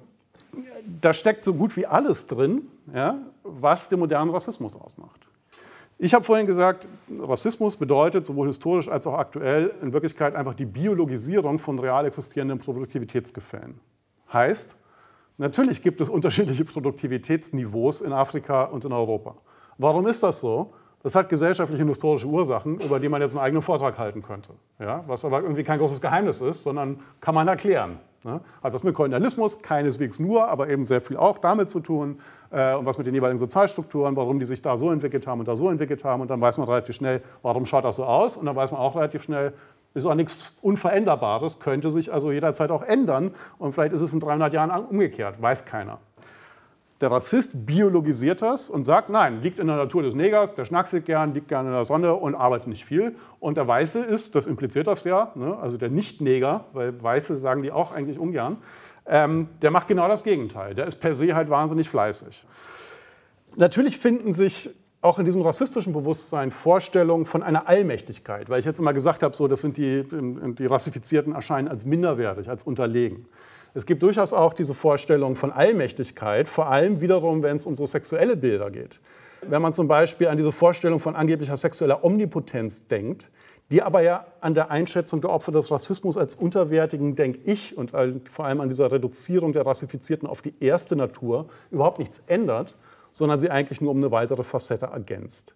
da 1.00 1.14
steckt 1.14 1.42
so 1.44 1.54
gut 1.54 1.76
wie 1.76 1.86
alles 1.86 2.26
drin, 2.26 2.68
ja, 2.94 3.18
was 3.42 3.88
den 3.88 3.98
modernen 3.98 4.30
Rassismus 4.30 4.76
ausmacht. 4.76 5.26
Ich 5.98 6.12
habe 6.12 6.24
vorhin 6.24 6.46
gesagt, 6.46 6.88
Rassismus 7.20 7.76
bedeutet 7.76 8.26
sowohl 8.26 8.48
historisch 8.48 8.88
als 8.88 9.06
auch 9.06 9.14
aktuell 9.14 9.72
in 9.80 9.94
Wirklichkeit 9.94 10.34
einfach 10.34 10.52
die 10.54 10.66
Biologisierung 10.66 11.58
von 11.58 11.78
real 11.78 12.04
existierenden 12.04 12.58
Produktivitätsgefällen. 12.58 13.80
Heißt, 14.30 14.76
natürlich 15.38 15.82
gibt 15.82 16.02
es 16.02 16.10
unterschiedliche 16.10 16.66
Produktivitätsniveaus 16.66 18.02
in 18.02 18.12
Afrika 18.12 18.64
und 18.64 18.84
in 18.84 18.92
Europa. 18.92 19.36
Warum 19.78 20.06
ist 20.06 20.22
das 20.22 20.40
so? 20.40 20.74
Das 21.02 21.14
hat 21.14 21.28
gesellschaftliche 21.28 21.82
und 21.82 21.88
historische 21.88 22.26
Ursachen, 22.26 22.80
über 22.80 23.00
die 23.00 23.08
man 23.08 23.22
jetzt 23.22 23.32
einen 23.32 23.44
eigenen 23.44 23.62
Vortrag 23.62 23.96
halten 23.96 24.22
könnte. 24.22 24.50
Ja, 24.78 25.04
was 25.06 25.24
aber 25.24 25.40
irgendwie 25.40 25.62
kein 25.62 25.78
großes 25.78 26.00
Geheimnis 26.00 26.40
ist, 26.40 26.62
sondern 26.62 27.00
kann 27.20 27.34
man 27.34 27.48
erklären. 27.48 28.00
Ne? 28.26 28.40
Hat 28.62 28.74
was 28.74 28.82
mit 28.82 28.94
Kolonialismus, 28.94 29.62
keineswegs 29.62 30.18
nur, 30.18 30.48
aber 30.48 30.68
eben 30.68 30.84
sehr 30.84 31.00
viel 31.00 31.16
auch 31.16 31.38
damit 31.38 31.70
zu 31.70 31.78
tun 31.78 32.18
äh, 32.50 32.74
und 32.74 32.84
was 32.84 32.98
mit 32.98 33.06
den 33.06 33.14
jeweiligen 33.14 33.38
Sozialstrukturen, 33.38 34.16
warum 34.16 34.40
die 34.40 34.44
sich 34.44 34.60
da 34.60 34.76
so 34.76 34.90
entwickelt 34.90 35.28
haben 35.28 35.38
und 35.38 35.46
da 35.46 35.54
so 35.54 35.70
entwickelt 35.70 36.04
haben. 36.04 36.20
Und 36.22 36.28
dann 36.28 36.40
weiß 36.40 36.58
man 36.58 36.68
relativ 36.68 36.96
schnell, 36.96 37.22
warum 37.42 37.66
schaut 37.66 37.84
das 37.84 37.96
so 37.96 38.04
aus. 38.04 38.36
Und 38.36 38.46
dann 38.46 38.56
weiß 38.56 38.72
man 38.72 38.80
auch 38.80 38.96
relativ 38.96 39.22
schnell, 39.22 39.52
ist 39.94 40.04
auch 40.04 40.14
nichts 40.14 40.58
Unveränderbares, 40.60 41.60
könnte 41.60 41.92
sich 41.92 42.12
also 42.12 42.32
jederzeit 42.32 42.72
auch 42.72 42.82
ändern. 42.82 43.32
Und 43.58 43.72
vielleicht 43.72 43.92
ist 43.92 44.00
es 44.00 44.12
in 44.12 44.20
300 44.20 44.52
Jahren 44.52 44.70
umgekehrt, 44.70 45.40
weiß 45.40 45.64
keiner. 45.64 46.00
Der 47.02 47.11
Rassist 47.11 47.66
biologisiert 47.66 48.40
das 48.40 48.70
und 48.70 48.85
sagt, 48.85 49.11
nein, 49.11 49.42
liegt 49.42 49.59
in 49.59 49.66
der 49.66 49.76
Natur 49.76 50.02
des 50.02 50.14
Negers, 50.14 50.54
der 50.54 50.64
schnackselt 50.64 51.04
gern, 51.04 51.35
liegt 51.35 51.48
gern 51.48 51.66
in 51.66 51.72
der 51.72 51.85
Sonne 51.85 52.14
und 52.14 52.35
arbeitet 52.35 52.68
nicht 52.68 52.87
viel. 52.87 53.16
Und 53.38 53.59
der 53.59 53.68
Weiße 53.68 54.02
ist, 54.02 54.35
das 54.35 54.46
impliziert 54.46 54.87
das 54.87 55.04
ja, 55.04 55.30
ne, 55.35 55.59
also 55.59 55.76
der 55.76 55.90
Nicht-Neger, 55.90 56.64
weil 56.72 57.02
Weiße 57.02 57.37
sagen 57.37 57.62
die 57.62 57.70
auch 57.70 57.92
eigentlich 57.92 58.18
ungern, 58.18 58.56
ähm, 59.06 59.48
der 59.61 59.70
macht 59.70 59.88
genau 59.88 60.09
das 60.09 60.24
Gegenteil. 60.24 60.74
Der 60.74 60.87
ist 60.87 60.96
per 60.96 61.14
se 61.14 61.35
halt 61.35 61.50
wahnsinnig 61.50 61.88
fleißig. 61.88 62.44
Natürlich 63.56 63.98
finden 63.98 64.32
sich 64.32 64.70
auch 65.02 65.18
in 65.18 65.24
diesem 65.24 65.42
rassistischen 65.42 65.92
Bewusstsein 65.92 66.50
Vorstellungen 66.50 67.26
von 67.26 67.42
einer 67.42 67.68
Allmächtigkeit, 67.68 68.48
weil 68.48 68.59
ich 68.59 68.64
jetzt 68.64 68.78
immer 68.78 68.92
gesagt 68.92 69.22
habe, 69.22 69.37
so, 69.37 69.46
das 69.46 69.61
sind 69.61 69.76
die, 69.76 70.02
die 70.02 70.66
Rassifizierten 70.66 71.35
erscheinen 71.35 71.68
als 71.68 71.85
minderwertig, 71.85 72.48
als 72.48 72.62
unterlegen. 72.62 73.26
Es 73.76 73.84
gibt 73.84 74.02
durchaus 74.02 74.32
auch 74.32 74.54
diese 74.54 74.72
Vorstellung 74.72 75.36
von 75.36 75.52
Allmächtigkeit, 75.52 76.48
vor 76.48 76.68
allem 76.68 77.02
wiederum, 77.02 77.42
wenn 77.42 77.58
es 77.58 77.66
um 77.66 77.76
so 77.76 77.84
sexuelle 77.84 78.34
Bilder 78.34 78.70
geht. 78.70 79.00
Wenn 79.42 79.60
man 79.60 79.74
zum 79.74 79.86
Beispiel 79.86 80.28
an 80.28 80.38
diese 80.38 80.50
Vorstellung 80.50 80.98
von 80.98 81.14
angeblicher 81.14 81.58
sexueller 81.58 82.02
Omnipotenz 82.02 82.86
denkt, 82.88 83.30
die 83.70 83.82
aber 83.82 84.00
ja 84.00 84.28
an 84.40 84.54
der 84.54 84.70
Einschätzung 84.70 85.20
der 85.20 85.28
Opfer 85.28 85.52
des 85.52 85.70
Rassismus 85.70 86.16
als 86.16 86.34
unterwertigen, 86.34 87.16
denke 87.16 87.40
ich, 87.44 87.76
und 87.76 87.90
vor 88.30 88.46
allem 88.46 88.62
an 88.62 88.70
dieser 88.70 88.90
Reduzierung 88.90 89.52
der 89.52 89.66
Rassifizierten 89.66 90.26
auf 90.26 90.40
die 90.40 90.54
erste 90.58 90.96
Natur 90.96 91.50
überhaupt 91.70 91.98
nichts 91.98 92.20
ändert, 92.28 92.76
sondern 93.12 93.40
sie 93.40 93.50
eigentlich 93.50 93.82
nur 93.82 93.90
um 93.90 93.98
eine 93.98 94.10
weitere 94.10 94.42
Facette 94.42 94.86
ergänzt. 94.86 95.54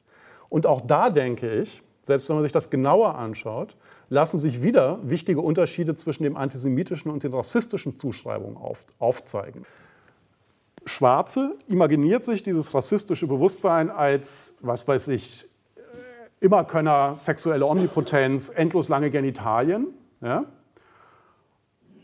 Und 0.51 0.67
auch 0.67 0.83
da 0.83 1.09
denke 1.09 1.49
ich, 1.49 1.83
selbst 2.03 2.29
wenn 2.29 2.37
man 2.37 2.43
sich 2.43 2.53
das 2.53 2.69
genauer 2.69 3.15
anschaut, 3.15 3.79
lassen 4.11 4.41
sich 4.41 4.61
wieder 4.61 4.99
wichtige 5.03 5.41
Unterschiede 5.41 5.95
zwischen 5.97 6.25
dem 6.25 6.37
antisemitischen 6.37 7.11
und 7.11 7.23
den 7.23 7.33
rassistischen 7.33 7.97
Zuschreibungen 7.97 8.59
auf, 8.59 8.85
aufzeigen. 8.99 9.65
Schwarze 10.85 11.55
imaginiert 11.69 12.25
sich 12.25 12.43
dieses 12.43 12.75
rassistische 12.75 13.27
Bewusstsein 13.27 13.89
als, 13.91 14.59
was 14.61 14.87
weiß 14.87 15.09
ich, 15.09 15.47
Immerkönner, 16.41 17.15
sexuelle 17.15 17.67
Omnipotenz, 17.67 18.49
endlos 18.49 18.89
lange 18.89 19.11
Genitalien. 19.11 19.89
Ja? 20.23 20.47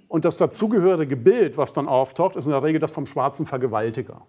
Und 0.08 0.24
das 0.24 0.36
dazugehörige 0.36 1.16
Bild, 1.16 1.56
was 1.56 1.72
dann 1.72 1.88
auftaucht, 1.88 2.36
ist 2.36 2.44
in 2.44 2.52
der 2.52 2.62
Regel 2.62 2.80
das 2.80 2.90
vom 2.90 3.06
schwarzen 3.06 3.46
Vergewaltiger. 3.46 4.22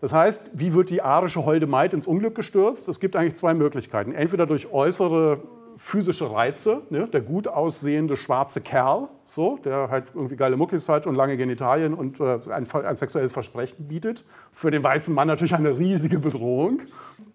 Das 0.00 0.12
heißt, 0.14 0.52
wie 0.54 0.72
wird 0.72 0.88
die 0.88 1.02
arische 1.02 1.44
Holde 1.44 1.66
Maid 1.66 1.92
ins 1.92 2.06
Unglück 2.06 2.34
gestürzt? 2.34 2.88
Es 2.88 3.00
gibt 3.00 3.16
eigentlich 3.16 3.34
zwei 3.34 3.52
Möglichkeiten. 3.52 4.12
Entweder 4.12 4.46
durch 4.46 4.72
äußere 4.72 5.42
physische 5.80 6.30
Reize, 6.30 6.82
ne? 6.90 7.08
der 7.08 7.22
gut 7.22 7.48
aussehende 7.48 8.16
schwarze 8.18 8.60
Kerl, 8.60 9.08
so, 9.34 9.58
der 9.64 9.88
halt 9.88 10.04
irgendwie 10.14 10.36
geile 10.36 10.58
Muckis 10.58 10.90
hat 10.90 11.06
und 11.06 11.14
lange 11.14 11.38
Genitalien 11.38 11.94
und 11.94 12.20
äh, 12.20 12.38
ein, 12.50 12.70
ein, 12.70 12.96
sexuelles 12.96 13.32
Versprechen 13.32 13.88
bietet. 13.88 14.24
Für 14.52 14.70
den 14.70 14.82
weißen 14.82 15.14
Mann 15.14 15.26
natürlich 15.26 15.54
eine 15.54 15.78
riesige 15.78 16.18
Bedrohung. 16.18 16.82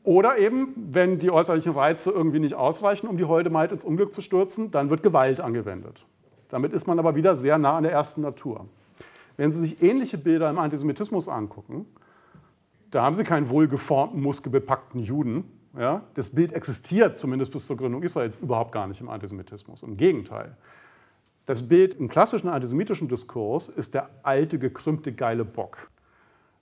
Oder 0.03 0.37
eben, 0.37 0.75
wenn 0.75 1.17
die 1.17 1.31
äußerlichen 1.31 1.73
Reize 1.73 2.11
irgendwie 2.11 2.39
nicht 2.39 2.53
ausreichen, 2.53 3.07
um 3.07 3.17
die 3.17 3.25
Holde 3.25 3.49
Maid 3.49 3.71
ins 3.71 3.83
Unglück 3.83 4.13
zu 4.13 4.21
stürzen, 4.21 4.69
dann 4.69 4.91
wird 4.91 5.01
Gewalt 5.01 5.41
angewendet. 5.41 6.05
Damit 6.49 6.71
ist 6.71 6.85
man 6.85 6.99
aber 6.99 7.15
wieder 7.15 7.35
sehr 7.35 7.57
nah 7.57 7.77
an 7.77 7.83
der 7.83 7.93
ersten 7.93 8.21
Natur. 8.21 8.67
Wenn 9.37 9.51
Sie 9.51 9.59
sich 9.59 9.81
ähnliche 9.81 10.19
Bilder 10.19 10.51
im 10.51 10.59
Antisemitismus 10.59 11.27
angucken, 11.27 11.87
da 12.91 13.01
haben 13.01 13.15
Sie 13.15 13.23
keinen 13.23 13.49
wohlgeformten, 13.49 14.21
muskelbepackten 14.21 15.01
Juden, 15.01 15.45
ja, 15.77 16.03
das 16.13 16.29
Bild 16.29 16.53
existiert 16.53 17.17
zumindest 17.17 17.51
bis 17.51 17.67
zur 17.67 17.77
Gründung 17.77 18.03
Israels 18.03 18.37
überhaupt 18.37 18.71
gar 18.71 18.87
nicht 18.87 19.01
im 19.01 19.09
Antisemitismus. 19.09 19.83
Im 19.83 19.97
Gegenteil. 19.97 20.55
Das 21.45 21.67
Bild 21.67 21.95
im 21.95 22.07
klassischen 22.07 22.49
antisemitischen 22.49 23.07
Diskurs 23.07 23.69
ist 23.69 23.93
der 23.93 24.09
alte, 24.23 24.57
gekrümmte, 24.57 25.13
geile 25.13 25.45
Bock. 25.45 25.89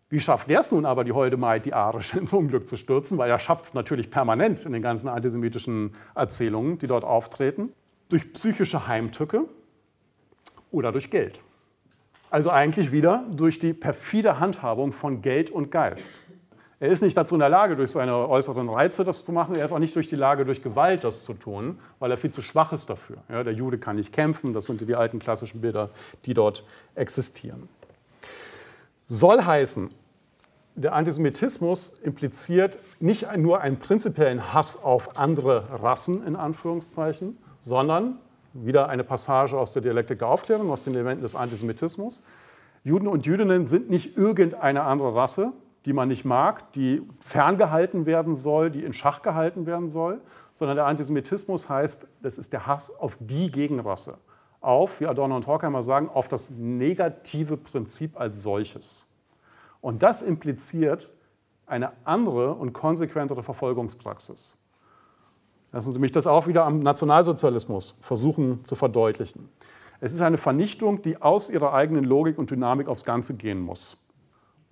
Wie 0.10 0.20
schafft 0.20 0.50
der 0.50 0.60
es 0.60 0.72
nun 0.72 0.86
aber, 0.86 1.04
die 1.04 1.12
Holde 1.12 1.38
Maid, 1.38 1.66
die 1.66 1.74
Arische, 1.74 2.18
ins 2.20 2.34
Unglück 2.34 2.68
zu 2.68 2.78
stürzen? 2.78 3.18
Weil 3.18 3.30
er 3.30 3.40
schafft 3.40 3.66
es 3.66 3.74
natürlich 3.74 4.12
permanent 4.12 4.66
in 4.66 4.74
den 4.74 4.82
ganzen 4.82 5.08
antisemitischen 5.08 5.96
Erzählungen, 6.16 6.78
die 6.78 6.88
dort 6.88 7.04
auftreten. 7.04 7.70
Durch 8.10 8.34
psychische 8.34 8.88
Heimtücke 8.88 9.46
oder 10.72 10.92
durch 10.92 11.10
Geld. 11.10 11.40
Also 12.30 12.50
eigentlich 12.50 12.92
wieder 12.92 13.26
durch 13.32 13.60
die 13.60 13.74
perfide 13.74 14.40
Handhabung 14.40 14.92
von 14.92 15.22
Geld 15.22 15.50
und 15.50 15.72
Geist. 15.72 16.20
Er 16.84 16.90
ist 16.90 17.02
nicht 17.02 17.16
dazu 17.16 17.36
in 17.36 17.40
der 17.40 17.48
Lage, 17.48 17.78
durch 17.78 17.92
seine 17.92 18.28
äußeren 18.28 18.68
Reize 18.68 19.06
das 19.06 19.24
zu 19.24 19.32
machen. 19.32 19.56
Er 19.56 19.64
ist 19.64 19.72
auch 19.72 19.80
nicht 19.80 19.96
durch 19.96 20.10
die 20.10 20.18
Lage, 20.18 20.44
durch 20.44 20.62
Gewalt 20.62 21.06
das 21.06 21.24
zu 21.24 21.34
tun, 21.34 21.80
weil 22.00 22.12
er 22.12 22.18
viel 22.18 22.32
zu 22.32 22.42
schwach 22.42 22.74
ist 22.74 22.90
dafür. 22.90 23.20
Ja, 23.30 23.42
der 23.46 23.54
Jude 23.54 23.78
kann 23.78 23.96
nicht 23.96 24.12
kämpfen. 24.12 24.52
Das 24.52 24.66
sind 24.66 24.82
die 24.82 24.94
alten 24.94 25.18
klassischen 25.20 25.62
Bilder, 25.62 25.92
die 26.26 26.34
dort 26.34 26.66
existieren. 26.96 27.70
Soll 29.06 29.46
heißen, 29.46 29.92
der 30.76 30.92
Antisemitismus 30.92 32.00
impliziert 32.04 32.78
nicht 33.00 33.34
nur 33.38 33.62
einen 33.62 33.80
prinzipiellen 33.80 34.54
Hass 34.54 34.84
auf 34.84 35.18
andere 35.18 35.82
Rassen, 35.82 36.28
in 36.28 36.36
Anführungszeichen, 36.36 37.38
sondern 37.62 38.18
wieder 38.52 38.90
eine 38.90 39.06
Passage 39.06 39.58
aus 39.58 39.72
der 39.72 39.84
Dialektik 39.84 40.20
der 40.20 40.28
Aufklärung, 40.28 40.70
aus 40.70 40.84
den 40.84 40.96
Elementen 40.96 41.22
des 41.22 41.34
Antisemitismus. 41.34 42.24
Juden 42.84 43.08
und 43.08 43.26
Jüdinnen 43.26 43.68
sind 43.68 43.90
nicht 43.90 44.18
irgendeine 44.18 44.84
andere 44.84 45.16
Rasse, 45.16 45.54
die 45.86 45.94
man 45.94 46.08
nicht 46.08 46.24
mag, 46.24 46.72
die 46.74 47.02
ferngehalten 47.20 48.06
werden 48.06 48.36
soll, 48.36 48.72
die 48.72 48.84
in 48.84 48.94
Schach 48.94 49.22
gehalten 49.22 49.66
werden 49.66 49.90
soll, 49.90 50.22
sondern 50.54 50.78
der 50.78 50.86
Antisemitismus 50.86 51.68
heißt, 51.68 52.08
das 52.22 52.38
ist 52.38 52.54
der 52.54 52.68
Hass 52.68 52.90
auf 52.96 53.18
die 53.20 53.52
Gegenrasse, 53.52 54.18
auf, 54.62 55.02
wie 55.02 55.08
Adorno 55.08 55.36
und 55.36 55.48
Horkheimer 55.48 55.84
sagen, 55.84 56.10
auf 56.10 56.28
das 56.28 56.52
negative 56.52 57.58
Prinzip 57.58 58.20
als 58.20 58.42
solches. 58.42 59.06
Und 59.82 60.04
das 60.04 60.22
impliziert 60.22 61.12
eine 61.66 61.92
andere 62.06 62.54
und 62.54 62.72
konsequentere 62.72 63.44
Verfolgungspraxis. 63.44 64.56
Lassen 65.74 65.92
Sie 65.92 66.00
mich 66.00 66.12
das 66.12 66.28
auch 66.28 66.48
wieder 66.48 66.66
am 66.66 66.80
Nationalsozialismus 66.80 67.98
versuchen 68.00 68.64
zu 68.64 68.76
verdeutlichen. 68.76 69.50
Es 70.00 70.14
ist 70.14 70.22
eine 70.22 70.38
Vernichtung, 70.38 71.02
die 71.02 71.22
aus 71.22 71.50
ihrer 71.50 71.74
eigenen 71.74 72.04
Logik 72.04 72.38
und 72.38 72.52
Dynamik 72.52 72.88
aufs 72.88 73.06
Ganze 73.06 73.34
gehen 73.34 73.60
muss 73.60 73.98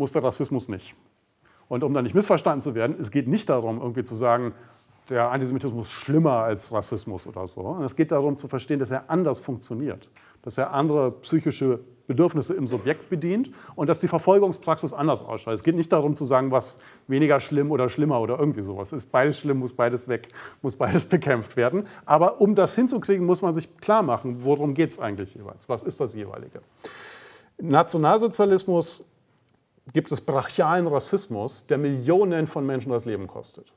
muss 0.01 0.11
der 0.11 0.23
Rassismus 0.23 0.67
nicht. 0.67 0.95
Und 1.71 1.85
um 1.85 1.93
da 1.93 2.01
nicht 2.01 2.13
missverstanden 2.13 2.59
zu 2.59 2.75
werden, 2.75 2.97
es 2.99 3.11
geht 3.11 3.29
nicht 3.29 3.47
darum, 3.47 3.79
irgendwie 3.79 4.03
zu 4.03 4.13
sagen, 4.13 4.53
der 5.09 5.31
Antisemitismus 5.31 5.89
schlimmer 5.89 6.43
als 6.43 6.73
Rassismus 6.73 7.27
oder 7.27 7.47
so. 7.47 7.79
Es 7.85 7.95
geht 7.95 8.11
darum 8.11 8.35
zu 8.35 8.49
verstehen, 8.49 8.77
dass 8.77 8.91
er 8.91 9.09
anders 9.09 9.39
funktioniert, 9.39 10.09
dass 10.41 10.57
er 10.57 10.73
andere 10.73 11.11
psychische 11.21 11.79
Bedürfnisse 12.07 12.55
im 12.55 12.67
Subjekt 12.67 13.09
bedient 13.09 13.51
und 13.75 13.87
dass 13.87 14.01
die 14.01 14.09
Verfolgungspraxis 14.09 14.91
anders 14.91 15.21
ausschaut. 15.21 15.53
Es 15.53 15.63
geht 15.63 15.77
nicht 15.77 15.93
darum 15.93 16.13
zu 16.13 16.25
sagen, 16.25 16.51
was 16.51 16.77
weniger 17.07 17.39
schlimm 17.39 17.71
oder 17.71 17.87
schlimmer 17.87 18.19
oder 18.19 18.37
irgendwie 18.37 18.63
sowas 18.63 18.91
ist. 18.91 19.09
Beides 19.09 19.39
schlimm, 19.39 19.59
muss 19.59 19.71
beides 19.71 20.09
weg, 20.09 20.27
muss 20.61 20.75
beides 20.75 21.05
bekämpft 21.07 21.55
werden. 21.55 21.87
Aber 22.05 22.41
um 22.41 22.53
das 22.53 22.75
hinzukriegen, 22.75 23.25
muss 23.25 23.41
man 23.41 23.53
sich 23.53 23.77
klar 23.77 24.03
machen, 24.03 24.43
worum 24.43 24.73
geht 24.73 24.91
es 24.91 24.99
eigentlich 24.99 25.35
jeweils? 25.35 25.69
Was 25.69 25.83
ist 25.83 26.01
das 26.01 26.15
jeweilige? 26.15 26.59
Nationalsozialismus 27.61 29.05
gibt 29.93 30.11
es 30.11 30.21
brachialen 30.21 30.87
Rassismus, 30.87 31.67
der 31.67 31.77
Millionen 31.77 32.47
von 32.47 32.65
Menschen 32.65 32.91
das 32.91 33.05
Leben 33.05 33.27
kostet. 33.27 33.73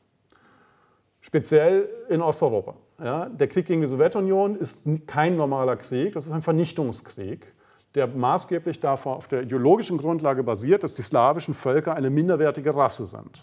Speziell 1.21 1.89
in 2.09 2.21
Osteuropa. 2.21 2.75
Ja, 3.03 3.29
der 3.29 3.49
Krieg 3.49 3.67
gegen 3.67 3.81
die 3.81 3.89
Sowjetunion 3.89 4.57
ist 4.57 4.87
kein 5.07 5.37
normaler 5.37 5.77
Krieg, 5.77 6.13
das 6.13 6.27
ist 6.27 6.33
ein 6.33 6.43
Vernichtungskrieg, 6.43 7.53
der 7.95 8.07
maßgeblich 8.07 8.81
davon 8.81 9.15
auf 9.15 9.29
der 9.29 9.43
ideologischen 9.43 9.99
Grundlage 9.99 10.43
basiert, 10.43 10.83
dass 10.83 10.95
die 10.95 11.03
slawischen 11.03 11.55
Völker 11.55 11.95
eine 11.95 12.11
minderwertige 12.11 12.75
Rasse 12.75 13.07
sind. 13.07 13.43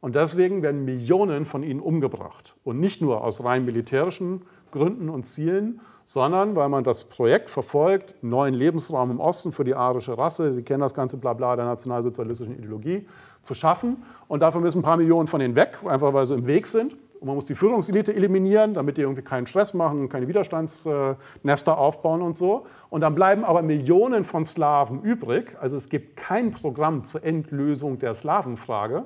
Und 0.00 0.16
deswegen 0.16 0.62
werden 0.62 0.84
Millionen 0.84 1.44
von 1.44 1.62
ihnen 1.62 1.80
umgebracht. 1.80 2.56
Und 2.64 2.80
nicht 2.80 3.00
nur 3.02 3.22
aus 3.22 3.44
rein 3.44 3.64
militärischen 3.64 4.42
Gründen 4.70 5.08
und 5.10 5.24
Zielen, 5.24 5.80
sondern 6.10 6.56
weil 6.56 6.68
man 6.68 6.82
das 6.82 7.04
Projekt 7.04 7.50
verfolgt, 7.50 8.16
neuen 8.20 8.52
Lebensraum 8.52 9.12
im 9.12 9.20
Osten 9.20 9.52
für 9.52 9.62
die 9.62 9.76
arische 9.76 10.18
Rasse, 10.18 10.52
Sie 10.52 10.64
kennen 10.64 10.80
das 10.80 10.92
ganze 10.92 11.16
Blabla 11.16 11.54
der 11.54 11.66
nationalsozialistischen 11.66 12.58
Ideologie, 12.58 13.06
zu 13.42 13.54
schaffen. 13.54 14.02
Und 14.26 14.40
dafür 14.40 14.60
müssen 14.60 14.80
ein 14.80 14.82
paar 14.82 14.96
Millionen 14.96 15.28
von 15.28 15.38
denen 15.38 15.54
weg, 15.54 15.78
einfach 15.86 16.12
weil 16.12 16.26
sie 16.26 16.34
im 16.34 16.48
Weg 16.48 16.66
sind. 16.66 16.94
Und 17.20 17.28
man 17.28 17.36
muss 17.36 17.44
die 17.44 17.54
Führungselite 17.54 18.12
eliminieren, 18.12 18.74
damit 18.74 18.96
die 18.96 19.02
irgendwie 19.02 19.22
keinen 19.22 19.46
Stress 19.46 19.72
machen, 19.72 20.08
keine 20.08 20.26
Widerstandsnester 20.26 21.78
aufbauen 21.78 22.22
und 22.22 22.36
so. 22.36 22.66
Und 22.88 23.02
dann 23.02 23.14
bleiben 23.14 23.44
aber 23.44 23.62
Millionen 23.62 24.24
von 24.24 24.44
Slawen 24.44 25.02
übrig. 25.02 25.56
Also 25.60 25.76
es 25.76 25.88
gibt 25.88 26.16
kein 26.16 26.50
Programm 26.50 27.04
zur 27.04 27.22
Endlösung 27.22 28.00
der 28.00 28.14
Slawenfrage, 28.14 29.04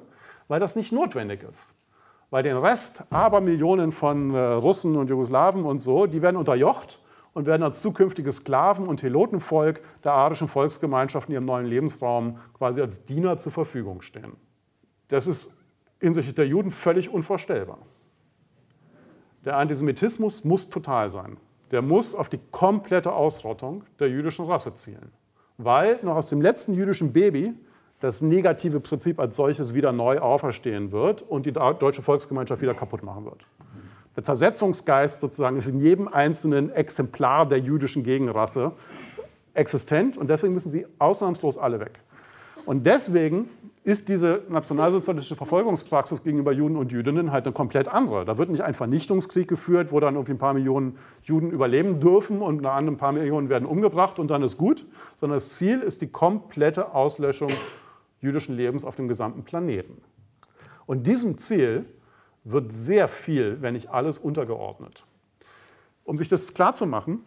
weil 0.49 0.59
das 0.59 0.75
nicht 0.75 0.91
notwendig 0.91 1.43
ist. 1.43 1.74
Weil 2.35 2.43
den 2.43 2.57
Rest, 2.57 3.05
aber 3.11 3.41
Millionen 3.41 3.93
von 3.93 4.35
äh, 4.35 4.39
Russen 4.41 4.97
und 4.97 5.09
Jugoslawen 5.09 5.64
und 5.64 5.78
so, 5.78 6.07
die 6.07 6.20
werden 6.20 6.37
unterjocht 6.37 6.99
und 7.32 7.47
werden 7.47 7.62
als 7.62 7.80
zukünftige 7.80 8.32
Sklaven 8.32 8.89
und 8.89 9.05
Helotenvolk 9.05 9.80
der 10.03 10.14
arischen 10.14 10.49
Volksgemeinschaft 10.49 11.28
in 11.28 11.35
ihrem 11.35 11.45
neuen 11.45 11.66
Lebensraum 11.66 12.41
quasi 12.59 12.80
als 12.80 13.07
Diener 13.07 13.39
zur 13.39 13.53
Verfügung 13.53 14.03
stehen. 14.03 14.32
Das 15.07 15.28
ist 15.28 15.62
hinsichtlich 16.01 16.35
der 16.35 16.49
Juden 16.49 16.72
völlig 16.72 17.09
unvorstellbar. 17.09 17.78
Der 19.45 19.57
Antisemitismus 19.57 20.43
muss 20.43 20.68
total 20.68 21.11
sein. 21.11 21.37
Der 21.70 21.82
muss 21.82 22.16
auf 22.16 22.28
die 22.28 22.41
komplette 22.51 23.12
Ausrottung 23.12 23.85
der 24.01 24.09
jüdischen 24.09 24.47
Rasse 24.47 24.74
zielen. 24.74 25.12
Weil 25.57 26.01
noch 26.03 26.16
aus 26.16 26.30
dem 26.30 26.43
letzten 26.43 26.74
jüdischen 26.74 27.12
Baby 27.12 27.55
das 28.05 28.21
negative 28.21 28.81
Prinzip 28.81 29.19
als 29.19 29.35
solches 29.35 29.73
wieder 29.73 29.91
neu 29.91 30.19
auferstehen 30.19 30.93
wird 30.93 31.23
und 31.23 31.47
die 31.47 31.53
deutsche 31.53 32.03
Volksgemeinschaft 32.03 32.61
wieder 32.61 32.75
kaputt 32.75 33.03
machen 33.03 33.25
wird. 33.25 33.47
Der 34.15 34.23
Zersetzungsgeist 34.23 35.23
sozusagen 35.23 35.57
ist 35.57 35.69
in 35.69 35.81
jedem 35.81 36.07
einzelnen 36.07 36.71
Exemplar 36.71 37.49
der 37.49 37.61
jüdischen 37.61 38.05
Gegenrasse 38.05 38.73
existent 39.55 40.19
und 40.19 40.29
deswegen 40.29 40.53
müssen 40.53 40.71
sie 40.71 40.87
ausnahmslos 40.99 41.57
alle 41.57 41.81
weg. 41.81 41.93
Und 42.67 42.87
deswegen 42.87 43.49
ist 43.85 44.11
diese 44.11 44.43
nationalsozialistische 44.51 45.37
Verfolgungspraxis 45.37 46.23
gegenüber 46.23 46.53
Juden 46.53 46.77
und 46.77 46.93
Jüdinnen 46.93 47.33
halt 47.33 47.47
eine 47.47 47.55
komplett 47.55 47.89
andere. 47.89 48.27
Da 48.27 48.37
wird 48.37 48.51
nicht 48.51 48.63
ein 48.63 48.75
Vernichtungskrieg 48.75 49.49
geführt, 49.49 49.93
wo 49.93 50.01
dann 50.01 50.15
irgendwie 50.15 50.33
ein 50.33 50.39
paar 50.39 50.55
Millionen 50.55 50.99
Juden 51.23 51.51
überleben 51.51 52.01
dürfen 52.01 52.43
und 52.43 52.65
ein 52.65 52.97
paar 52.99 53.13
Millionen 53.13 53.49
werden 53.49 53.67
umgebracht 53.67 54.19
und 54.19 54.29
dann 54.29 54.43
ist 54.43 54.59
gut, 54.59 54.87
sondern 55.17 55.37
das 55.37 55.55
Ziel 55.57 55.81
ist 55.81 56.03
die 56.03 56.09
komplette 56.09 56.95
Auslöschung 56.95 57.51
jüdischen 58.25 58.57
Lebens 58.57 58.85
auf 58.85 58.97
dem 58.97 59.09
gesamten 59.09 59.45
Planeten. 59.45 60.01
Und 60.87 61.07
diesem 61.07 61.39
Ziel 61.39 61.87
wird 62.45 62.72
sehr 62.72 63.09
viel, 63.09 63.62
wenn 63.62 63.75
nicht 63.75 63.91
alles, 63.91 64.18
untergeordnet. 64.18 65.05
Um 66.05 66.18
sich 66.18 66.29
das 66.29 66.53
klarzumachen, 66.53 67.20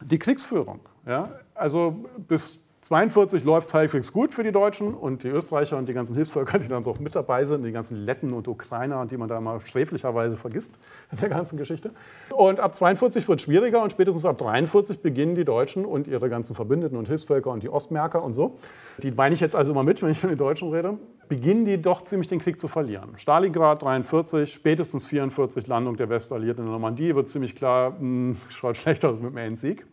die 0.00 0.18
Kriegsführung. 0.18 0.80
Ja, 1.06 1.40
also 1.54 2.04
bis 2.28 2.61
1942 2.90 3.44
läuft 3.44 3.68
es 3.68 3.74
halbwegs 3.74 4.12
gut 4.12 4.34
für 4.34 4.42
die 4.42 4.50
Deutschen 4.50 4.92
und 4.92 5.22
die 5.22 5.28
Österreicher 5.28 5.78
und 5.78 5.88
die 5.88 5.92
ganzen 5.92 6.16
Hilfsvölker, 6.16 6.58
die 6.58 6.66
dann 6.66 6.82
so 6.82 6.92
mit 6.98 7.14
dabei 7.14 7.44
sind, 7.44 7.62
die 7.62 7.70
ganzen 7.70 7.96
Letten 7.96 8.32
und 8.32 8.48
Ukrainer, 8.48 9.06
die 9.06 9.16
man 9.16 9.28
da 9.28 9.40
mal 9.40 9.60
sträflicherweise 9.60 10.36
vergisst 10.36 10.80
in 11.12 11.18
der 11.18 11.28
ganzen 11.28 11.56
Geschichte. 11.58 11.90
Und 12.30 12.58
ab 12.58 12.72
1942 12.72 13.28
wird 13.28 13.38
es 13.38 13.44
schwieriger 13.44 13.84
und 13.84 13.92
spätestens 13.92 14.24
ab 14.24 14.32
1943 14.32 14.98
beginnen 15.00 15.36
die 15.36 15.44
Deutschen 15.44 15.84
und 15.84 16.08
ihre 16.08 16.28
ganzen 16.28 16.56
Verbündeten 16.56 16.98
und 16.98 17.06
Hilfsvölker 17.06 17.52
und 17.52 17.62
die 17.62 17.68
Ostmärker 17.68 18.20
und 18.20 18.34
so, 18.34 18.58
die 18.98 19.12
meine 19.12 19.36
ich 19.36 19.40
jetzt 19.40 19.54
also 19.54 19.70
immer 19.70 19.84
mit, 19.84 20.02
wenn 20.02 20.10
ich 20.10 20.18
von 20.18 20.30
den 20.30 20.38
Deutschen 20.38 20.72
rede, 20.72 20.98
beginnen 21.28 21.64
die 21.64 21.80
doch 21.80 22.02
ziemlich 22.02 22.26
den 22.26 22.40
Krieg 22.40 22.58
zu 22.58 22.66
verlieren. 22.66 23.10
Stalingrad 23.16 23.84
1943, 23.84 24.52
spätestens 24.52 25.04
1944 25.04 25.68
Landung 25.68 25.96
der 25.96 26.08
Westalliierten 26.08 26.64
in 26.64 26.66
der 26.66 26.72
Normandie, 26.72 27.14
wird 27.14 27.28
ziemlich 27.28 27.54
klar, 27.54 27.90
mh, 27.90 27.98
hm, 28.00 28.36
schaut 28.48 28.76
schlechter 28.76 29.10
aus 29.10 29.20
mit 29.20 29.30
dem 29.30 29.36
Endsieg. 29.36 29.86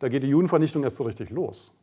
Da 0.00 0.10
geht 0.10 0.22
die 0.22 0.28
Judenvernichtung 0.28 0.82
erst 0.82 0.96
so 0.96 1.04
richtig 1.04 1.30
los 1.30 1.79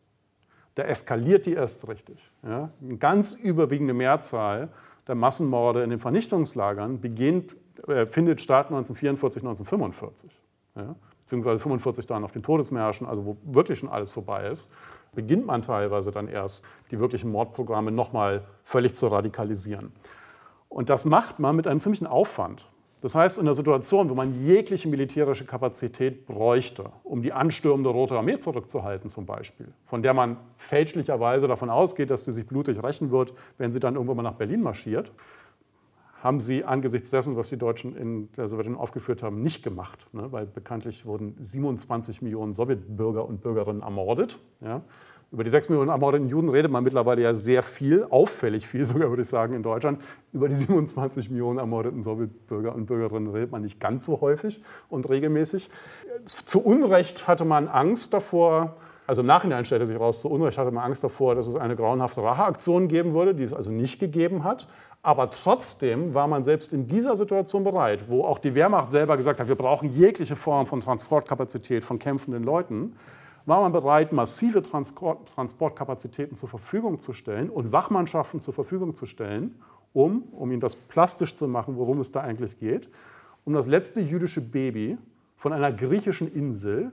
da 0.77 0.83
eskaliert 0.83 1.47
die 1.47 1.53
erst 1.53 1.87
richtig. 1.87 2.31
Ja? 2.43 2.69
Eine 2.81 2.97
ganz 2.97 3.33
überwiegende 3.33 3.93
Mehrzahl 3.93 4.69
der 5.07 5.15
Massenmorde 5.15 5.83
in 5.83 5.89
den 5.89 5.99
Vernichtungslagern 5.99 7.01
beginnt, 7.01 7.55
äh, 7.87 8.05
findet 8.05 8.41
statt 8.41 8.67
1944, 8.67 9.41
1945. 9.41 10.31
Ja? 10.75 10.95
Beziehungsweise 11.21 11.59
45 11.59 12.05
dann 12.05 12.23
auf 12.23 12.31
den 12.31 12.43
Todesmärschen, 12.43 13.07
also 13.07 13.25
wo 13.25 13.37
wirklich 13.43 13.79
schon 13.79 13.89
alles 13.89 14.11
vorbei 14.11 14.49
ist, 14.49 14.71
beginnt 15.15 15.47
man 15.47 15.63
teilweise 15.63 16.11
dann 16.11 16.27
erst, 16.27 16.63
die 16.91 16.99
wirklichen 16.99 17.31
Mordprogramme 17.31 17.91
nochmal 17.91 18.43
völlig 18.63 18.95
zu 18.95 19.07
radikalisieren. 19.07 19.91
Und 20.69 20.89
das 20.89 21.05
macht 21.05 21.39
man 21.39 21.55
mit 21.55 21.65
einem 21.65 21.79
ziemlichen 21.79 22.05
Aufwand. 22.05 22.67
Das 23.07 23.15
heißt, 23.15 23.37
in 23.37 23.45
der 23.45 23.53
Situation, 23.53 24.09
wo 24.09 24.15
man 24.15 24.45
jegliche 24.45 24.89
militärische 24.89 25.45
Kapazität 25.45 26.25
bräuchte, 26.25 26.89
um 27.05 27.21
die 27.21 27.31
anstürmende 27.31 27.89
Rote 27.89 28.17
Armee 28.17 28.37
zurückzuhalten 28.37 29.09
zum 29.09 29.25
Beispiel, 29.25 29.69
von 29.85 30.03
der 30.03 30.13
man 30.13 30.35
fälschlicherweise 30.57 31.47
davon 31.47 31.69
ausgeht, 31.69 32.09
dass 32.09 32.25
sie 32.25 32.33
sich 32.33 32.45
blutig 32.45 32.83
rächen 32.83 33.09
wird, 33.09 33.33
wenn 33.57 33.71
sie 33.71 33.79
dann 33.79 33.95
irgendwann 33.95 34.17
mal 34.17 34.23
nach 34.23 34.33
Berlin 34.33 34.61
marschiert, 34.61 35.13
haben 36.21 36.41
sie 36.41 36.65
angesichts 36.65 37.09
dessen, 37.09 37.37
was 37.37 37.47
die 37.47 37.55
Deutschen 37.55 37.95
in 37.95 38.29
der 38.35 38.49
Sowjetunion 38.49 38.81
aufgeführt 38.81 39.23
haben, 39.23 39.41
nicht 39.41 39.63
gemacht. 39.63 40.05
Ne? 40.11 40.29
Weil 40.33 40.45
bekanntlich 40.45 41.05
wurden 41.05 41.37
27 41.41 42.21
Millionen 42.21 42.53
Sowjetbürger 42.53 43.25
und 43.25 43.39
Bürgerinnen 43.39 43.83
ermordet. 43.83 44.37
Ja? 44.59 44.81
Über 45.29 45.43
die 45.43 45.49
6 45.49 45.67
Millionen 45.67 45.89
ermordeten 45.89 46.29
Juden 46.29 46.47
redet 46.47 46.71
man 46.71 46.85
mittlerweile 46.85 47.21
ja 47.21 47.33
sehr 47.33 47.61
viel, 47.61 48.05
auffällig 48.09 48.65
viel 48.65 48.85
sogar, 48.85 49.09
würde 49.09 49.23
ich 49.23 49.27
sagen, 49.27 49.53
in 49.53 49.63
Deutschland. 49.63 50.01
Über 50.31 50.47
die 50.47 50.55
27 50.55 51.29
Millionen 51.29 51.59
ermordeten 51.59 52.01
Sowjetbürger 52.01 52.73
und 52.73 52.85
Bürgerinnen 52.85 53.27
redet 53.27 53.51
man 53.51 53.61
nicht 53.61 53.77
ganz 53.79 54.05
so 54.05 54.21
häufig 54.21 54.63
und 54.89 55.09
regelmäßig. 55.09 55.69
Zu 56.23 56.63
Unrecht 56.63 57.27
hatte 57.27 57.43
man 57.43 57.67
Angst 57.67 58.13
davor, 58.13 58.77
also 59.05 59.21
im 59.21 59.27
Nachhinein 59.27 59.65
stellte 59.65 59.85
sich 59.85 59.95
heraus, 59.95 60.21
zu 60.21 60.29
Unrecht 60.29 60.57
hatte 60.57 60.71
man 60.71 60.85
Angst 60.85 61.03
davor, 61.03 61.35
dass 61.35 61.47
es 61.47 61.57
eine 61.57 61.75
grauenhafte 61.75 62.23
Racheaktion 62.23 62.87
geben 62.87 63.13
würde, 63.13 63.35
die 63.35 63.43
es 63.43 63.53
also 63.53 63.69
nicht 63.69 63.99
gegeben 63.99 64.45
hat. 64.45 64.69
Aber 65.03 65.29
trotzdem 65.29 66.13
war 66.13 66.27
man 66.27 66.45
selbst 66.45 66.71
in 66.71 66.87
dieser 66.87 67.17
Situation 67.17 67.65
bereit, 67.65 68.05
wo 68.07 68.23
auch 68.23 68.39
die 68.39 68.55
Wehrmacht 68.55 68.91
selber 68.91 69.17
gesagt 69.17 69.41
hat, 69.41 69.49
wir 69.49 69.55
brauchen 69.55 69.93
jegliche 69.93 70.37
Form 70.37 70.65
von 70.65 70.79
Transportkapazität 70.79 71.83
von 71.83 71.99
kämpfenden 71.99 72.43
Leuten, 72.43 72.95
war 73.47 73.61
man 73.61 73.71
bereit, 73.71 74.11
massive 74.11 74.61
Transportkapazitäten 74.61 76.35
zur 76.35 76.49
Verfügung 76.49 76.99
zu 76.99 77.13
stellen 77.13 77.49
und 77.49 77.71
Wachmannschaften 77.71 78.41
zur 78.41 78.53
Verfügung 78.53 78.93
zu 78.93 79.05
stellen, 79.05 79.55
um, 79.93 80.23
um 80.33 80.51
Ihnen 80.51 80.59
das 80.59 80.75
plastisch 80.75 81.33
zu 81.35 81.47
machen, 81.47 81.77
worum 81.77 81.99
es 82.01 82.11
da 82.11 82.21
eigentlich 82.21 82.59
geht, 82.59 82.89
um 83.45 83.53
das 83.53 83.65
letzte 83.67 84.01
jüdische 84.01 84.41
Baby 84.41 84.97
von 85.37 85.53
einer 85.53 85.71
griechischen 85.71 86.31
Insel 86.31 86.91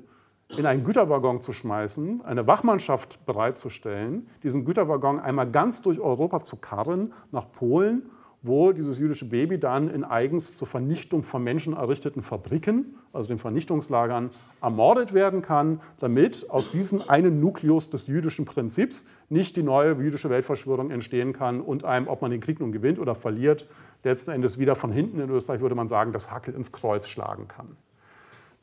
in 0.57 0.65
einen 0.65 0.85
Güterwaggon 0.85 1.41
zu 1.41 1.53
schmeißen, 1.53 2.25
eine 2.25 2.47
Wachmannschaft 2.47 3.27
bereitzustellen, 3.27 4.29
diesen 4.45 4.65
Güterwaggon 4.65 5.19
einmal 5.19 5.51
ganz 5.51 5.83
durch 5.83 5.99
Europa 5.99 6.41
zu 6.41 6.57
karren, 6.57 7.13
nach 7.33 7.51
Polen 7.51 8.11
wo 8.45 8.73
dieses 8.73 8.99
jüdische 8.99 9.25
Baby 9.25 9.59
dann 9.59 9.89
in 9.89 10.05
eigens 10.05 10.59
zur 10.59 10.69
Vernichtung 10.69 11.23
von 11.23 11.43
Menschen 11.43 11.73
errichteten 11.73 12.23
Fabriken, 12.23 12.95
also 13.11 13.27
den 13.27 13.39
Vernichtungslagern, 13.39 14.29
ermordet 14.61 15.15
werden 15.15 15.41
kann, 15.41 15.81
damit 15.99 16.51
aus 16.51 16.71
diesem 16.71 17.09
einen 17.09 17.41
Nukleus 17.41 17.89
des 17.89 18.07
jüdischen 18.07 18.45
Prinzips 18.45 19.07
nicht 19.31 19.57
die 19.57 19.63
neue 19.63 19.95
jüdische 19.95 20.29
Weltverschwörung 20.29 20.91
entstehen 20.91 21.33
kann 21.33 21.63
und 21.63 21.87
einem, 21.87 22.07
ob 22.07 22.21
man 22.21 22.31
den 22.31 22.43
Krieg 22.43 22.61
nun 22.61 22.71
gewinnt 22.71 22.99
oder 22.99 23.15
verliert, 23.15 23.67
letzten 24.05 24.33
Endes 24.33 24.59
wieder 24.59 24.77
von 24.77 24.93
hinten 24.93 25.21
in 25.21 25.31
Österreich 25.31 25.63
würde 25.63 25.75
man 25.75 25.89
sagen, 25.89 26.13
das 26.13 26.31
Hackel 26.31 26.55
ins 26.55 26.71
Kreuz 26.71 27.09
schlagen 27.09 27.49
kann. 27.49 27.79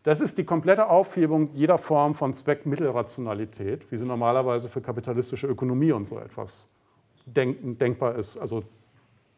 Das 0.03 0.21
ist 0.21 0.37
die 0.37 0.45
komplette 0.45 0.89
Aufhebung 0.91 1.49
jeder 1.55 1.79
Form 1.79 2.13
von 2.13 2.35
Zweckmittelrationalität, 2.35 3.91
wie 3.91 3.97
sie 3.97 4.05
normalerweise 4.05 4.69
für 4.69 4.81
kapitalistische 4.81 5.47
Ökonomie 5.47 5.91
und 5.91 6.07
so 6.07 6.19
etwas 6.19 6.69
denk 7.25 7.79
denkbar 7.79 8.15
ist. 8.15 8.37
Also 8.37 8.63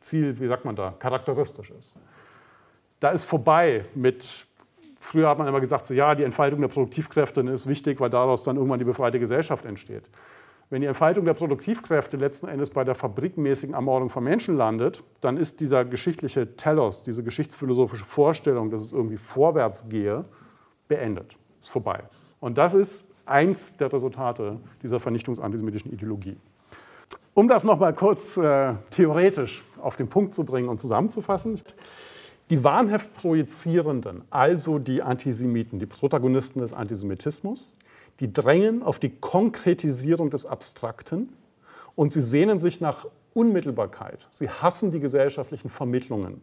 Ziel, 0.04 0.39
wie 0.39 0.47
sagt 0.47 0.66
man 0.66 0.76
da, 0.76 0.91
charakteristisch 0.99 1.72
ist. 1.72 1.99
da 2.99 3.10
ist 3.10 3.26
vorbei 3.26 3.86
mit, 3.95 4.45
früher 4.99 5.30
hat 5.30 5.38
man 5.38 5.47
immer 5.47 5.60
gesagt, 5.60 5.86
so 5.86 5.93
ja, 5.93 6.16
die 6.16 6.24
Entfaltung 6.24 6.62
der 6.62 6.68
Produktivkräfte 6.68 7.41
ist 7.41 7.68
wichtig, 7.68 7.99
weil 7.99 8.10
daraus 8.10 8.43
dann 8.43 8.56
irgendwann 8.56 8.80
die 8.80 8.86
befreite 8.86 9.20
Gesellschaft 9.20 9.66
entsteht. 9.66 10.10
Wenn 10.70 10.82
die 10.82 10.88
Entfaltung 10.88 11.26
der 11.26 11.34
Produktivkräfte 11.34 12.18
letzten 12.18 12.47
Endes 12.47 12.70
bei 12.70 12.84
der 12.84 12.95
fabrikmäßigen 12.95 13.76
Ermordung 13.76 14.10
von 14.10 14.24
Menschen 14.24 14.58
landet, 14.58 15.04
dann 15.22 15.38
ist 15.38 15.60
dieser 15.60 15.86
geschichtliche 15.86 16.56
Telos, 16.56 17.04
diese 17.04 17.24
geschichtsphilosophische 17.24 18.06
Vorstellung, 18.06 18.72
dass 18.72 18.82
es 18.82 18.91
irgendwie 18.91 19.18
vorwärts 19.18 19.88
gehe, 19.89 20.26
beendet, 20.88 21.38
ist 21.60 21.70
vorbei. 21.70 22.04
Und 22.39 22.58
das 22.58 22.74
ist 22.74 23.14
eins 23.26 23.78
der 23.78 23.91
Resultate 23.91 24.60
dieser 24.82 24.99
vernichtungsantisemitischen 24.99 25.91
Ideologie. 25.91 26.38
Um 27.36 27.48
das 27.48 27.64
nochmal 27.64 27.96
kurz 27.96 28.38
äh, 28.38 28.76
theoretisch 28.92 29.64
auf 29.82 29.96
den 29.96 30.08
Punkt 30.08 30.36
zu 30.36 30.46
bringen 30.46 30.70
und 30.70 30.80
zusammenzufassen, 30.80 31.60
die 32.52 32.64
wahnhaft 32.64 33.12
Projizierenden, 33.16 34.22
also 34.30 34.78
die 34.78 35.02
Antisemiten, 35.02 35.80
die 35.80 35.88
Protagonisten 35.88 36.60
des 36.60 36.74
Antisemitismus, 36.74 37.76
die 38.20 38.32
drängen 38.32 38.84
auf 38.84 39.00
die 39.00 39.10
Konkretisierung 39.10 40.30
des 40.30 40.46
Abstrakten 40.46 41.30
und 41.96 42.12
sie 42.12 42.22
sehnen 42.22 42.60
sich 42.60 42.82
nach 42.82 43.08
Unmittelbarkeit. 43.34 44.28
Sie 44.30 44.50
hassen 44.50 44.92
die 44.92 45.00
gesellschaftlichen 45.00 45.70
Vermittlungen. 45.70 46.42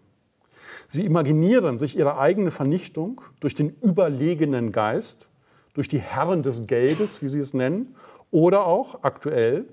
Sie 0.88 1.04
imaginieren 1.04 1.78
sich 1.78 1.96
ihre 1.96 2.18
eigene 2.18 2.50
Vernichtung 2.50 3.20
durch 3.38 3.54
den 3.54 3.76
überlegenen 3.80 4.72
Geist, 4.72 5.28
durch 5.74 5.86
die 5.86 6.00
Herren 6.00 6.42
des 6.42 6.66
Geldes, 6.66 7.22
wie 7.22 7.28
sie 7.28 7.38
es 7.38 7.54
nennen, 7.54 7.94
oder 8.32 8.66
auch 8.66 9.04
aktuell 9.04 9.66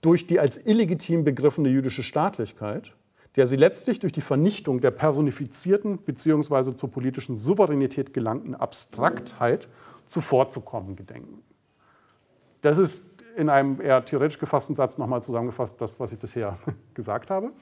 durch 0.00 0.26
die 0.26 0.40
als 0.40 0.56
illegitim 0.56 1.24
begriffene 1.24 1.68
jüdische 1.68 2.02
Staatlichkeit, 2.02 2.94
der 3.36 3.46
sie 3.46 3.56
letztlich 3.56 4.00
durch 4.00 4.12
die 4.12 4.22
Vernichtung 4.22 4.80
der 4.80 4.90
personifizierten 4.90 5.98
bzw. 5.98 6.74
zur 6.74 6.90
politischen 6.90 7.36
Souveränität 7.36 8.12
gelangten 8.12 8.54
Abstraktheit 8.54 9.68
zuvorzukommen 10.06 10.96
gedenken. 10.96 11.42
Das 12.62 12.78
ist 12.78 13.22
in 13.36 13.48
einem 13.48 13.80
eher 13.80 14.04
theoretisch 14.04 14.38
gefassten 14.38 14.74
Satz 14.74 14.98
nochmal 14.98 15.22
zusammengefasst, 15.22 15.80
das, 15.80 16.00
was 16.00 16.12
ich 16.12 16.18
bisher 16.18 16.58
gesagt 16.94 17.30
habe. 17.30 17.52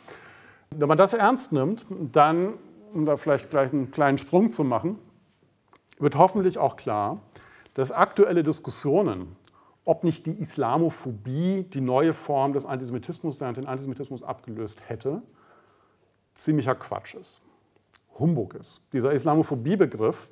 Wenn 0.71 0.89
man 0.89 0.99
das 0.99 1.13
ernst 1.13 1.53
nimmt, 1.53 1.85
dann, 1.91 2.55
um 2.93 3.05
da 3.05 3.17
vielleicht 3.17 3.51
gleich 3.51 3.73
einen 3.73 3.91
kleinen 3.91 4.19
Sprung 4.19 4.51
zu 4.51 4.65
machen, 4.65 4.99
wird 5.99 6.17
hoffentlich 6.17 6.59
auch 6.59 6.77
klar, 6.77 7.21
dass 7.75 7.93
aktuelle 7.93 8.43
Diskussionen 8.43 9.37
ob 9.89 10.05
nicht 10.05 10.27
die 10.27 10.33
Islamophobie 10.33 11.63
die 11.63 11.81
neue 11.81 12.13
Form 12.13 12.53
des 12.53 12.67
Antisemitismus 12.67 13.39
sei 13.39 13.51
den 13.53 13.67
Antisemitismus 13.67 14.23
abgelöst 14.23 14.83
hätte, 14.87 15.23
ziemlicher 16.35 16.75
Quatsch 16.75 17.15
ist, 17.15 17.41
Humbug 18.19 18.53
ist. 18.53 18.87
Dieser 18.93 19.15
Islamophobie-Begriff 19.15 20.29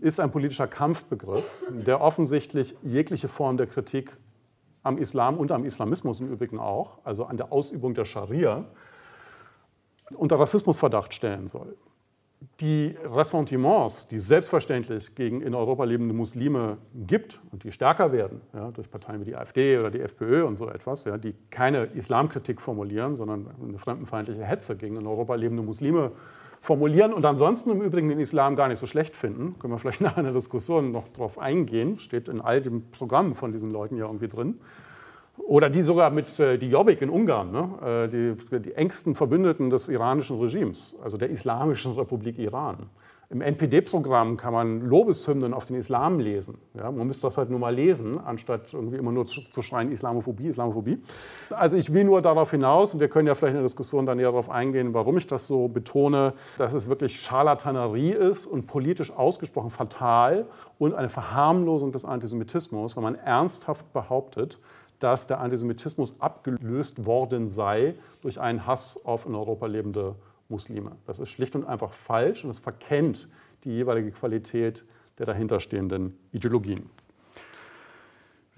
ist 0.00 0.18
ein 0.18 0.32
politischer 0.32 0.66
Kampfbegriff, 0.66 1.44
der 1.70 2.00
offensichtlich 2.00 2.76
jegliche 2.82 3.28
Form 3.28 3.56
der 3.56 3.68
Kritik 3.68 4.16
am 4.82 4.98
Islam 4.98 5.38
und 5.38 5.52
am 5.52 5.64
Islamismus 5.64 6.18
im 6.18 6.32
Übrigen 6.32 6.58
auch, 6.58 6.98
also 7.04 7.24
an 7.24 7.36
der 7.36 7.52
Ausübung 7.52 7.94
der 7.94 8.04
Scharia, 8.04 8.64
unter 10.16 10.40
Rassismusverdacht 10.40 11.14
stellen 11.14 11.46
soll 11.46 11.76
die 12.60 12.96
Ressentiments, 13.04 14.08
die 14.08 14.16
es 14.16 14.28
selbstverständlich 14.28 15.14
gegen 15.14 15.42
in 15.42 15.54
Europa 15.54 15.84
lebende 15.84 16.14
Muslime 16.14 16.78
gibt 16.94 17.40
und 17.50 17.64
die 17.64 17.72
stärker 17.72 18.12
werden, 18.12 18.40
ja, 18.52 18.70
durch 18.70 18.90
Parteien 18.90 19.20
wie 19.20 19.26
die 19.26 19.36
AfD 19.36 19.78
oder 19.78 19.90
die 19.90 20.00
FPÖ 20.00 20.44
und 20.44 20.56
so 20.56 20.68
etwas, 20.68 21.04
ja, 21.04 21.18
die 21.18 21.34
keine 21.50 21.84
Islamkritik 21.84 22.60
formulieren, 22.60 23.16
sondern 23.16 23.48
eine 23.62 23.78
fremdenfeindliche 23.78 24.44
Hetze 24.44 24.76
gegen 24.76 24.96
in 24.96 25.06
Europa 25.06 25.34
lebende 25.34 25.62
Muslime 25.62 26.12
formulieren 26.60 27.12
und 27.12 27.24
ansonsten 27.24 27.70
im 27.70 27.82
Übrigen 27.82 28.08
den 28.08 28.20
Islam 28.20 28.56
gar 28.56 28.68
nicht 28.68 28.78
so 28.78 28.86
schlecht 28.86 29.14
finden. 29.14 29.58
Können 29.58 29.72
wir 29.72 29.78
vielleicht 29.78 30.00
nach 30.00 30.16
einer 30.16 30.32
Diskussion 30.32 30.92
noch 30.92 31.08
darauf 31.08 31.38
eingehen, 31.38 31.98
steht 31.98 32.28
in 32.28 32.40
all 32.40 32.60
dem 32.60 32.90
Programm 32.90 33.34
von 33.34 33.52
diesen 33.52 33.70
Leuten 33.70 33.96
ja 33.96 34.06
irgendwie 34.06 34.28
drin. 34.28 34.60
Oder 35.46 35.70
die 35.70 35.82
sogar 35.82 36.10
mit 36.10 36.38
äh, 36.40 36.58
die 36.58 36.68
Jobbik 36.68 37.00
in 37.00 37.10
Ungarn, 37.10 37.52
ne? 37.52 38.06
äh, 38.06 38.08
die, 38.08 38.60
die, 38.60 38.74
engsten 38.74 39.14
Verbündeten 39.14 39.70
des 39.70 39.88
iranischen 39.88 40.38
Regimes, 40.40 40.96
also 41.02 41.16
der 41.16 41.30
Islamischen 41.30 41.92
Republik 41.92 42.38
Iran. 42.38 42.90
Im 43.30 43.42
NPD-Programm 43.42 44.38
kann 44.38 44.54
man 44.54 44.80
Lobeshymnen 44.80 45.52
auf 45.52 45.66
den 45.66 45.76
Islam 45.76 46.18
lesen. 46.18 46.56
Ja? 46.72 46.90
Man 46.90 47.06
müsste 47.06 47.26
das 47.26 47.36
halt 47.36 47.50
nur 47.50 47.58
mal 47.58 47.74
lesen, 47.74 48.18
anstatt 48.18 48.72
irgendwie 48.72 48.96
immer 48.96 49.12
nur 49.12 49.26
zu, 49.26 49.42
zu 49.42 49.60
schreien 49.60 49.92
Islamophobie, 49.92 50.48
Islamophobie. 50.48 51.02
Also 51.50 51.76
ich 51.76 51.92
will 51.92 52.04
nur 52.04 52.22
darauf 52.22 52.52
hinaus, 52.52 52.94
und 52.94 53.00
wir 53.00 53.08
können 53.08 53.26
ja 53.28 53.34
vielleicht 53.34 53.52
in 53.52 53.58
der 53.58 53.64
Diskussion 53.64 54.06
dann 54.06 54.16
näher 54.16 54.30
darauf 54.30 54.48
eingehen, 54.48 54.94
warum 54.94 55.18
ich 55.18 55.26
das 55.26 55.46
so 55.46 55.68
betone, 55.68 56.32
dass 56.56 56.72
es 56.72 56.88
wirklich 56.88 57.20
Scharlatanerie 57.20 58.12
ist 58.12 58.46
und 58.46 58.66
politisch 58.66 59.10
ausgesprochen 59.10 59.70
fatal 59.70 60.46
und 60.78 60.94
eine 60.94 61.10
Verharmlosung 61.10 61.92
des 61.92 62.06
Antisemitismus, 62.06 62.96
wenn 62.96 63.02
man 63.02 63.14
ernsthaft 63.14 63.92
behauptet, 63.92 64.58
dass 64.98 65.26
der 65.26 65.40
Antisemitismus 65.40 66.20
abgelöst 66.20 67.06
worden 67.06 67.48
sei 67.48 67.94
durch 68.20 68.40
einen 68.40 68.66
Hass 68.66 69.04
auf 69.04 69.26
in 69.26 69.34
Europa 69.34 69.66
lebende 69.66 70.14
Muslime. 70.48 70.92
Das 71.06 71.18
ist 71.18 71.28
schlicht 71.28 71.54
und 71.54 71.66
einfach 71.66 71.92
falsch 71.92 72.44
und 72.44 72.50
es 72.50 72.58
verkennt 72.58 73.28
die 73.64 73.70
jeweilige 73.70 74.10
Qualität 74.10 74.84
der 75.18 75.26
dahinterstehenden 75.26 76.18
Ideologien. 76.32 76.88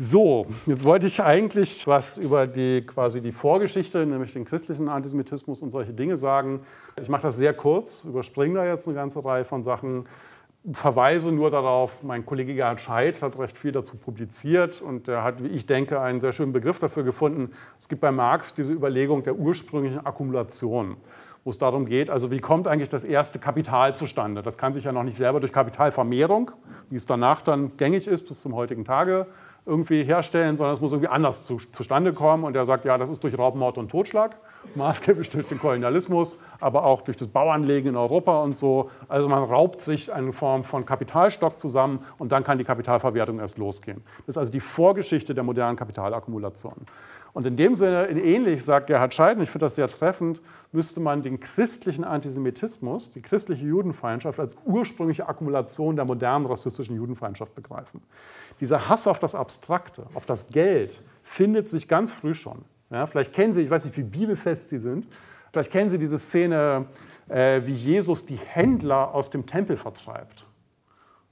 So, 0.03 0.47
jetzt 0.65 0.85
wollte 0.85 1.07
ich 1.07 1.23
eigentlich 1.23 1.87
was 1.87 2.17
über 2.17 2.47
die 2.47 2.87
quasi 2.87 3.21
die 3.21 3.33
Vorgeschichte, 3.33 4.07
nämlich 4.07 4.33
den 4.33 4.47
christlichen 4.47 4.89
Antisemitismus 4.89 5.61
und 5.61 5.71
solche 5.71 5.93
Dinge 5.93 6.17
sagen. 6.17 6.61
Ich 7.03 7.11
mache 7.11 7.23
das 7.23 7.37
sehr 7.37 7.53
kurz, 7.53 8.05
überspringe 8.05 8.55
da 8.55 8.65
jetzt 8.65 8.89
eine 8.89 8.95
ganze 8.95 9.23
Reihe 9.23 9.45
von 9.45 9.63
Sachen 9.63 10.07
verweise 10.73 11.33
nur 11.33 11.51
darauf, 11.51 12.03
mein 12.03 12.27
Kollege 12.27 12.55
Gerhard 12.55 12.81
Scheidt 12.81 13.23
hat 13.23 13.39
recht 13.39 13.57
viel 13.57 13.73
dazu 13.73 13.97
publiziert 13.97 14.83
und 14.83 15.09
er 15.09 15.25
hat, 15.25 15.43
wie 15.43 15.49
ich 15.49 15.67
denke, 15.67 16.01
einen 16.01 16.21
sehr 16.21 16.33
schönen 16.33 16.53
Begriff 16.53 16.79
dafür 16.79 17.03
gefunden. 17.03 17.53
Es 17.79 17.89
gibt 17.89 18.03
bei 18.03 18.13
Marx 18.13 18.55
diese 18.55 18.73
Überlegung 18.73 19.23
der 19.23 19.37
ursprünglichen 19.37 20.05
Akkumulation, 20.05 20.97
wo 21.45 21.51
es 21.51 21.57
darum 21.57 21.87
geht, 21.87 22.11
also 22.11 22.31
wie 22.31 22.41
kommt 22.41 22.69
eigentlich 22.69 22.91
das 22.91 23.05
erste 23.05 23.39
Kapital 23.39 23.97
zustande? 23.97 24.43
Das 24.43 24.59
kann 24.59 24.75
sich 24.75 24.85
ja 24.85 24.93
noch 24.93 25.03
nicht 25.03 25.17
selber 25.17 25.41
durch 25.41 25.53
Kapitalvermehrung, 25.53 26.51
wie 26.91 26.97
es 26.97 27.07
danach 27.07 27.41
dann 27.41 27.77
gängig 27.79 28.07
ist 28.07 28.29
bis 28.29 28.43
zum 28.43 28.55
heutigen 28.55 28.85
Tage, 28.85 29.27
irgendwie 29.65 30.05
herstellen, 30.05 30.59
sondern 30.59 30.75
es 30.75 30.81
muss 30.81 30.93
irgendwie 30.93 31.09
anders 31.09 31.47
zu, 31.47 31.57
zustande 31.73 32.13
kommen. 32.13 32.45
Und 32.45 32.57
er 32.57 32.67
sagt, 32.67 32.85
ja, 32.85 32.99
das 32.99 33.11
ist 33.11 33.23
durch 33.25 33.37
Raubmord 33.37 33.79
und 33.79 33.91
Totschlag 33.91 34.37
maßgeblich 34.75 35.31
durch 35.31 35.49
den 35.49 35.59
Kolonialismus, 35.59 36.39
aber 36.61 36.85
auch 36.85 37.03
durch 37.03 37.17
das 37.17 37.29
Bauanlegen 37.29 37.91
in 37.91 37.97
Europa 37.97 38.43
und 38.43 38.57
so. 38.57 38.91
Also 39.09 39.29
man 39.29 39.43
raubt 39.43 39.83
sich 39.83 40.13
eine 40.13 40.33
Form 40.33 40.65
von 40.65 40.87
Kapitalstock 40.87 41.59
zusammen 41.59 42.05
und 42.19 42.33
dann 42.33 42.45
kann 42.45 42.59
die 42.59 42.65
Kapitalverwertung 42.65 43.41
erst 43.41 43.59
losgehen. 43.59 44.03
Das 44.27 44.35
ist 44.35 44.39
also 44.39 44.53
die 44.53 44.61
Vorgeschichte 44.61 45.35
der 45.35 45.45
modernen 45.45 45.77
Kapitalakkumulation. 45.77 46.87
Und 47.33 47.47
in 47.47 47.57
dem 47.57 47.75
Sinne, 47.77 48.09
ähnlich 48.09 48.65
sagt 48.65 48.89
Gerhard 48.89 49.15
Scheiden, 49.15 49.43
ich 49.43 49.51
finde 49.51 49.67
das 49.67 49.77
sehr 49.77 49.89
treffend, 49.89 50.41
müsste 50.73 51.01
man 51.01 51.23
den 51.23 51.39
christlichen 51.39 52.03
Antisemitismus, 52.03 53.13
die 53.13 53.23
christliche 53.23 53.65
Judenfeindschaft 53.65 54.41
als 54.41 54.57
ursprüngliche 54.65 55.29
Akkumulation 55.29 55.95
der 55.95 56.05
modernen 56.05 56.47
rassistischen 56.47 56.97
Judenfeindschaft 56.97 57.55
begreifen. 57.55 58.03
Dieser 58.59 58.89
Hass 58.89 59.07
auf 59.07 59.21
das 59.21 59.35
Abstrakte, 59.35 60.07
auf 60.15 60.27
das 60.27 60.51
Geld, 60.51 61.03
findet 61.23 61.71
sich 61.71 61.87
ganz 61.87 62.11
früh 62.11 62.35
schon. 62.35 62.65
Ja, 62.91 63.07
vielleicht 63.07 63.33
kennen 63.33 63.53
Sie, 63.53 63.63
ich 63.63 63.71
weiß 63.71 63.85
nicht, 63.85 63.97
wie 63.97 64.03
bibelfest 64.03 64.69
Sie 64.69 64.79
sind, 64.79 65.09
vielleicht 65.53 65.71
kennen 65.71 65.91
Sie 65.91 65.99
diese 65.99 66.19
Szene, 66.19 66.87
äh, 67.29 67.63
wie 67.65 67.73
Jesus 67.73 68.27
die 68.27 68.37
Händler 68.37 69.15
aus 69.15 69.31
dem 69.31 69.47
Tempel 69.47 69.77
vertreibt. 69.77 70.45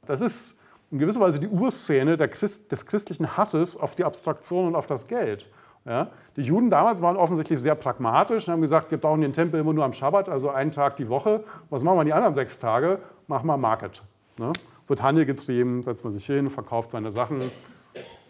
Das 0.06 0.20
ist 0.20 0.62
in 0.90 0.98
gewisser 0.98 1.20
Weise 1.20 1.38
die 1.38 1.48
Urszene 1.48 2.16
Christ, 2.28 2.72
des 2.72 2.86
christlichen 2.86 3.36
Hasses 3.36 3.76
auf 3.76 3.94
die 3.94 4.04
Abstraktion 4.04 4.68
und 4.68 4.76
auf 4.76 4.86
das 4.86 5.06
Geld. 5.06 5.46
Ja, 5.84 6.08
die 6.36 6.42
Juden 6.42 6.70
damals 6.70 7.00
waren 7.00 7.16
offensichtlich 7.16 7.58
sehr 7.60 7.74
pragmatisch 7.74 8.46
und 8.46 8.52
haben 8.52 8.60
gesagt, 8.60 8.90
wir 8.90 8.98
brauchen 8.98 9.22
den 9.22 9.32
Tempel 9.32 9.60
immer 9.60 9.72
nur 9.72 9.84
am 9.84 9.92
Schabbat, 9.92 10.28
also 10.28 10.50
einen 10.50 10.70
Tag 10.70 10.96
die 10.96 11.08
Woche. 11.08 11.44
Was 11.70 11.82
machen 11.82 11.98
wir 11.98 12.04
die 12.04 12.12
anderen 12.12 12.34
sechs 12.34 12.58
Tage? 12.60 12.98
Machen 13.26 13.46
wir 13.46 13.56
Market. 13.56 14.02
Ne? 14.36 14.52
Wird 14.86 15.02
Handel 15.02 15.24
getrieben, 15.24 15.82
setzt 15.82 16.04
man 16.04 16.12
sich 16.12 16.26
hin, 16.26 16.50
verkauft 16.50 16.90
seine 16.90 17.10
Sachen, 17.10 17.50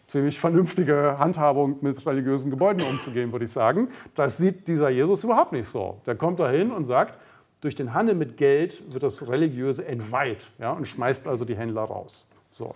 ziemlich 0.09 0.41
vernünftige 0.41 1.17
Handhabung 1.19 1.79
mit 1.83 2.05
religiösen 2.05 2.51
Gebäuden 2.51 2.83
umzugehen, 2.83 3.31
würde 3.31 3.45
ich 3.45 3.53
sagen. 3.53 3.89
Das 4.15 4.39
sieht 4.39 4.67
dieser 4.67 4.89
Jesus 4.89 5.23
überhaupt 5.23 5.53
nicht 5.53 5.69
so. 5.69 6.01
Der 6.07 6.17
kommt 6.17 6.41
dahin 6.41 6.73
und 6.73 6.87
sagt, 6.87 7.19
durch 7.61 7.75
den 7.75 7.93
Handel 7.95 8.15
mit 8.15 8.37
Geld 8.37 8.93
wird 8.93 9.03
das 9.03 9.29
Religiöse 9.29 9.85
entweiht 9.87 10.51
ja, 10.59 10.73
und 10.73 10.87
schmeißt 10.87 11.27
also 11.27 11.45
die 11.45 11.57
Händler 11.57 11.83
raus. 11.83 12.27
So. 12.51 12.75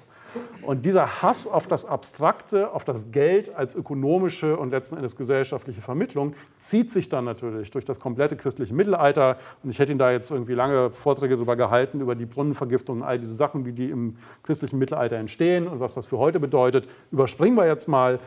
Und 0.63 0.87
dieser 0.87 1.23
Hass 1.23 1.47
auf 1.47 1.67
das 1.67 1.85
Abstrakte, 1.85 2.73
auf 2.73 2.85
das 2.85 3.11
Geld 3.11 3.55
als 3.55 3.75
ökonomische 3.75 4.57
und 4.57 4.71
letzten 4.71 4.97
Endes 4.97 5.17
gesellschaftliche 5.17 5.83
Vermittlung 5.83 6.35
zieht 6.57 6.93
sich 6.93 7.09
dann 7.09 7.25
natürlich 7.25 7.71
durch 7.71 7.85
das 7.85 7.99
komplette 8.01 8.37
christliche 8.37 8.73
Mittelalter. 8.73 9.39
Und 9.63 9.71
ich 9.71 9.79
hätte 9.79 9.93
Ihnen 9.93 9.99
da 9.99 10.11
jetzt 10.13 10.31
irgendwie 10.31 10.55
lange 10.55 10.91
Vorträge 10.91 11.35
darüber 11.35 11.57
gehalten, 11.57 12.01
über 12.01 12.15
die 12.15 12.27
Brunnenvergiftung 12.27 12.99
und 12.99 13.03
all 13.03 13.19
diese 13.19 13.35
Sachen, 13.35 13.67
wie 13.67 13.73
die 13.73 13.91
im 13.91 14.17
christlichen 14.43 14.79
Mittelalter 14.79 15.17
entstehen 15.17 15.67
und 15.67 15.81
was 15.81 15.95
das 15.95 16.07
für 16.07 16.19
heute 16.19 16.41
bedeutet. 16.41 16.89
Überspringen 17.11 17.57
wir 17.57 17.67
jetzt 17.67 17.89
mal, 17.89 18.19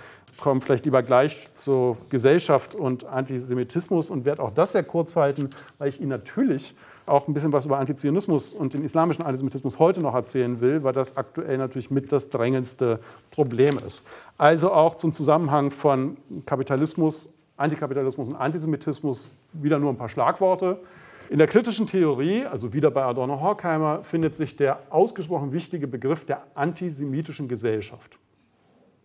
kommen 0.41 0.61
vielleicht 0.61 0.85
lieber 0.85 1.01
gleich 1.03 1.53
zur 1.55 1.97
Gesellschaft 2.09 2.75
und 2.75 3.05
Antisemitismus 3.05 4.09
und 4.09 4.25
werde 4.25 4.43
auch 4.43 4.51
das 4.51 4.73
sehr 4.73 4.83
kurz 4.83 5.15
halten, 5.15 5.49
weil 5.77 5.89
ich 5.89 5.99
Ihnen 5.99 6.09
natürlich 6.09 6.75
auch 7.05 7.27
ein 7.27 7.33
bisschen 7.33 7.53
was 7.53 7.65
über 7.65 7.77
Antizionismus 7.77 8.53
und 8.53 8.73
den 8.73 8.83
islamischen 8.83 9.23
Antisemitismus 9.23 9.79
heute 9.79 10.01
noch 10.01 10.13
erzählen 10.13 10.59
will, 10.61 10.83
weil 10.83 10.93
das 10.93 11.17
aktuell 11.17 11.57
natürlich 11.57 11.91
mit 11.91 12.11
das 12.11 12.29
drängendste 12.29 12.99
Problem 13.31 13.79
ist. 13.85 14.03
Also 14.37 14.71
auch 14.71 14.95
zum 14.95 15.13
Zusammenhang 15.13 15.71
von 15.71 16.17
Kapitalismus, 16.45 17.29
Antikapitalismus 17.57 18.29
und 18.29 18.35
Antisemitismus 18.35 19.29
wieder 19.53 19.79
nur 19.79 19.91
ein 19.91 19.97
paar 19.97 20.09
Schlagworte. 20.09 20.79
In 21.29 21.37
der 21.37 21.47
kritischen 21.47 21.87
Theorie, 21.87 22.45
also 22.45 22.73
wieder 22.73 22.91
bei 22.91 23.03
Adorno 23.03 23.39
Horkheimer, 23.39 24.03
findet 24.03 24.35
sich 24.35 24.55
der 24.55 24.79
ausgesprochen 24.89 25.51
wichtige 25.51 25.87
Begriff 25.87 26.25
der 26.25 26.43
antisemitischen 26.53 27.47
Gesellschaft. 27.47 28.17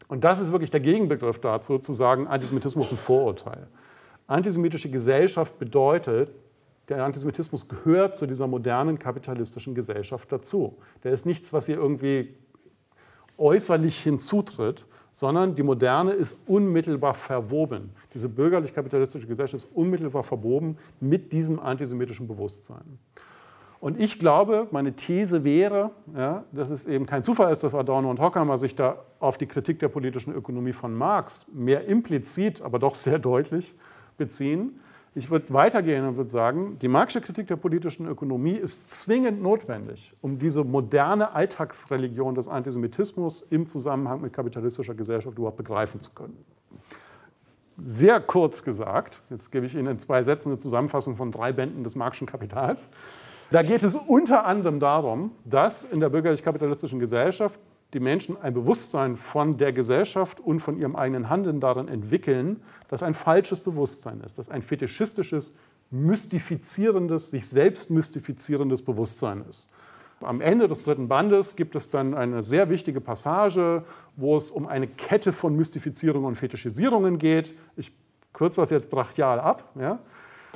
Und 0.08 0.24
das 0.24 0.40
ist 0.40 0.52
wirklich 0.52 0.70
der 0.70 0.80
Gegenbegriff 0.80 1.38
dazu, 1.38 1.78
zu 1.78 1.92
sagen, 1.92 2.26
Antisemitismus 2.26 2.86
ist 2.86 2.92
ein 2.92 2.98
Vorurteil. 2.98 3.68
Antisemitische 4.26 4.90
Gesellschaft 4.90 5.58
bedeutet, 5.58 6.30
der 6.90 7.04
Antisemitismus 7.04 7.68
gehört 7.68 8.16
zu 8.16 8.26
dieser 8.26 8.46
modernen 8.46 8.98
kapitalistischen 8.98 9.74
Gesellschaft 9.74 10.30
dazu. 10.30 10.76
Der 11.04 11.12
ist 11.12 11.24
nichts, 11.24 11.52
was 11.52 11.66
hier 11.66 11.76
irgendwie 11.76 12.34
äußerlich 13.38 14.00
hinzutritt, 14.00 14.84
sondern 15.12 15.54
die 15.54 15.62
Moderne 15.62 16.12
ist 16.12 16.36
unmittelbar 16.46 17.14
verwoben. 17.14 17.90
Diese 18.12 18.28
bürgerlich-kapitalistische 18.28 19.26
Gesellschaft 19.26 19.64
ist 19.64 19.70
unmittelbar 19.74 20.24
verwoben 20.24 20.76
mit 21.00 21.32
diesem 21.32 21.58
antisemitischen 21.60 22.28
Bewusstsein. 22.28 22.98
Und 23.80 23.98
ich 23.98 24.18
glaube, 24.18 24.66
meine 24.72 24.92
These 24.92 25.42
wäre, 25.42 25.90
ja, 26.14 26.44
dass 26.52 26.68
es 26.68 26.86
eben 26.86 27.06
kein 27.06 27.22
Zufall 27.22 27.50
ist, 27.50 27.62
dass 27.62 27.74
Adorno 27.74 28.10
und 28.10 28.20
Horkheimer 28.20 28.58
sich 28.58 28.74
da 28.74 29.02
auf 29.20 29.38
die 29.38 29.46
Kritik 29.46 29.78
der 29.78 29.88
politischen 29.88 30.34
Ökonomie 30.34 30.74
von 30.74 30.94
Marx 30.94 31.46
mehr 31.54 31.86
implizit, 31.86 32.60
aber 32.60 32.78
doch 32.78 32.94
sehr 32.94 33.18
deutlich 33.18 33.74
beziehen. 34.18 34.80
Ich 35.14 35.28
würde 35.28 35.52
weitergehen 35.52 36.06
und 36.06 36.16
würde 36.16 36.30
sagen, 36.30 36.78
die 36.80 36.86
Marxische 36.86 37.24
Kritik 37.24 37.48
der 37.48 37.56
politischen 37.56 38.06
Ökonomie 38.06 38.54
ist 38.54 38.90
zwingend 38.90 39.42
notwendig, 39.42 40.14
um 40.20 40.38
diese 40.38 40.62
moderne 40.62 41.32
Alltagsreligion 41.32 42.36
des 42.36 42.46
Antisemitismus 42.46 43.42
im 43.50 43.66
Zusammenhang 43.66 44.20
mit 44.20 44.32
kapitalistischer 44.32 44.94
Gesellschaft 44.94 45.36
überhaupt 45.36 45.56
begreifen 45.56 46.00
zu 46.00 46.12
können. 46.12 46.44
Sehr 47.84 48.20
kurz 48.20 48.62
gesagt, 48.62 49.20
jetzt 49.30 49.50
gebe 49.50 49.66
ich 49.66 49.74
Ihnen 49.74 49.88
in 49.88 49.98
zwei 49.98 50.22
Sätzen 50.22 50.50
eine 50.50 50.58
Zusammenfassung 50.58 51.16
von 51.16 51.32
drei 51.32 51.52
Bänden 51.52 51.82
des 51.82 51.96
Marxischen 51.96 52.28
Kapitals. 52.28 52.86
Da 53.50 53.62
geht 53.62 53.82
es 53.82 53.96
unter 53.96 54.44
anderem 54.44 54.78
darum, 54.78 55.32
dass 55.44 55.82
in 55.82 55.98
der 55.98 56.10
bürgerlich-kapitalistischen 56.10 57.00
Gesellschaft 57.00 57.58
die 57.92 58.00
Menschen 58.00 58.36
ein 58.40 58.54
Bewusstsein 58.54 59.16
von 59.16 59.56
der 59.58 59.72
Gesellschaft 59.72 60.40
und 60.40 60.60
von 60.60 60.78
ihrem 60.78 60.96
eigenen 60.96 61.28
Handeln 61.28 61.60
darin 61.60 61.88
entwickeln, 61.88 62.62
das 62.88 63.02
ein 63.02 63.14
falsches 63.14 63.60
Bewusstsein 63.60 64.20
ist, 64.20 64.38
das 64.38 64.48
ein 64.48 64.62
fetischistisches, 64.62 65.54
mystifizierendes, 65.90 67.30
sich 67.30 67.48
selbst 67.48 67.90
mystifizierendes 67.90 68.82
Bewusstsein 68.82 69.44
ist. 69.48 69.68
Am 70.20 70.40
Ende 70.40 70.68
des 70.68 70.82
dritten 70.82 71.08
Bandes 71.08 71.56
gibt 71.56 71.74
es 71.74 71.88
dann 71.88 72.14
eine 72.14 72.42
sehr 72.42 72.68
wichtige 72.68 73.00
Passage, 73.00 73.84
wo 74.16 74.36
es 74.36 74.50
um 74.50 74.66
eine 74.66 74.86
Kette 74.86 75.32
von 75.32 75.56
Mystifizierungen 75.56 76.28
und 76.28 76.36
Fetischisierungen 76.36 77.18
geht. 77.18 77.54
Ich 77.76 77.90
kürze 78.34 78.60
das 78.60 78.70
jetzt 78.70 78.90
brachial 78.90 79.40
ab. 79.40 79.72
Ja. 79.80 79.98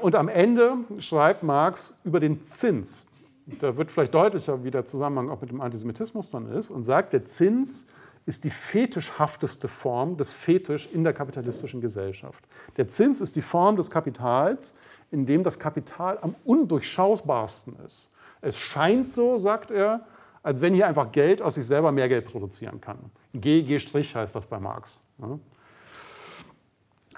Und 0.02 0.16
am 0.16 0.28
Ende 0.28 0.76
schreibt 0.98 1.42
Marx 1.42 1.98
über 2.04 2.20
den 2.20 2.46
Zins, 2.46 3.06
da 3.46 3.76
wird 3.76 3.90
vielleicht 3.90 4.14
deutlicher, 4.14 4.64
wie 4.64 4.70
der 4.70 4.84
Zusammenhang 4.86 5.30
auch 5.30 5.40
mit 5.40 5.50
dem 5.50 5.60
Antisemitismus 5.60 6.30
dann 6.30 6.50
ist, 6.50 6.70
und 6.70 6.84
sagt, 6.84 7.12
der 7.12 7.24
Zins 7.24 7.86
ist 8.26 8.44
die 8.44 8.50
fetischhafteste 8.50 9.68
Form 9.68 10.16
des 10.16 10.32
Fetisch 10.32 10.88
in 10.92 11.04
der 11.04 11.12
kapitalistischen 11.12 11.80
Gesellschaft. 11.80 12.42
Der 12.76 12.88
Zins 12.88 13.20
ist 13.20 13.36
die 13.36 13.42
Form 13.42 13.76
des 13.76 13.90
Kapitals, 13.90 14.74
in 15.10 15.26
dem 15.26 15.42
das 15.42 15.58
Kapital 15.58 16.18
am 16.22 16.34
undurchschaubarsten 16.44 17.76
ist. 17.86 18.10
Es 18.40 18.56
scheint 18.56 19.10
so, 19.10 19.36
sagt 19.36 19.70
er, 19.70 20.06
als 20.42 20.60
wenn 20.60 20.74
hier 20.74 20.86
einfach 20.86 21.12
Geld 21.12 21.42
aus 21.42 21.54
sich 21.54 21.66
selber 21.66 21.92
mehr 21.92 22.08
Geld 22.08 22.26
produzieren 22.26 22.80
kann. 22.80 22.98
G, 23.32 23.62
G' 23.62 23.78
heißt 23.78 24.34
das 24.34 24.46
bei 24.46 24.58
Marx. 24.58 25.02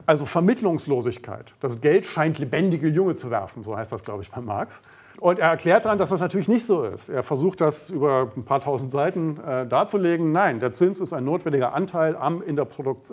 Also 0.04 0.26
Vermittlungslosigkeit. 0.26 1.54
Das 1.60 1.80
Geld 1.80 2.06
scheint 2.06 2.38
lebendige 2.38 2.88
Junge 2.88 3.16
zu 3.16 3.30
werfen, 3.30 3.62
so 3.62 3.76
heißt 3.76 3.92
das, 3.92 4.04
glaube 4.04 4.22
ich, 4.22 4.30
bei 4.30 4.40
Marx. 4.40 4.80
Und 5.20 5.38
er 5.38 5.48
erklärt 5.48 5.86
dann, 5.86 5.98
dass 5.98 6.10
das 6.10 6.20
natürlich 6.20 6.48
nicht 6.48 6.66
so 6.66 6.84
ist. 6.84 7.08
Er 7.08 7.22
versucht 7.22 7.60
das 7.60 7.90
über 7.90 8.32
ein 8.36 8.44
paar 8.44 8.60
tausend 8.60 8.90
Seiten 8.90 9.40
äh, 9.40 9.66
darzulegen. 9.66 10.32
Nein, 10.32 10.60
der 10.60 10.72
Zins 10.72 11.00
ist 11.00 11.12
ein 11.12 11.24
notwendiger 11.24 11.74
Anteil 11.74 12.16
am, 12.16 12.42
in, 12.42 12.56
der 12.56 12.66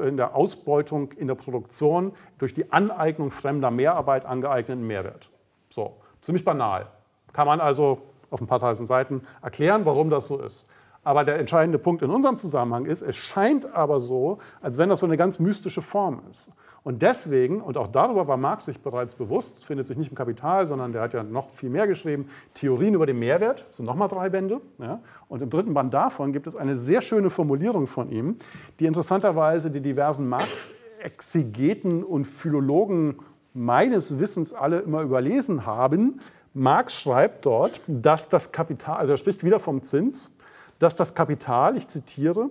in, 0.06 0.18
der 0.18 0.36
Ausbeutung, 0.36 1.12
in 1.14 1.28
der 1.28 1.36
Produktion 1.36 2.12
durch 2.40 2.54
die 2.54 2.72
Aneignung 2.72 3.32
fremder 3.32 3.72
Mehrarbeit 3.72 4.26
angeeigneten 4.26 4.86
Mehrwert. 4.86 5.30
So, 5.70 5.96
ziemlich 6.22 6.44
banal. 6.44 6.88
Kann 7.32 7.48
man 7.48 7.62
also 7.62 8.00
auf 8.30 8.42
ein 8.42 8.48
paar 8.48 8.60
tausend 8.60 8.88
Seiten 8.88 9.22
erklären, 9.42 9.86
warum 9.86 10.10
das 10.10 10.28
so 10.28 10.40
ist. 10.40 10.68
Aber 11.04 11.24
der 11.24 11.38
entscheidende 11.38 11.80
Punkt 11.80 12.02
in 12.02 12.10
unserem 12.10 12.38
Zusammenhang 12.38 12.86
ist, 12.86 13.02
es 13.02 13.16
scheint 13.16 13.74
aber 13.74 14.00
so, 14.00 14.40
als 14.62 14.78
wenn 14.78 14.90
das 14.90 15.00
so 15.02 15.06
eine 15.06 15.18
ganz 15.18 15.40
mystische 15.40 15.82
Form 15.82 16.22
ist. 16.32 16.50
Und 16.84 17.02
deswegen, 17.02 17.62
und 17.62 17.78
auch 17.78 17.88
darüber 17.88 18.28
war 18.28 18.36
Marx 18.36 18.66
sich 18.66 18.82
bereits 18.82 19.16
bewusst, 19.16 19.64
findet 19.64 19.88
sich 19.88 19.98
nicht 19.98 20.10
im 20.10 20.18
Kapital, 20.18 20.68
sondern 20.68 20.92
der 20.92 21.02
hat 21.02 21.14
ja 21.14 21.24
noch 21.24 21.50
viel 21.52 21.70
mehr 21.70 21.88
geschrieben, 21.88 22.28
Theorien 22.54 22.94
über 22.94 23.06
den 23.06 23.20
Mehrwert, 23.20 23.66
sind 23.70 23.86
nochmal 23.86 24.10
drei 24.10 24.30
Bände. 24.30 24.60
Ja, 24.80 25.00
und 25.30 25.42
im 25.42 25.50
dritten 25.50 25.74
Band 25.74 25.94
davon 25.94 26.34
gibt 26.34 26.46
es 26.46 26.58
eine 26.58 26.76
sehr 26.76 27.02
schöne 27.02 27.30
Formulierung 27.30 27.88
von 27.88 28.10
ihm, 28.10 28.38
die 28.80 28.86
interessanterweise 28.86 29.72
die 29.72 29.80
diversen 29.80 30.28
Marx-Exegeten 30.28 32.04
und 32.04 32.26
Philologen 32.26 33.20
meines 33.54 34.20
Wissens 34.20 34.52
alle 34.52 34.80
immer 34.80 35.04
überlesen 35.04 35.66
haben. 35.66 36.20
Marx 36.54 36.94
schreibt 36.94 37.46
dort, 37.46 37.80
dass 37.88 38.28
das 38.28 38.52
Kapital, 38.52 38.98
also 38.98 39.14
er 39.14 39.18
spricht 39.18 39.46
wieder 39.46 39.62
vom 39.62 39.84
Zins, 39.84 40.36
dass 40.80 40.98
das 40.98 41.16
Kapital, 41.16 41.78
ich 41.78 41.88
zitiere, 41.88 42.50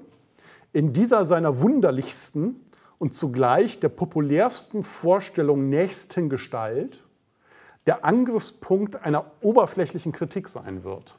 in 0.73 0.95
dieser 0.95 1.27
seiner 1.27 1.61
wunderlichsten 1.61 2.57
und 3.03 3.17
zugleich 3.17 3.81
der 3.81 3.89
populärsten 3.89 4.85
Vorstellung 4.85 5.69
nächsten 5.69 6.29
Gestalt 6.29 7.03
der 7.85 8.05
Angriffspunkt 8.05 9.05
einer 9.05 9.25
oberflächlichen 9.41 10.13
Kritik 10.13 10.47
sein 10.47 10.85
wird. 10.85 11.19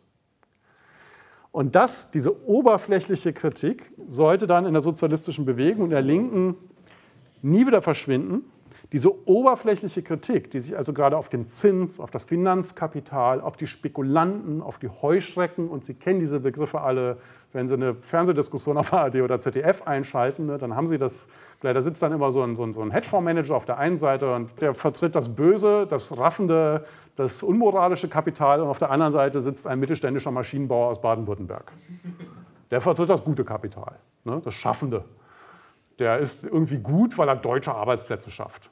Und 1.52 1.76
das, 1.76 2.10
diese 2.10 2.48
oberflächliche 2.48 3.34
Kritik, 3.34 3.92
sollte 4.08 4.48
dann 4.48 4.66
in 4.66 4.72
der 4.72 4.82
sozialistischen 4.82 5.44
Bewegung 5.44 5.84
und 5.84 5.90
der 5.90 6.02
Linken 6.02 6.56
nie 7.42 7.68
wieder 7.68 7.82
verschwinden. 7.82 8.46
Diese 8.94 9.28
oberflächliche 9.28 10.04
Kritik, 10.04 10.52
die 10.52 10.62
sich 10.62 10.78
also 10.78 10.94
gerade 10.94 11.18
auf 11.18 11.28
den 11.28 11.48
Zins, 11.48 12.00
auf 12.00 12.12
das 12.12 12.24
Finanzkapital, 12.24 13.42
auf 13.42 13.58
die 13.58 13.68
Spekulanten, 13.68 14.62
auf 14.62 14.80
die 14.80 14.88
Heuschrecken, 14.88 15.68
und 15.68 15.84
Sie 15.84 15.96
kennen 15.96 16.22
diese 16.22 16.40
Begriffe 16.40 16.80
alle, 16.80 17.18
wenn 17.52 17.68
Sie 17.68 17.74
eine 17.74 17.96
Fernsehdiskussion 17.96 18.78
auf 18.78 18.94
ARD 18.94 19.16
oder 19.16 19.42
ZDF 19.42 19.82
einschalten, 19.82 20.46
ne, 20.46 20.58
dann 20.58 20.78
haben 20.78 20.88
Sie 20.88 20.98
das 20.98 21.28
da 21.72 21.82
sitzt 21.82 22.02
dann 22.02 22.12
immer 22.12 22.32
so 22.34 22.42
ein, 22.42 22.58
so 22.58 22.64
ein, 22.64 22.74
so 22.74 22.82
ein 22.82 22.92
Hedgefondsmanager 22.92 23.56
auf 23.56 23.64
der 23.64 23.78
einen 23.78 23.98
Seite 23.98 24.34
und 24.36 24.60
der 24.60 24.74
vertritt 24.74 25.16
das 25.16 25.34
Böse, 25.34 25.88
das 25.88 26.18
raffende, 26.18 26.86
das 27.16 27.42
unmoralische 27.42 28.10
Kapital 28.10 28.62
und 28.62 28.68
auf 28.68 28.80
der 28.80 28.92
anderen 28.92 29.14
Seite 29.14 29.40
sitzt 29.40 29.66
ein 29.66 29.80
mittelständischer 29.80 30.32
Maschinenbauer 30.32 30.90
aus 30.90 31.02
Baden-Württemberg. 31.02 31.72
Der 32.70 32.82
vertritt 32.82 33.10
das 33.10 33.24
gute 33.24 33.46
Kapital, 33.46 33.96
ne, 34.26 34.42
das 34.44 34.56
Schaffende. 34.56 35.06
Der 36.00 36.20
ist 36.20 36.44
irgendwie 36.44 36.80
gut, 36.80 37.18
weil 37.18 37.30
er 37.30 37.38
deutsche 37.38 37.74
Arbeitsplätze 37.74 38.30
schafft. 38.30 38.70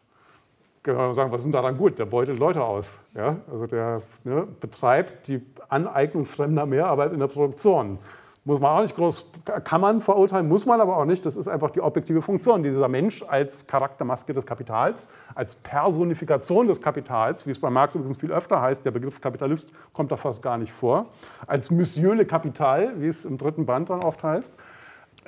Können 0.84 0.98
wir 0.98 1.14
sagen, 1.14 1.32
was 1.32 1.44
denn 1.44 1.52
daran 1.52 1.78
gut? 1.78 2.00
Der 2.00 2.06
beutet 2.06 2.40
Leute 2.40 2.64
aus. 2.64 3.06
Ja? 3.14 3.38
Also 3.52 3.68
der 3.68 4.02
ne, 4.24 4.48
betreibt 4.60 5.28
die 5.28 5.46
Aneignung 5.70 6.26
fremder 6.26 6.66
Mehrarbeit 6.66 7.14
in 7.14 7.20
der 7.20 7.28
Produktion. 7.28 8.00
Muss 8.44 8.60
man 8.60 8.72
auch 8.72 8.82
nicht 8.82 8.96
groß, 8.96 9.32
kann 9.64 9.82
man 9.82 10.02
verurteilen, 10.02 10.48
muss 10.48 10.66
man 10.66 10.82
aber 10.82 10.98
auch 10.98 11.06
nicht. 11.06 11.24
Das 11.28 11.36
ist 11.36 11.48
einfach 11.48 11.70
die 11.70 11.80
objektive 11.80 12.24
Funktion. 12.24 12.64
Dieser 12.64 12.88
Mensch 12.88 13.24
als 13.28 13.68
Charaktermaske 13.68 14.34
des 14.34 14.48
Kapitals, 14.48 15.10
als 15.36 15.54
Personifikation 15.54 16.66
des 16.66 16.82
Kapitals, 16.82 17.46
wie 17.46 17.52
es 17.52 17.62
bei 17.62 17.70
Marx 17.70 17.94
übrigens 17.94 18.18
viel 18.18 18.32
öfter 18.32 18.60
heißt, 18.60 18.84
der 18.84 18.90
Begriff 18.90 19.22
Kapitalist 19.22 19.72
kommt 19.94 20.12
da 20.12 20.18
fast 20.18 20.42
gar 20.42 20.58
nicht 20.58 20.74
vor, 20.74 21.06
als 21.46 21.70
Monsieur 21.70 22.16
le 22.16 22.26
Capital, 22.26 23.00
wie 23.00 23.08
es 23.08 23.26
im 23.26 23.38
dritten 23.38 23.68
Band 23.68 23.92
dann 23.92 24.02
oft 24.02 24.24
heißt. 24.24 24.56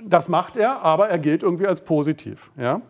Das 0.02 0.28
macht 0.28 0.58
er, 0.58 0.82
aber 0.82 1.10
er 1.10 1.20
gilt 1.20 1.44
irgendwie 1.44 1.68
als 1.68 1.82
positiv. 1.82 2.50
Ja? 2.58 2.82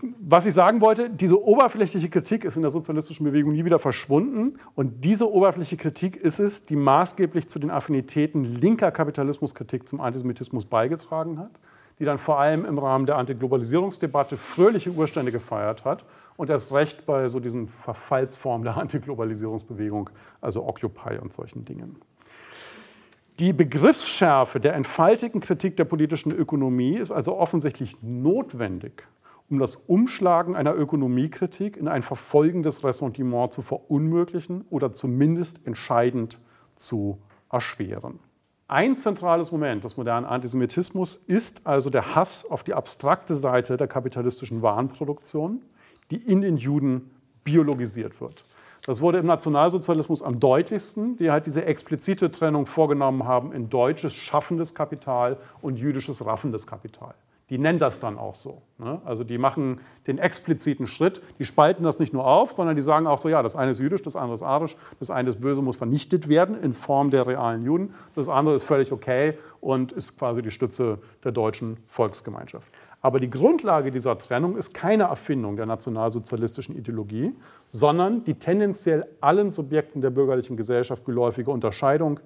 Was 0.00 0.46
ich 0.46 0.54
sagen 0.54 0.80
wollte, 0.80 1.10
diese 1.10 1.42
oberflächliche 1.42 2.08
Kritik 2.08 2.44
ist 2.44 2.54
in 2.54 2.62
der 2.62 2.70
sozialistischen 2.70 3.24
Bewegung 3.24 3.52
nie 3.52 3.64
wieder 3.64 3.80
verschwunden. 3.80 4.60
Und 4.76 5.04
diese 5.04 5.30
oberflächliche 5.30 5.76
Kritik 5.76 6.16
ist 6.16 6.38
es, 6.38 6.66
die 6.66 6.76
maßgeblich 6.76 7.48
zu 7.48 7.58
den 7.58 7.70
Affinitäten 7.70 8.44
linker 8.44 8.92
Kapitalismuskritik 8.92 9.88
zum 9.88 10.00
Antisemitismus 10.00 10.66
beigetragen 10.66 11.40
hat, 11.40 11.50
die 11.98 12.04
dann 12.04 12.18
vor 12.18 12.38
allem 12.38 12.64
im 12.64 12.78
Rahmen 12.78 13.06
der 13.06 13.16
Antiglobalisierungsdebatte 13.16 14.36
fröhliche 14.36 14.90
Urstände 14.90 15.32
gefeiert 15.32 15.84
hat 15.84 16.04
und 16.36 16.48
erst 16.48 16.72
recht 16.72 17.04
bei 17.04 17.28
so 17.28 17.40
diesen 17.40 17.66
Verfallsformen 17.66 18.62
der 18.64 18.76
Antiglobalisierungsbewegung, 18.76 20.10
also 20.40 20.64
Occupy 20.64 21.18
und 21.20 21.32
solchen 21.32 21.64
Dingen. 21.64 21.96
Die 23.40 23.52
Begriffsschärfe 23.52 24.60
der 24.60 24.74
entfaltigen 24.74 25.40
Kritik 25.40 25.76
der 25.76 25.84
politischen 25.84 26.30
Ökonomie 26.30 26.96
ist 26.96 27.10
also 27.10 27.36
offensichtlich 27.36 27.96
notwendig 28.00 29.04
um 29.50 29.58
das 29.58 29.76
Umschlagen 29.76 30.56
einer 30.56 30.74
Ökonomiekritik 30.74 31.76
in 31.76 31.88
ein 31.88 32.02
verfolgendes 32.02 32.84
Ressentiment 32.84 33.52
zu 33.52 33.62
verunmöglichen 33.62 34.64
oder 34.70 34.92
zumindest 34.92 35.66
entscheidend 35.66 36.38
zu 36.76 37.18
erschweren. 37.50 38.20
Ein 38.70 38.98
zentrales 38.98 39.50
Moment 39.50 39.84
des 39.84 39.96
modernen 39.96 40.26
Antisemitismus 40.26 41.16
ist 41.26 41.66
also 41.66 41.88
der 41.88 42.14
Hass 42.14 42.44
auf 42.44 42.62
die 42.62 42.74
abstrakte 42.74 43.34
Seite 43.34 43.78
der 43.78 43.88
kapitalistischen 43.88 44.60
Warenproduktion, 44.60 45.62
die 46.10 46.16
in 46.16 46.42
den 46.42 46.58
Juden 46.58 47.10
biologisiert 47.44 48.20
wird. 48.20 48.44
Das 48.84 49.00
wurde 49.00 49.18
im 49.18 49.26
Nationalsozialismus 49.26 50.22
am 50.22 50.38
deutlichsten, 50.38 51.16
die 51.16 51.30
halt 51.30 51.46
diese 51.46 51.64
explizite 51.64 52.30
Trennung 52.30 52.66
vorgenommen 52.66 53.24
haben 53.24 53.52
in 53.52 53.70
deutsches 53.70 54.12
schaffendes 54.14 54.74
Kapital 54.74 55.38
und 55.62 55.78
jüdisches 55.78 56.24
raffendes 56.24 56.66
Kapital 56.66 57.14
die 57.50 57.58
nennen 57.58 57.78
das 57.78 57.98
dann 58.00 58.18
auch 58.18 58.34
so. 58.34 58.62
Ne? 58.78 59.00
Also 59.04 59.24
die 59.24 59.38
machen 59.38 59.80
den 60.06 60.18
expliziten 60.18 60.86
Schritt, 60.86 61.22
die 61.38 61.44
spalten 61.44 61.82
das 61.82 61.98
nicht 61.98 62.12
nur 62.12 62.26
auf, 62.26 62.52
sondern 62.52 62.76
die 62.76 62.82
sagen 62.82 63.06
auch 63.06 63.18
so, 63.18 63.28
ja, 63.28 63.42
das 63.42 63.56
eine 63.56 63.70
ist 63.70 63.80
jüdisch, 63.80 64.02
das 64.02 64.16
andere 64.16 64.34
ist 64.34 64.42
arisch, 64.42 64.76
das 64.98 65.10
eine 65.10 65.30
ist 65.30 65.40
böse, 65.40 65.62
muss 65.62 65.76
vernichtet 65.76 66.28
werden 66.28 66.60
in 66.60 66.74
Form 66.74 67.10
der 67.10 67.26
realen 67.26 67.64
Juden, 67.64 67.94
das 68.14 68.28
andere 68.28 68.56
ist 68.56 68.64
völlig 68.64 68.92
okay 68.92 69.38
und 69.60 69.92
ist 69.92 70.18
quasi 70.18 70.42
die 70.42 70.50
Stütze 70.50 70.98
der 71.24 71.32
deutschen 71.32 71.78
Volksgemeinschaft. 71.86 72.68
Aber 73.00 73.20
die 73.20 73.30
Grundlage 73.30 73.92
dieser 73.92 74.18
Trennung 74.18 74.56
ist 74.56 74.74
keine 74.74 75.04
Erfindung 75.04 75.56
der 75.56 75.66
nationalsozialistischen 75.66 76.76
Ideologie, 76.76 77.32
sondern 77.68 78.24
die 78.24 78.34
tendenziell 78.34 79.06
allen 79.20 79.52
Subjekten 79.52 80.02
der 80.02 80.10
bürgerlichen 80.10 80.56
Gesellschaft 80.56 81.04
geläufige 81.04 81.52
Unterscheidung 81.52 82.18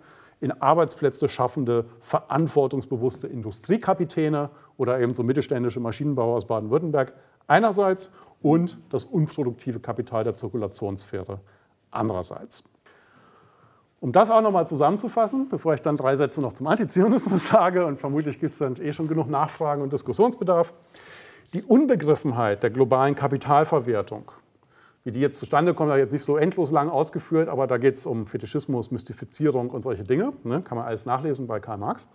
in 0.43 0.51
Arbeitsplätze 0.61 1.29
schaffende, 1.29 1.87
verantwortungsbewusste 2.01 3.29
Industriekapitäne 3.29 4.51
oder 4.77 4.99
eben 5.01 5.15
so 5.15 5.23
mittelständische 5.23 5.79
Maschinenbauer 5.79 6.37
aus 6.37 6.47
Baden-Württemberg 6.49 7.13
einerseits 7.47 8.11
und 8.43 8.77
das 8.91 9.05
unproduktive 9.05 9.79
Kapital 9.79 10.25
der 10.25 10.35
Zirkulationssphäre 10.35 11.41
andererseits. 11.93 12.65
Um 14.01 14.11
das 14.11 14.33
auch 14.33 14.43
nochmal 14.43 14.67
zusammenzufassen, 14.67 15.49
bevor 15.49 15.75
ich 15.75 15.83
dann 15.83 15.97
drei 15.97 16.17
Sätze 16.17 16.41
noch 16.41 16.55
zum 16.55 16.67
Antizionismus 16.67 17.47
sage, 17.49 17.87
und 17.87 18.01
vermutlich 18.01 18.41
gibt 18.41 18.51
es 18.51 18.59
dann 18.59 18.75
eh 18.83 18.93
schon 18.93 19.07
genug 19.07 19.29
Nachfragen 19.31 19.81
und 19.81 19.93
Diskussionsbedarf, 19.93 20.75
die 21.55 21.63
Unbegriffenheit 21.63 22.65
der 22.65 22.71
globalen 22.71 23.15
Kapitalverwertung 23.15 24.33
wie 25.05 25.11
die 25.11 25.21
jetzt 25.21 25.39
zustande 25.39 25.75
kommt, 25.75 25.91
da 25.91 25.97
jetzt 25.97 26.13
nicht 26.13 26.25
so 26.25 26.37
endlos 26.37 26.71
lang 26.71 26.89
ausgeführt, 26.89 27.49
aber 27.49 27.67
da 27.67 27.79
geht 27.79 27.97
es 27.97 28.07
um 28.07 28.27
Fetischismus, 28.27 28.91
Mystifizierung 28.91 29.71
und 29.71 29.81
solche 29.81 30.05
Dinge. 30.05 30.33
Ne? 30.45 30.63
Kann 30.63 30.79
man 30.79 30.87
alles 30.87 31.07
nachlesen 31.07 31.47
bei 31.47 31.61
Karl 31.61 31.79
Marx. 31.79 32.09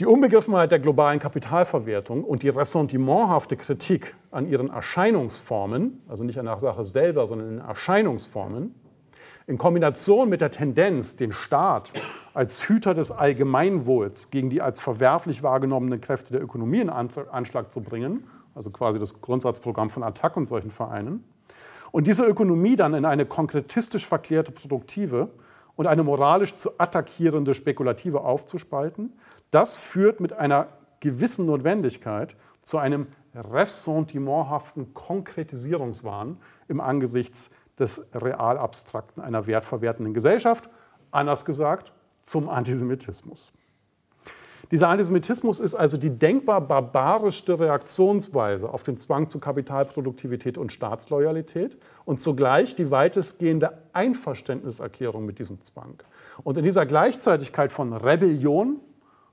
Die 0.00 0.06
Unbegriffenheit 0.06 0.70
der 0.70 0.78
globalen 0.78 1.18
Kapitalverwertung 1.18 2.22
und 2.22 2.44
die 2.44 2.48
ressentimenthafte 2.48 3.56
Kritik 3.56 4.14
an 4.30 4.46
ihren 4.46 4.70
Erscheinungsformen, 4.70 6.02
also 6.08 6.22
nicht 6.22 6.38
an 6.38 6.46
der 6.46 6.58
Sache 6.58 6.84
selber, 6.84 7.26
sondern 7.26 7.54
in 7.54 7.58
Erscheinungsformen, 7.58 8.74
in 9.48 9.58
Kombination 9.58 10.28
mit 10.28 10.40
der 10.40 10.50
Tendenz, 10.50 11.16
den 11.16 11.32
Staat 11.32 11.92
als 12.32 12.68
Hüter 12.68 12.94
des 12.94 13.10
Allgemeinwohls 13.10 14.30
gegen 14.30 14.50
die 14.50 14.62
als 14.62 14.80
verwerflich 14.80 15.42
wahrgenommenen 15.42 16.00
Kräfte 16.00 16.32
der 16.32 16.42
Ökonomie 16.42 16.80
in 16.80 16.90
Anschlag 16.90 17.72
zu 17.72 17.80
bringen, 17.80 18.24
also 18.54 18.70
quasi 18.70 19.00
das 19.00 19.20
Grundsatzprogramm 19.20 19.90
von 19.90 20.04
Attac 20.04 20.36
und 20.36 20.46
solchen 20.46 20.70
Vereinen, 20.70 21.24
und 21.90 22.06
diese 22.06 22.24
Ökonomie 22.24 22.76
dann 22.76 22.94
in 22.94 23.04
eine 23.04 23.26
konkretistisch 23.26 24.06
verklärte 24.06 24.52
produktive 24.52 25.30
und 25.76 25.86
eine 25.86 26.02
moralisch 26.02 26.56
zu 26.56 26.78
attackierende 26.78 27.54
spekulative 27.54 28.20
aufzuspalten, 28.22 29.12
das 29.50 29.76
führt 29.76 30.20
mit 30.20 30.32
einer 30.32 30.68
gewissen 31.00 31.46
Notwendigkeit 31.46 32.36
zu 32.62 32.78
einem 32.78 33.06
ressentimenthaften 33.34 34.92
Konkretisierungswahn 34.94 36.38
im 36.66 36.80
Angesichts 36.80 37.50
des 37.78 38.08
real 38.14 38.58
abstrakten 38.58 39.20
einer 39.22 39.46
wertverwertenden 39.46 40.14
Gesellschaft, 40.14 40.68
anders 41.10 41.44
gesagt 41.44 41.92
zum 42.22 42.48
Antisemitismus. 42.48 43.52
Dieser 44.70 44.88
Antisemitismus 44.88 45.60
ist 45.60 45.74
also 45.74 45.96
die 45.96 46.10
denkbar 46.10 46.60
barbarischste 46.60 47.58
Reaktionsweise 47.58 48.68
auf 48.68 48.82
den 48.82 48.98
Zwang 48.98 49.28
zu 49.28 49.38
Kapitalproduktivität 49.38 50.58
und 50.58 50.72
Staatsloyalität 50.72 51.78
und 52.04 52.20
zugleich 52.20 52.74
die 52.74 52.90
weitestgehende 52.90 53.78
Einverständniserklärung 53.92 55.24
mit 55.24 55.38
diesem 55.38 55.62
Zwang. 55.62 56.02
Und 56.44 56.58
in 56.58 56.64
dieser 56.64 56.84
Gleichzeitigkeit 56.84 57.72
von 57.72 57.92
Rebellion, 57.92 58.80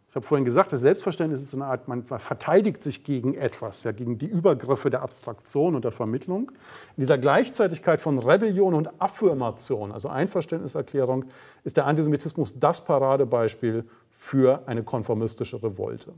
ich 0.10 0.16
habe 0.16 0.26
vorhin 0.26 0.46
gesagt, 0.46 0.72
das 0.72 0.80
Selbstverständnis 0.80 1.42
ist 1.42 1.54
eine 1.54 1.66
Art, 1.66 1.90
man 1.90 2.06
verteidigt 2.06 2.82
sich 2.82 3.04
gegen 3.04 3.34
etwas, 3.34 3.84
ja, 3.84 3.92
gegen 3.92 4.18
die 4.18 4.28
Übergriffe 4.28 4.90
der 4.90 5.02
Abstraktion 5.02 5.76
und 5.76 5.84
der 5.84 5.92
Vermittlung. 5.92 6.52
In 6.96 7.02
dieser 7.02 7.18
Gleichzeitigkeit 7.18 8.00
von 8.00 8.20
Rebellion 8.20 8.74
und 8.76 9.02
Affirmation, 9.02 9.92
also 9.92 10.08
Einverständniserklärung, 10.08 11.26
ist 11.66 11.76
der 11.76 11.86
Antisemitismus 11.86 12.58
das 12.58 12.86
Paradebeispiel 12.86 13.84
für 14.26 14.68
eine 14.68 14.84
konformistische 14.84 15.62
Revolte. 15.62 16.14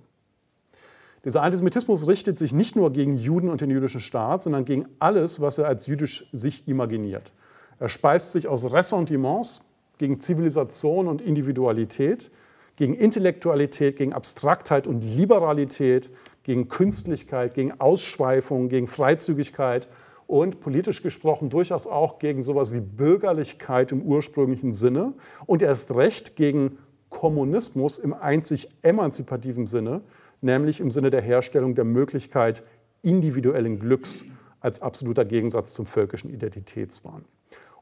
Dieser 1.26 1.44
Antisemitismus 1.44 2.08
richtet 2.08 2.40
sich 2.40 2.54
nicht 2.54 2.78
nur 2.78 2.94
gegen 2.94 3.18
Juden 3.18 3.50
und 3.50 3.60
den 3.60 3.70
jüdischen 3.70 4.00
Staat, 4.00 4.44
sondern 4.44 4.64
gegen 4.64 4.88
alles, 5.00 5.42
was 5.42 5.58
er 5.58 5.68
als 5.68 5.88
jüdisch 5.88 6.26
sich 6.32 6.68
imaginiert. 6.70 7.34
Er 7.80 7.90
speist 7.90 8.32
sich 8.32 8.48
aus 8.48 8.72
Ressentiments 8.72 9.62
gegen 9.98 10.22
Zivilisation 10.22 11.08
und 11.08 11.22
Individualität, 11.22 12.32
gegen 12.78 12.94
Intellektualität, 12.94 13.98
gegen 13.98 14.14
Abstraktheit 14.14 14.88
und 14.88 15.02
Liberalität, 15.02 16.10
gegen 16.44 16.70
Künstlichkeit, 16.70 17.56
gegen 17.56 17.78
Ausschweifung, 17.82 18.70
gegen 18.70 18.88
Freizügigkeit 18.88 19.90
und 20.28 20.62
politisch 20.62 21.04
gesprochen 21.04 21.50
durchaus 21.50 21.88
auch 21.88 22.20
gegen 22.20 22.42
sowas 22.42 22.72
wie 22.72 22.80
Bürgerlichkeit 22.80 23.92
im 23.92 24.02
ursprünglichen 24.02 24.72
Sinne 24.72 25.14
und 25.46 25.62
erst 25.62 25.94
recht 25.94 26.38
gegen 26.38 26.78
Kommunismus 27.10 28.00
im 28.00 28.14
einzig 28.14 28.70
emanzipativen 28.82 29.68
Sinne, 29.68 30.02
nämlich 30.42 30.80
im 30.80 30.92
Sinne 30.92 31.10
der 31.10 31.22
Herstellung 31.22 31.76
der 31.76 31.86
Möglichkeit 31.86 32.64
individuellen 33.02 33.80
Glücks 33.80 34.26
als 34.60 34.82
absoluter 34.82 35.26
Gegensatz 35.26 35.74
zum 35.74 35.86
völkischen 35.86 36.30
Identitätswahn. 36.30 37.26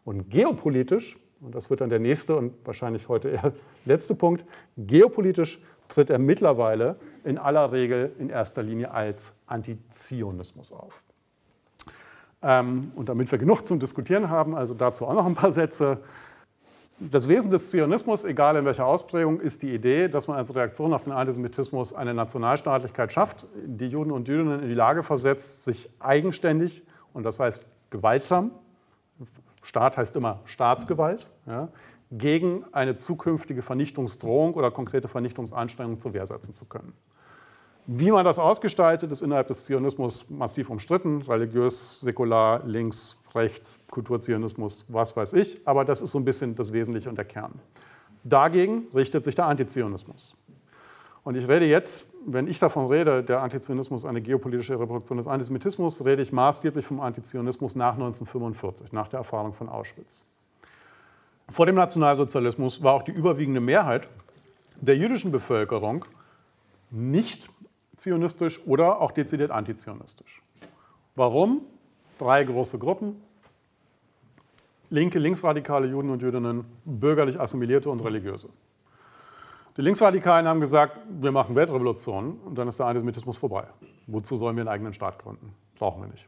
Und 0.03 0.29
geopolitisch, 0.29 1.17
und 1.41 1.55
das 1.55 1.69
wird 1.69 1.81
dann 1.81 1.89
der 1.89 1.99
nächste 1.99 2.35
und 2.35 2.53
wahrscheinlich 2.63 3.09
heute 3.09 3.29
eher 3.29 3.53
letzte 3.85 4.15
Punkt, 4.15 4.45
geopolitisch 4.77 5.59
tritt 5.87 6.09
er 6.09 6.19
mittlerweile 6.19 6.97
in 7.23 7.37
aller 7.37 7.71
Regel 7.71 8.13
in 8.19 8.29
erster 8.29 8.63
Linie 8.63 8.91
als 8.91 9.33
Antizionismus 9.47 10.71
auf. 10.71 11.03
Ähm, 12.41 12.91
und 12.95 13.09
damit 13.09 13.31
wir 13.31 13.39
genug 13.39 13.67
zum 13.67 13.79
Diskutieren 13.79 14.29
haben, 14.29 14.55
also 14.55 14.73
dazu 14.73 15.05
auch 15.05 15.13
noch 15.13 15.25
ein 15.25 15.35
paar 15.35 15.51
Sätze. 15.51 15.99
Das 16.97 17.27
Wesen 17.27 17.51
des 17.51 17.71
Zionismus, 17.71 18.23
egal 18.23 18.55
in 18.55 18.63
welcher 18.63 18.85
Ausprägung, 18.85 19.41
ist 19.41 19.61
die 19.61 19.73
Idee, 19.73 20.07
dass 20.07 20.27
man 20.27 20.37
als 20.37 20.55
Reaktion 20.55 20.93
auf 20.93 21.03
den 21.03 21.11
Antisemitismus 21.11 21.93
eine 21.93 22.13
Nationalstaatlichkeit 22.13 23.11
schafft, 23.11 23.45
die 23.65 23.87
Juden 23.87 24.11
und 24.11 24.29
Jüdinnen 24.29 24.61
in 24.61 24.69
die 24.69 24.75
Lage 24.75 25.03
versetzt, 25.03 25.65
sich 25.65 25.89
eigenständig, 25.99 26.83
und 27.13 27.23
das 27.23 27.39
heißt 27.39 27.67
gewaltsam, 27.89 28.51
Staat 29.61 29.97
heißt 29.97 30.15
immer 30.15 30.39
Staatsgewalt, 30.45 31.27
ja, 31.47 31.67
gegen 32.11 32.63
eine 32.71 32.95
zukünftige 32.95 33.61
Vernichtungsdrohung 33.61 34.53
oder 34.53 34.71
konkrete 34.71 35.09
Vernichtungsanstrengung 35.09 35.99
zur 35.99 36.13
Wehr 36.13 36.25
setzen 36.25 36.53
zu 36.53 36.63
können. 36.63 36.93
Wie 37.87 38.09
man 38.09 38.23
das 38.23 38.39
ausgestaltet, 38.39 39.11
ist 39.11 39.21
innerhalb 39.21 39.47
des 39.47 39.65
Zionismus 39.65 40.29
massiv 40.29 40.69
umstritten, 40.69 41.23
religiös, 41.23 41.99
säkular, 41.99 42.63
links, 42.65 43.17
rechts, 43.35 43.79
Kulturzionismus, 43.89 44.85
was 44.87 45.15
weiß 45.15 45.33
ich, 45.33 45.61
aber 45.65 45.85
das 45.85 46.01
ist 46.01 46.11
so 46.11 46.19
ein 46.19 46.25
bisschen 46.25 46.55
das 46.55 46.71
Wesentliche 46.73 47.09
und 47.09 47.17
der 47.17 47.25
Kern. 47.25 47.53
Dagegen 48.23 48.87
richtet 48.93 49.23
sich 49.23 49.35
der 49.35 49.45
Antizionismus. 49.45 50.35
Und 51.23 51.35
ich 51.35 51.47
rede 51.47 51.65
jetzt, 51.65 52.07
wenn 52.25 52.47
ich 52.47 52.59
davon 52.59 52.87
rede, 52.87 53.23
der 53.23 53.41
Antizionismus 53.41 54.05
eine 54.05 54.21
geopolitische 54.21 54.79
Reproduktion 54.79 55.17
des 55.17 55.27
Antisemitismus, 55.27 56.05
rede 56.05 56.21
ich 56.21 56.31
maßgeblich 56.31 56.85
vom 56.85 56.99
Antizionismus 56.99 57.75
nach 57.75 57.93
1945, 57.93 58.91
nach 58.91 59.07
der 59.07 59.19
Erfahrung 59.19 59.53
von 59.53 59.67
Auschwitz. 59.67 60.25
Vor 61.51 61.65
dem 61.65 61.75
Nationalsozialismus 61.75 62.81
war 62.81 62.93
auch 62.93 63.03
die 63.03 63.11
überwiegende 63.11 63.59
Mehrheit 63.59 64.07
der 64.81 64.97
jüdischen 64.97 65.31
Bevölkerung 65.31 66.05
nicht 66.91 67.49
zionistisch 67.97 68.65
oder 68.67 69.01
auch 69.01 69.11
dezidiert 69.11 69.51
antizionistisch. 69.51 70.41
Warum? 71.15 71.61
Drei 72.19 72.43
große 72.43 72.77
Gruppen. 72.77 73.21
Linke, 74.89 75.19
linksradikale 75.19 75.87
Juden 75.87 76.09
und 76.09 76.21
Jüdinnen, 76.21 76.65
bürgerlich 76.85 77.39
assimilierte 77.39 77.89
und 77.89 77.99
religiöse. 78.01 78.49
Die 79.77 79.81
Linksradikalen 79.81 80.47
haben 80.47 80.61
gesagt, 80.61 80.97
wir 81.09 81.31
machen 81.31 81.55
Weltrevolution 81.55 82.39
und 82.45 82.57
dann 82.57 82.67
ist 82.67 82.79
der 82.79 82.85
Antisemitismus 82.85 83.37
vorbei. 83.37 83.65
Wozu 84.07 84.37
sollen 84.37 84.55
wir 84.55 84.61
einen 84.61 84.69
eigenen 84.69 84.93
Staat 84.93 85.19
gründen? 85.19 85.53
Brauchen 85.77 86.01
wir 86.01 86.07
nicht. 86.07 86.27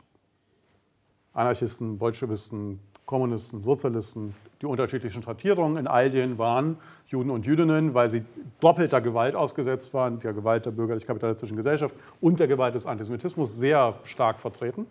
Anarchisten, 1.34 1.98
Bolschewisten, 1.98 2.80
Kommunisten, 3.06 3.62
Sozialisten, 3.62 4.36
die 4.62 4.66
unterschiedlichen 4.66 5.22
Schattierungen 5.22 5.78
in 5.78 5.88
all 5.88 6.10
denen 6.10 6.38
waren 6.38 6.78
Juden 7.08 7.30
und 7.30 7.46
Jüdinnen, 7.46 7.94
weil 7.94 8.10
sie 8.10 8.26
doppelter 8.60 9.00
Gewalt 9.00 9.36
ausgesetzt 9.36 9.94
waren, 9.94 10.20
der 10.20 10.34
Gewalt 10.34 10.66
der 10.66 10.72
bürgerlich-kapitalistischen 10.72 11.56
Gesellschaft 11.56 11.96
und 12.20 12.40
der 12.40 12.48
Gewalt 12.48 12.76
des 12.76 12.86
Antisemitismus 12.86 13.56
sehr 13.56 14.00
stark 14.04 14.40
vertreten. 14.40 14.88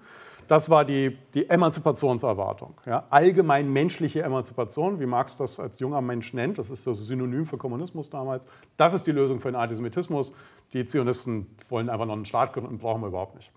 Das 0.48 0.70
war 0.70 0.84
die, 0.84 1.16
die 1.34 1.48
Emanzipationserwartung. 1.50 2.74
Ja, 2.86 3.04
allgemein 3.10 3.72
menschliche 3.72 4.22
Emanzipation, 4.22 5.00
wie 5.00 5.06
Marx 5.06 5.36
das 5.36 5.58
als 5.58 5.80
junger 5.80 6.00
Mensch 6.00 6.32
nennt, 6.34 6.58
das 6.58 6.70
ist 6.70 6.86
das 6.86 6.98
Synonym 6.98 7.46
für 7.46 7.56
Kommunismus 7.56 8.10
damals. 8.10 8.46
Das 8.76 8.94
ist 8.94 9.06
die 9.06 9.12
Lösung 9.12 9.40
für 9.40 9.50
den 9.50 9.56
Antisemitismus. 9.56 10.32
Die 10.72 10.84
Zionisten 10.84 11.46
wollen 11.68 11.88
einfach 11.88 12.06
noch 12.06 12.14
einen 12.14 12.26
Staat 12.26 12.52
gründen, 12.52 12.78
brauchen 12.78 13.02
wir 13.02 13.08
überhaupt 13.08 13.34
nicht. 13.34 13.50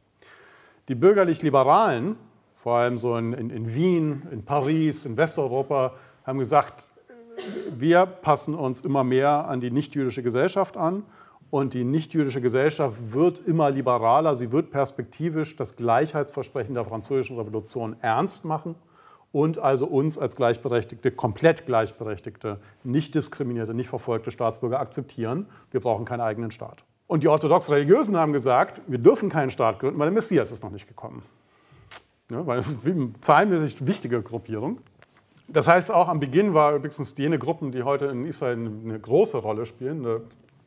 Die 0.88 0.96
bürgerlich-liberalen, 0.96 2.16
vor 2.56 2.78
allem 2.78 2.98
so 2.98 3.16
in, 3.18 3.34
in, 3.34 3.50
in 3.52 3.74
Wien, 3.74 4.24
in 4.32 4.44
Paris, 4.44 5.06
in 5.06 5.16
Westeuropa, 5.16 5.94
haben 6.26 6.40
gesagt, 6.40 6.84
wir 7.78 8.06
passen 8.06 8.56
uns 8.56 8.82
immer 8.82 9.04
mehr 9.04 9.48
an 9.48 9.62
die 9.62 9.72
nichtjüdische 9.72 10.24
Gesellschaft 10.24 10.76
an 10.76 11.04
und 11.52 11.74
die 11.74 11.84
nichtjüdische 11.84 12.42
Gesellschaft 12.42 12.96
wird 13.12 13.40
immer 13.40 13.72
liberaler, 13.72 14.36
sie 14.36 14.52
wird 14.52 14.72
perspektivisch 14.72 15.56
das 15.56 15.76
Gleichheitsversprechen 15.76 16.76
der 16.76 16.86
französischen 16.86 17.38
Revolution 17.38 17.96
ernst 18.02 18.46
machen 18.46 18.76
und 19.32 19.60
also 19.60 19.86
uns 19.86 20.18
als 20.18 20.36
gleichberechtigte, 20.36 21.12
komplett 21.12 21.66
gleichberechtigte, 21.66 22.60
nicht 22.84 23.16
diskriminierte, 23.16 23.74
nicht 23.74 23.90
verfolgte 23.90 24.32
Staatsbürger 24.32 24.80
akzeptieren. 24.80 25.48
Wir 25.72 25.80
brauchen 25.80 26.06
keinen 26.06 26.22
eigenen 26.22 26.52
Staat. 26.52 26.84
Und 27.08 27.24
die 27.24 27.28
orthodox-Religiösen 27.28 28.18
haben 28.18 28.34
gesagt, 28.34 28.82
wir 28.88 29.00
dürfen 29.00 29.30
keinen 29.30 29.50
Staat 29.50 29.80
gründen, 29.80 30.00
weil 30.00 30.08
der 30.08 30.14
Messias 30.14 30.52
ist 30.52 30.64
noch 30.64 30.72
nicht 30.72 30.88
gekommen. 30.88 31.24
Ja, 32.30 32.46
weil 32.46 32.60
es 32.60 32.68
ist 32.68 32.86
eine 32.86 33.12
zahlenmäßig 33.22 33.86
wichtige 33.86 34.22
Gruppierung. 34.22 34.80
Das 35.48 35.68
heißt, 35.68 35.90
auch 35.90 36.08
am 36.08 36.20
Beginn 36.20 36.54
war 36.54 36.76
übrigens 36.76 37.18
jene 37.18 37.40
Gruppen, 37.40 37.72
die 37.72 37.82
heute 37.82 38.06
in 38.06 38.28
Israel 38.28 38.54
eine 38.54 39.00
große 39.00 39.38
Rolle 39.38 39.66
spielen, 39.66 40.06
eine 40.06 40.22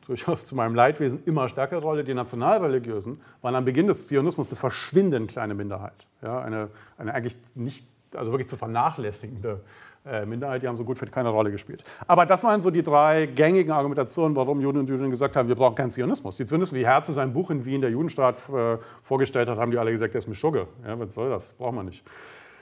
durchaus 0.07 0.45
zu 0.45 0.55
meinem 0.55 0.75
Leidwesen 0.75 1.23
immer 1.25 1.49
stärkere 1.49 1.81
Rolle. 1.81 2.03
Die 2.03 2.13
Nationalreligiösen 2.13 3.21
waren 3.41 3.55
am 3.55 3.65
Beginn 3.65 3.87
des 3.87 4.07
Zionismus 4.07 4.49
eine 4.49 4.57
verschwindend 4.57 5.31
kleine 5.31 5.53
Minderheit. 5.53 6.07
Ja, 6.21 6.41
eine, 6.41 6.69
eine 6.97 7.13
eigentlich 7.13 7.37
nicht, 7.55 7.85
also 8.15 8.31
wirklich 8.31 8.47
zu 8.47 8.57
vernachlässigende 8.57 9.61
äh, 10.05 10.25
Minderheit, 10.25 10.61
die 10.61 10.67
haben 10.67 10.75
so 10.75 10.83
gut 10.83 11.01
wie 11.01 11.05
keine 11.05 11.29
Rolle 11.29 11.49
gespielt. 11.49 11.83
Aber 12.07 12.25
das 12.25 12.43
waren 12.43 12.61
so 12.61 12.69
die 12.69 12.83
drei 12.83 13.25
gängigen 13.25 13.71
Argumentationen, 13.71 14.35
warum 14.35 14.59
Juden 14.59 14.79
und 14.79 14.89
Juden 14.89 15.09
gesagt 15.09 15.35
haben, 15.35 15.47
wir 15.47 15.55
brauchen 15.55 15.75
keinen 15.75 15.91
Zionismus. 15.91 16.35
Die 16.35 16.45
Zionisten, 16.45 16.77
die 16.77 16.85
Herze 16.85 17.13
sein 17.13 17.31
Buch 17.31 17.49
in 17.49 17.63
Wien, 17.63 17.79
der 17.79 17.89
Judenstaat, 17.89 18.37
äh, 18.49 18.77
vorgestellt 19.01 19.47
hat, 19.47 19.57
haben 19.57 19.71
die 19.71 19.77
alle 19.77 19.91
gesagt, 19.91 20.13
der 20.13 20.19
ist 20.19 20.27
Mischugge. 20.27 20.67
Ja, 20.85 20.99
was 20.99 21.13
soll 21.13 21.29
das? 21.29 21.53
Brauchen 21.53 21.75
wir 21.75 21.83
nicht. 21.83 22.03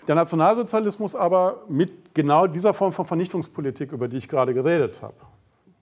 Der 0.07 0.15
Nationalsozialismus 0.15 1.15
aber 1.15 1.63
mit 1.67 2.13
genau 2.13 2.47
dieser 2.47 2.73
Form 2.73 2.91
von 2.91 3.05
Vernichtungspolitik, 3.05 3.91
über 3.91 4.07
die 4.07 4.17
ich 4.17 4.27
gerade 4.27 4.53
geredet 4.53 5.01
habe, 5.01 5.13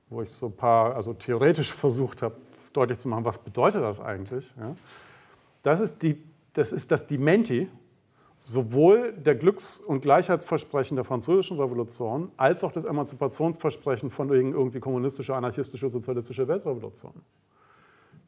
wo 0.10 0.22
ich 0.22 0.32
so 0.32 0.48
ein 0.48 0.56
paar, 0.56 0.96
also 0.96 1.14
theoretisch 1.14 1.72
versucht 1.72 2.22
habe, 2.22 2.36
deutlich 2.74 3.00
zu 3.00 3.08
machen, 3.08 3.26
was 3.26 3.38
bedeutet 3.38 3.82
das 3.82 4.00
eigentlich. 4.00 4.52
Ja? 4.58 4.76
Das, 5.64 5.80
ist 5.80 6.02
die, 6.02 6.24
das 6.54 6.72
ist 6.72 6.92
das 6.92 7.08
Dementi 7.08 7.70
sowohl 8.42 9.14
der 9.14 9.36
Glücks- 9.36 9.80
und 9.80 10.02
Gleichheitsversprechen 10.02 10.96
der 10.96 11.04
französischen 11.04 11.60
Revolution 11.60 12.32
als 12.38 12.64
auch 12.64 12.72
das 12.72 12.86
Emanzipationsversprechen 12.86 14.10
von 14.10 14.30
irgendwie 14.30 14.80
kommunistischer, 14.80 15.36
anarchistischer, 15.36 15.90
sozialistischer 15.90 16.48
Weltrevolution. 16.48 17.14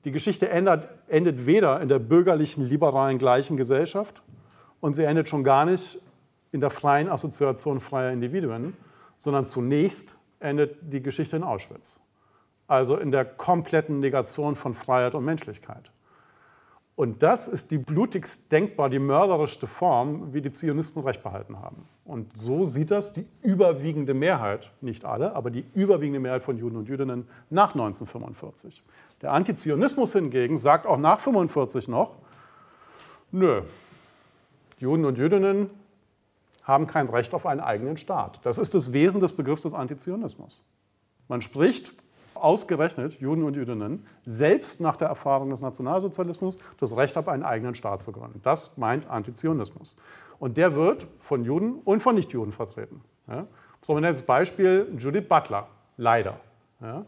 Die 0.03 0.11
Geschichte 0.11 0.49
ändert, 0.49 0.89
endet 1.07 1.45
weder 1.45 1.79
in 1.79 1.87
der 1.87 1.99
bürgerlichen, 1.99 2.65
liberalen, 2.65 3.19
gleichen 3.19 3.55
Gesellschaft 3.55 4.21
und 4.79 4.95
sie 4.95 5.03
endet 5.03 5.29
schon 5.29 5.43
gar 5.43 5.65
nicht 5.65 5.99
in 6.51 6.59
der 6.59 6.71
freien 6.71 7.07
Assoziation 7.07 7.79
freier 7.79 8.11
Individuen, 8.11 8.75
sondern 9.17 9.47
zunächst 9.47 10.19
endet 10.41 10.77
die 10.81 11.01
Geschichte 11.01 11.35
in 11.35 11.43
Auschwitz. 11.43 11.99
Also 12.67 12.97
in 12.97 13.11
der 13.11 13.25
kompletten 13.25 13.99
Negation 13.99 14.55
von 14.55 14.73
Freiheit 14.73 15.15
und 15.15 15.25
Menschlichkeit. 15.25 15.91
Und 16.95 17.23
das 17.23 17.47
ist 17.47 17.71
die 17.71 17.77
blutigst 17.77 18.51
denkbar, 18.51 18.89
die 18.89 18.99
mörderischste 18.99 19.65
Form, 19.65 20.33
wie 20.33 20.41
die 20.41 20.51
Zionisten 20.51 21.01
recht 21.01 21.23
behalten 21.23 21.59
haben. 21.59 21.87
Und 22.05 22.37
so 22.37 22.65
sieht 22.65 22.91
das 22.91 23.13
die 23.13 23.25
überwiegende 23.41 24.13
Mehrheit, 24.13 24.71
nicht 24.81 25.05
alle, 25.05 25.33
aber 25.33 25.49
die 25.49 25.65
überwiegende 25.73 26.19
Mehrheit 26.19 26.43
von 26.43 26.57
Juden 26.57 26.77
und 26.77 26.89
Jüdinnen 26.89 27.27
nach 27.49 27.73
1945. 27.73 28.83
Der 29.21 29.31
Antizionismus 29.31 30.13
hingegen 30.13 30.57
sagt 30.57 30.85
auch 30.85 30.97
nach 30.97 31.17
1945 31.17 31.87
noch, 31.87 32.17
nö, 33.31 33.61
Juden 34.77 35.05
und 35.05 35.17
Jüdinnen 35.17 35.69
haben 36.71 36.87
kein 36.87 37.07
Recht 37.07 37.33
auf 37.33 37.45
einen 37.45 37.59
eigenen 37.59 37.97
Staat. 37.97 38.39
Das 38.43 38.57
ist 38.57 38.73
das 38.73 38.93
Wesen 38.93 39.21
des 39.21 39.33
Begriffs 39.33 39.61
des 39.61 39.73
Antizionismus. 39.73 40.63
Man 41.27 41.41
spricht 41.41 41.93
ausgerechnet 42.33 43.19
Juden 43.19 43.43
und 43.43 43.55
Jüdinnen 43.55 44.05
selbst 44.25 44.81
nach 44.81 44.97
der 44.97 45.07
Erfahrung 45.07 45.49
des 45.51 45.61
Nationalsozialismus 45.61 46.57
das 46.79 46.95
Recht 46.97 47.17
auf 47.17 47.27
einen 47.27 47.43
eigenen 47.43 47.75
Staat 47.75 48.03
zu 48.03 48.11
gründen. 48.11 48.41
Das 48.43 48.77
meint 48.77 49.09
Antizionismus. 49.09 49.95
Und 50.39 50.57
der 50.57 50.75
wird 50.75 51.07
von 51.19 51.45
Juden 51.45 51.75
und 51.85 52.01
von 52.01 52.15
Nichtjuden 52.15 52.51
vertreten. 52.51 53.01
Ja. 53.27 53.45
Prominentes 53.81 54.23
Beispiel 54.23 54.87
Judith 54.97 55.27
Butler, 55.27 55.67
leider. 55.97 56.39
Ja. 56.81 57.05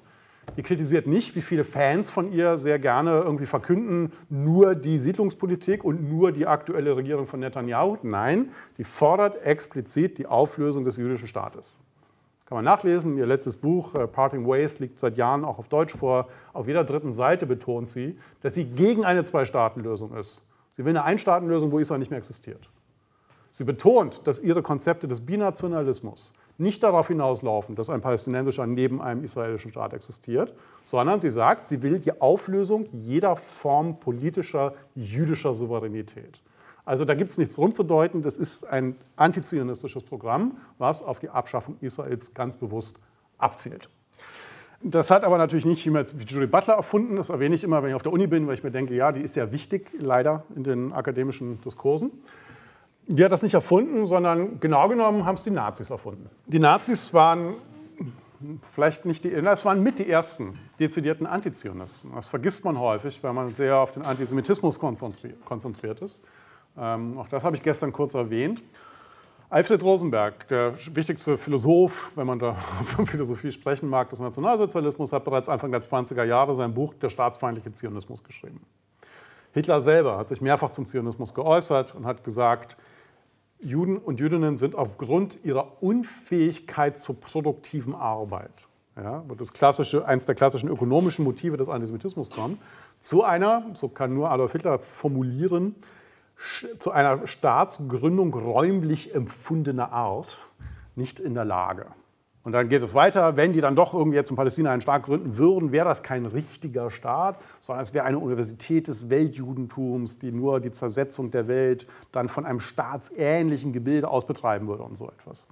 Die 0.57 0.63
kritisiert 0.63 1.07
nicht, 1.07 1.35
wie 1.35 1.41
viele 1.41 1.63
Fans 1.63 2.09
von 2.09 2.31
ihr 2.31 2.57
sehr 2.57 2.77
gerne 2.77 3.21
irgendwie 3.21 3.45
verkünden, 3.47 4.11
nur 4.29 4.75
die 4.75 4.99
Siedlungspolitik 4.99 5.83
und 5.83 6.09
nur 6.09 6.31
die 6.31 6.45
aktuelle 6.45 6.95
Regierung 6.95 7.25
von 7.25 7.39
Netanyahu. 7.39 7.97
Nein, 8.03 8.51
die 8.77 8.83
fordert 8.83 9.43
explizit 9.43 10.17
die 10.17 10.27
Auflösung 10.27 10.85
des 10.85 10.97
jüdischen 10.97 11.27
Staates. 11.27 11.79
Kann 12.45 12.57
man 12.57 12.65
nachlesen. 12.65 13.17
Ihr 13.17 13.25
letztes 13.25 13.55
Buch, 13.55 13.95
äh, 13.95 14.05
Parting 14.05 14.47
Ways, 14.47 14.77
liegt 14.79 14.99
seit 14.99 15.17
Jahren 15.17 15.43
auch 15.43 15.57
auf 15.57 15.69
Deutsch 15.69 15.95
vor. 15.95 16.27
Auf 16.51 16.67
jeder 16.67 16.83
dritten 16.83 17.13
Seite 17.13 17.47
betont 17.47 17.89
sie, 17.89 18.19
dass 18.41 18.53
sie 18.53 18.65
gegen 18.65 19.05
eine 19.05 19.23
Zwei-Staaten-Lösung 19.23 20.15
ist. 20.15 20.43
Sie 20.75 20.85
will 20.85 20.91
eine 20.91 21.03
Ein-Staaten-Lösung, 21.03 21.71
wo 21.71 21.79
Israel 21.79 21.99
nicht 21.99 22.11
mehr 22.11 22.19
existiert. 22.19 22.69
Sie 23.49 23.63
betont, 23.63 24.27
dass 24.27 24.39
ihre 24.39 24.61
Konzepte 24.61 25.07
des 25.07 25.25
Binationalismus 25.25 26.33
nicht 26.57 26.83
darauf 26.83 27.07
hinauslaufen, 27.07 27.75
dass 27.75 27.89
ein 27.89 28.01
palästinensischer 28.01 28.67
neben 28.67 29.01
einem 29.01 29.23
israelischen 29.23 29.71
Staat 29.71 29.93
existiert, 29.93 30.53
sondern 30.83 31.19
sie 31.19 31.31
sagt, 31.31 31.67
sie 31.67 31.81
will 31.81 31.99
die 31.99 32.21
Auflösung 32.21 32.87
jeder 32.91 33.35
Form 33.35 33.99
politischer 33.99 34.73
jüdischer 34.95 35.55
Souveränität. 35.55 36.41
Also 36.85 37.05
da 37.05 37.15
gibt 37.15 37.31
es 37.31 37.37
nichts 37.37 37.57
rumzudeuten, 37.57 38.21
das 38.21 38.35
ist 38.37 38.67
ein 38.67 38.95
antizionistisches 39.15 40.03
Programm, 40.03 40.57
was 40.77 41.01
auf 41.01 41.19
die 41.19 41.29
Abschaffung 41.29 41.77
Israels 41.79 42.33
ganz 42.33 42.57
bewusst 42.57 42.99
abzielt. 43.37 43.89
Das 44.85 45.09
hat 45.09 45.23
aber 45.23 45.37
natürlich 45.37 45.63
nicht 45.63 45.85
wie 45.85 46.25
Julie 46.25 46.47
Butler 46.47 46.73
erfunden, 46.73 47.15
das 47.15 47.29
erwähne 47.29 47.55
ich 47.55 47.63
immer, 47.63 47.81
wenn 47.81 47.91
ich 47.91 47.95
auf 47.95 48.03
der 48.03 48.11
Uni 48.11 48.27
bin, 48.27 48.47
weil 48.47 48.55
ich 48.55 48.63
mir 48.63 48.71
denke, 48.71 48.93
ja, 48.93 49.13
die 49.13 49.21
ist 49.21 49.37
ja 49.37 49.49
wichtig, 49.53 49.87
leider 49.97 50.43
in 50.57 50.63
den 50.63 50.91
akademischen 50.91 51.61
Diskursen. 51.61 52.11
Die 53.07 53.23
hat 53.23 53.31
das 53.31 53.41
nicht 53.41 53.53
erfunden, 53.53 54.07
sondern 54.07 54.59
genau 54.59 54.87
genommen 54.87 55.25
haben 55.25 55.35
es 55.35 55.43
die 55.43 55.51
Nazis 55.51 55.89
erfunden. 55.89 56.29
Die 56.47 56.59
Nazis 56.59 57.13
waren 57.13 57.55
vielleicht 58.73 59.05
nicht 59.05 59.23
die, 59.23 59.33
es 59.33 59.65
waren 59.65 59.83
mit 59.83 59.99
die 59.99 60.09
ersten 60.09 60.53
dezidierten 60.79 61.25
Antizionisten. 61.25 62.11
Das 62.15 62.27
vergisst 62.27 62.63
man 62.65 62.79
häufig, 62.79 63.21
weil 63.23 63.33
man 63.33 63.53
sehr 63.53 63.77
auf 63.77 63.91
den 63.91 64.03
Antisemitismus 64.03 64.79
konzentriert 64.79 66.01
ist. 66.01 66.23
Ähm, 66.77 67.17
auch 67.17 67.27
das 67.27 67.43
habe 67.43 67.55
ich 67.55 67.63
gestern 67.63 67.91
kurz 67.91 68.13
erwähnt. 68.13 68.63
Alfred 69.49 69.83
Rosenberg, 69.83 70.47
der 70.47 70.73
wichtigste 70.95 71.37
Philosoph, 71.37 72.11
wenn 72.15 72.25
man 72.25 72.39
da 72.39 72.53
von 72.85 73.05
Philosophie 73.05 73.51
sprechen 73.51 73.87
mag, 73.87 74.09
des 74.09 74.19
Nationalsozialismus, 74.19 75.13
hat 75.13 75.23
bereits 75.25 75.47
Anfang 75.47 75.71
der 75.71 75.83
20er 75.83 76.23
Jahre 76.23 76.55
sein 76.55 76.73
Buch 76.73 76.93
Der 76.95 77.09
staatsfeindliche 77.09 77.71
Zionismus 77.71 78.23
geschrieben. 78.23 78.65
Hitler 79.53 79.79
selber 79.79 80.17
hat 80.17 80.27
sich 80.27 80.41
mehrfach 80.41 80.71
zum 80.71 80.87
Zionismus 80.87 81.35
geäußert 81.35 81.93
und 81.93 82.05
hat 82.05 82.23
gesagt, 82.23 82.77
Juden 83.63 83.97
und 83.97 84.19
Jüdinnen 84.19 84.57
sind 84.57 84.75
aufgrund 84.75 85.43
ihrer 85.43 85.81
Unfähigkeit 85.81 86.99
zur 86.99 87.19
produktiven 87.19 87.95
Arbeit, 87.95 88.67
ja, 88.95 89.23
wo 89.27 89.35
das 89.35 89.53
klassische, 89.53 90.05
eines 90.05 90.25
der 90.25 90.35
klassischen 90.35 90.69
ökonomischen 90.69 91.23
Motive 91.23 91.57
des 91.57 91.69
Antisemitismus 91.69 92.29
kommt, 92.29 92.59
zu 92.99 93.23
einer, 93.23 93.65
so 93.73 93.89
kann 93.89 94.13
nur 94.13 94.31
Adolf 94.31 94.51
Hitler 94.51 94.79
formulieren, 94.79 95.75
zu 96.79 96.91
einer 96.91 97.25
Staatsgründung 97.25 98.33
räumlich 98.33 99.13
empfundener 99.15 99.91
Art 99.91 100.37
nicht 100.95 101.19
in 101.19 101.33
der 101.33 101.45
Lage. 101.45 101.87
Und 102.43 102.51
dann 102.51 102.67
geht 102.67 102.83
es 102.83 102.93
weiter, 102.93 103.37
wenn 103.37 103.53
die 103.53 103.61
dann 103.61 103.75
doch 103.75 103.93
irgendwie 103.93 104.17
jetzt 104.17 104.29
in 104.29 104.35
Palästina 104.35 104.71
einen 104.71 104.81
Staat 104.81 105.03
gründen 105.03 105.37
würden, 105.37 105.71
wäre 105.71 105.85
das 105.87 106.03
kein 106.03 106.25
richtiger 106.25 106.91
Staat, 106.91 107.39
sondern 107.61 107.83
es 107.83 107.93
wäre 107.93 108.03
eine 108.03 108.19
Universität 108.19 108.89
des 108.89 109.09
Weltjudentums, 109.09 110.19
die 110.19 110.31
nur 110.31 110.59
die 110.59 110.71
Zersetzung 110.71 111.31
der 111.31 111.47
Welt 111.47 111.87
dann 112.11 112.27
von 112.27 112.45
einem 112.45 112.59
staatsähnlichen 112.59 113.71
Gebilde 113.71 114.09
aus 114.09 114.27
betreiben 114.27 114.67
würde 114.67 114.83
und 114.83 114.97
so 114.97 115.07
etwas. 115.07 115.47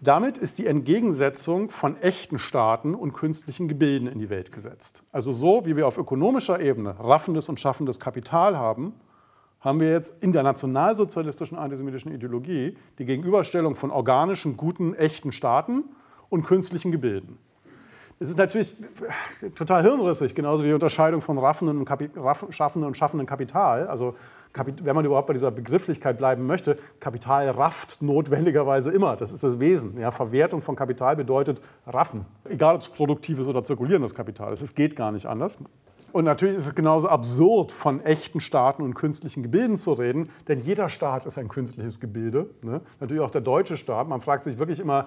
Damit 0.00 0.38
ist 0.38 0.58
die 0.58 0.66
Entgegensetzung 0.66 1.70
von 1.70 2.00
echten 2.00 2.38
Staaten 2.38 2.94
und 2.94 3.12
künstlichen 3.12 3.68
Gebilden 3.68 4.06
in 4.06 4.18
die 4.18 4.30
Welt 4.30 4.52
gesetzt. 4.52 5.02
Also 5.12 5.32
so, 5.32 5.66
wie 5.66 5.76
wir 5.76 5.86
auf 5.86 5.98
ökonomischer 5.98 6.60
Ebene 6.60 6.98
raffendes 6.98 7.48
und 7.48 7.60
schaffendes 7.60 8.00
Kapital 8.00 8.56
haben, 8.56 8.94
haben 9.60 9.80
wir 9.80 9.90
jetzt 9.90 10.22
in 10.22 10.32
der 10.32 10.44
nationalsozialistischen 10.44 11.58
antisemitischen 11.58 12.14
Ideologie 12.14 12.78
die 12.98 13.04
Gegenüberstellung 13.04 13.74
von 13.74 13.90
organischen, 13.90 14.56
guten, 14.56 14.94
echten 14.94 15.32
Staaten 15.32 15.84
und 16.30 16.44
künstlichen 16.44 16.92
Gebilden. 16.92 17.38
Es 18.20 18.30
ist 18.30 18.38
natürlich 18.38 18.74
total 19.54 19.82
hirnrissig, 19.82 20.34
genauso 20.34 20.64
wie 20.64 20.68
die 20.68 20.74
Unterscheidung 20.74 21.20
von 21.20 21.38
raffenden 21.38 21.78
und, 21.78 22.54
schaffenden 22.54 22.88
und 22.88 22.96
schaffenden 22.96 23.26
Kapital. 23.26 23.86
Also 23.86 24.16
wenn 24.82 24.96
man 24.96 25.04
überhaupt 25.04 25.28
bei 25.28 25.34
dieser 25.34 25.52
Begrifflichkeit 25.52 26.18
bleiben 26.18 26.44
möchte, 26.46 26.78
Kapital 26.98 27.48
rafft 27.50 28.02
notwendigerweise 28.02 28.90
immer. 28.90 29.14
Das 29.14 29.30
ist 29.30 29.44
das 29.44 29.60
Wesen. 29.60 30.00
Ja, 30.00 30.10
Verwertung 30.10 30.62
von 30.62 30.74
Kapital 30.74 31.14
bedeutet 31.14 31.60
raffen. 31.86 32.24
Egal 32.48 32.76
ob 32.76 32.80
es 32.80 32.88
produktives 32.88 33.46
oder 33.46 33.62
zirkulierendes 33.62 34.14
Kapital 34.14 34.52
ist. 34.52 34.62
Es 34.62 34.74
geht 34.74 34.96
gar 34.96 35.12
nicht 35.12 35.26
anders. 35.26 35.56
Und 36.18 36.24
natürlich 36.24 36.56
ist 36.56 36.66
es 36.66 36.74
genauso 36.74 37.06
absurd, 37.06 37.70
von 37.70 38.04
echten 38.04 38.40
Staaten 38.40 38.82
und 38.82 38.94
künstlichen 38.94 39.44
Gebilden 39.44 39.76
zu 39.76 39.92
reden, 39.92 40.30
denn 40.48 40.58
jeder 40.58 40.88
Staat 40.88 41.26
ist 41.26 41.38
ein 41.38 41.46
künstliches 41.46 42.00
Gebilde. 42.00 42.50
Ne? 42.60 42.80
Natürlich 42.98 43.22
auch 43.22 43.30
der 43.30 43.40
deutsche 43.40 43.76
Staat. 43.76 44.08
Man 44.08 44.20
fragt 44.20 44.42
sich 44.42 44.58
wirklich 44.58 44.80
immer, 44.80 45.06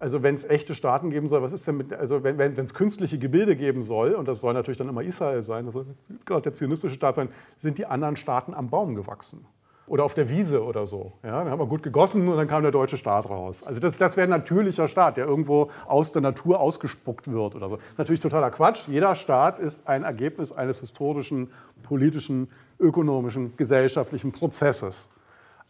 also 0.00 0.24
wenn 0.24 0.34
es 0.34 0.42
echte 0.42 0.74
Staaten 0.74 1.10
geben 1.10 1.28
soll, 1.28 1.40
was 1.40 1.52
ist 1.52 1.68
denn 1.68 1.76
mit, 1.76 1.92
also 1.92 2.24
wenn 2.24 2.40
es 2.40 2.56
wenn, 2.56 2.66
künstliche 2.66 3.16
Gebilde 3.16 3.54
geben 3.54 3.84
soll, 3.84 4.14
und 4.14 4.26
das 4.26 4.40
soll 4.40 4.52
natürlich 4.52 4.78
dann 4.78 4.88
immer 4.88 5.04
Israel 5.04 5.42
sein, 5.42 5.66
das 5.66 5.74
soll 5.74 5.86
gerade 6.24 6.42
der 6.42 6.54
zionistische 6.54 6.96
Staat 6.96 7.14
sein, 7.14 7.28
sind 7.56 7.78
die 7.78 7.86
anderen 7.86 8.16
Staaten 8.16 8.52
am 8.52 8.70
Baum 8.70 8.96
gewachsen 8.96 9.46
oder 9.90 10.04
auf 10.04 10.14
der 10.14 10.28
Wiese 10.28 10.62
oder 10.62 10.86
so. 10.86 11.10
Ja, 11.24 11.42
dann 11.42 11.50
haben 11.50 11.58
wir 11.58 11.66
gut 11.66 11.82
gegossen 11.82 12.28
und 12.28 12.36
dann 12.36 12.46
kam 12.46 12.62
der 12.62 12.70
deutsche 12.70 12.96
Staat 12.96 13.28
raus. 13.28 13.64
Also 13.64 13.80
das, 13.80 13.96
das 13.96 14.16
wäre 14.16 14.28
ein 14.28 14.30
natürlicher 14.30 14.86
Staat, 14.86 15.16
der 15.16 15.26
irgendwo 15.26 15.68
aus 15.84 16.12
der 16.12 16.22
Natur 16.22 16.60
ausgespuckt 16.60 17.28
wird 17.28 17.56
oder 17.56 17.68
so. 17.68 17.78
Natürlich 17.98 18.20
totaler 18.20 18.52
Quatsch. 18.52 18.86
Jeder 18.86 19.16
Staat 19.16 19.58
ist 19.58 19.88
ein 19.88 20.04
Ergebnis 20.04 20.52
eines 20.52 20.78
historischen, 20.78 21.50
politischen, 21.82 22.48
ökonomischen, 22.78 23.56
gesellschaftlichen 23.56 24.30
Prozesses. 24.30 25.10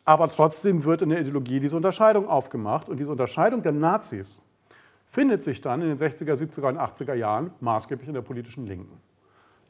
Aber 0.04 0.28
trotzdem 0.28 0.84
wird 0.84 1.00
in 1.00 1.08
der 1.08 1.22
Ideologie 1.22 1.58
diese 1.58 1.76
Unterscheidung 1.76 2.28
aufgemacht 2.28 2.90
und 2.90 2.98
diese 2.98 3.10
Unterscheidung 3.10 3.62
der 3.62 3.72
Nazis 3.72 4.42
findet 5.06 5.42
sich 5.42 5.62
dann 5.62 5.80
in 5.80 5.88
den 5.88 5.96
60er, 5.96 6.34
70er 6.34 6.68
und 6.68 6.78
80er 6.78 7.14
Jahren 7.14 7.52
maßgeblich 7.60 8.08
in 8.08 8.14
der 8.14 8.20
politischen 8.20 8.66
Linken. 8.66 9.00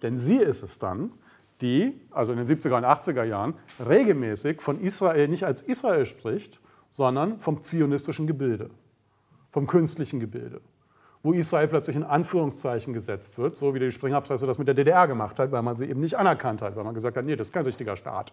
Denn 0.03 0.19
sie 0.19 0.39
ist 0.39 0.65
es 0.65 0.81
dann, 0.81 1.13
die, 1.61 2.01
also 2.11 2.33
in 2.33 2.39
den 2.39 2.47
70er 2.47 2.77
und 2.77 2.85
80er 2.85 3.25
Jahren, 3.25 3.55
regelmäßig 3.85 4.61
von 4.61 4.81
Israel 4.81 5.29
nicht 5.29 5.45
als 5.45 5.63
Israel 5.63 6.07
spricht, 6.07 6.61
sondern 6.91 7.39
vom 7.39 7.63
zionistischen 7.63 8.27
Gebilde, 8.27 8.71
vom 9.51 9.67
künstlichen 9.67 10.21
Gebilde, 10.21 10.61
wo 11.23 11.33
Israel 11.33 11.69
plötzlich 11.69 11.97
in 11.97 12.05
Anführungszeichen 12.05 12.93
gesetzt 12.93 13.39
wird, 13.39 13.57
so 13.57 13.75
wie 13.75 13.79
die 13.79 13.93
Springerpresse 13.93 14.47
das 14.47 14.59
mit 14.59 14.69
der 14.69 14.75
DDR 14.75 15.07
gemacht 15.07 15.39
hat, 15.39 15.53
weil 15.53 15.63
man 15.63 15.77
sie 15.77 15.87
eben 15.87 16.01
nicht 16.01 16.19
anerkannt 16.19 16.63
hat, 16.63 16.77
weil 16.77 16.85
man 16.85 16.95
gesagt 16.95 17.17
hat, 17.17 17.25
nee, 17.25 17.37
das 17.37 17.49
ist 17.49 17.53
kein 17.53 17.65
richtiger 17.65 17.97
Staat. 17.97 18.33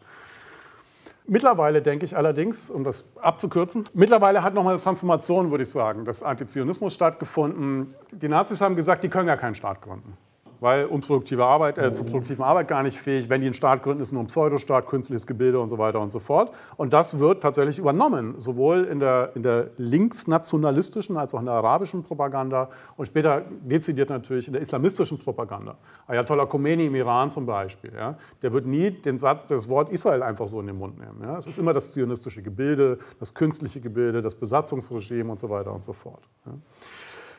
Mittlerweile 1.29 1.81
denke 1.81 2.05
ich 2.05 2.15
allerdings, 2.15 2.69
um 2.69 2.85
das 2.85 3.03
abzukürzen, 3.17 3.89
mittlerweile 3.93 4.43
hat 4.43 4.53
nochmal 4.53 4.73
eine 4.73 4.81
Transformation, 4.81 5.51
würde 5.51 5.63
ich 5.63 5.69
sagen, 5.69 6.05
des 6.05 6.23
Antizionismus 6.23 6.93
stattgefunden. 6.93 7.93
Die 8.13 8.29
Nazis 8.29 8.61
haben 8.61 8.77
gesagt, 8.77 9.03
die 9.03 9.09
können 9.09 9.27
ja 9.27 9.35
keinen 9.35 9.55
Staat 9.55 9.81
gründen 9.81 10.17
weil 10.59 10.85
unproduktive 10.85 11.45
Arbeit, 11.45 11.77
äh, 11.77 11.93
zur 11.93 12.05
produktiven 12.05 12.43
Arbeit 12.43 12.67
gar 12.67 12.83
nicht 12.83 12.99
fähig. 12.99 13.29
Wenn 13.29 13.41
die 13.41 13.47
einen 13.47 13.53
Staat 13.53 13.83
gründen, 13.83 14.01
ist 14.01 14.11
nur 14.11 14.23
ein 14.23 14.27
Pseudostaat, 14.27 14.87
künstliches 14.87 15.27
Gebilde 15.27 15.59
und 15.59 15.69
so 15.69 15.77
weiter 15.77 15.99
und 15.99 16.11
so 16.11 16.19
fort. 16.19 16.51
Und 16.75 16.93
das 16.93 17.19
wird 17.19 17.41
tatsächlich 17.41 17.79
übernommen, 17.79 18.35
sowohl 18.39 18.85
in 18.85 18.99
der, 18.99 19.31
in 19.35 19.43
der 19.43 19.69
linksnationalistischen 19.77 21.17
als 21.17 21.33
auch 21.33 21.39
in 21.39 21.45
der 21.45 21.55
arabischen 21.55 22.03
Propaganda 22.03 22.69
und 22.95 23.05
später 23.05 23.43
dezidiert 23.61 24.09
natürlich 24.09 24.47
in 24.47 24.53
der 24.53 24.61
islamistischen 24.61 25.19
Propaganda. 25.19 25.75
Ayatollah 26.07 26.45
Khomeini 26.45 26.87
im 26.87 26.95
Iran 26.95 27.31
zum 27.31 27.45
Beispiel, 27.45 27.91
ja, 27.95 28.17
der 28.41 28.53
wird 28.53 28.65
nie 28.65 28.91
den 28.91 29.17
Satz, 29.17 29.47
das 29.47 29.67
Wort 29.69 29.89
Israel 29.91 30.23
einfach 30.23 30.47
so 30.47 30.59
in 30.59 30.67
den 30.67 30.77
Mund 30.77 30.97
nehmen. 30.99 31.21
Ja. 31.21 31.37
Es 31.37 31.47
ist 31.47 31.57
immer 31.59 31.73
das 31.73 31.91
zionistische 31.91 32.41
Gebilde, 32.41 32.99
das 33.19 33.33
künstliche 33.33 33.81
Gebilde, 33.81 34.21
das 34.21 34.35
Besatzungsregime 34.35 35.31
und 35.31 35.39
so 35.39 35.49
weiter 35.49 35.73
und 35.73 35.83
so 35.83 35.93
fort. 35.93 36.23
Ja. 36.45 36.53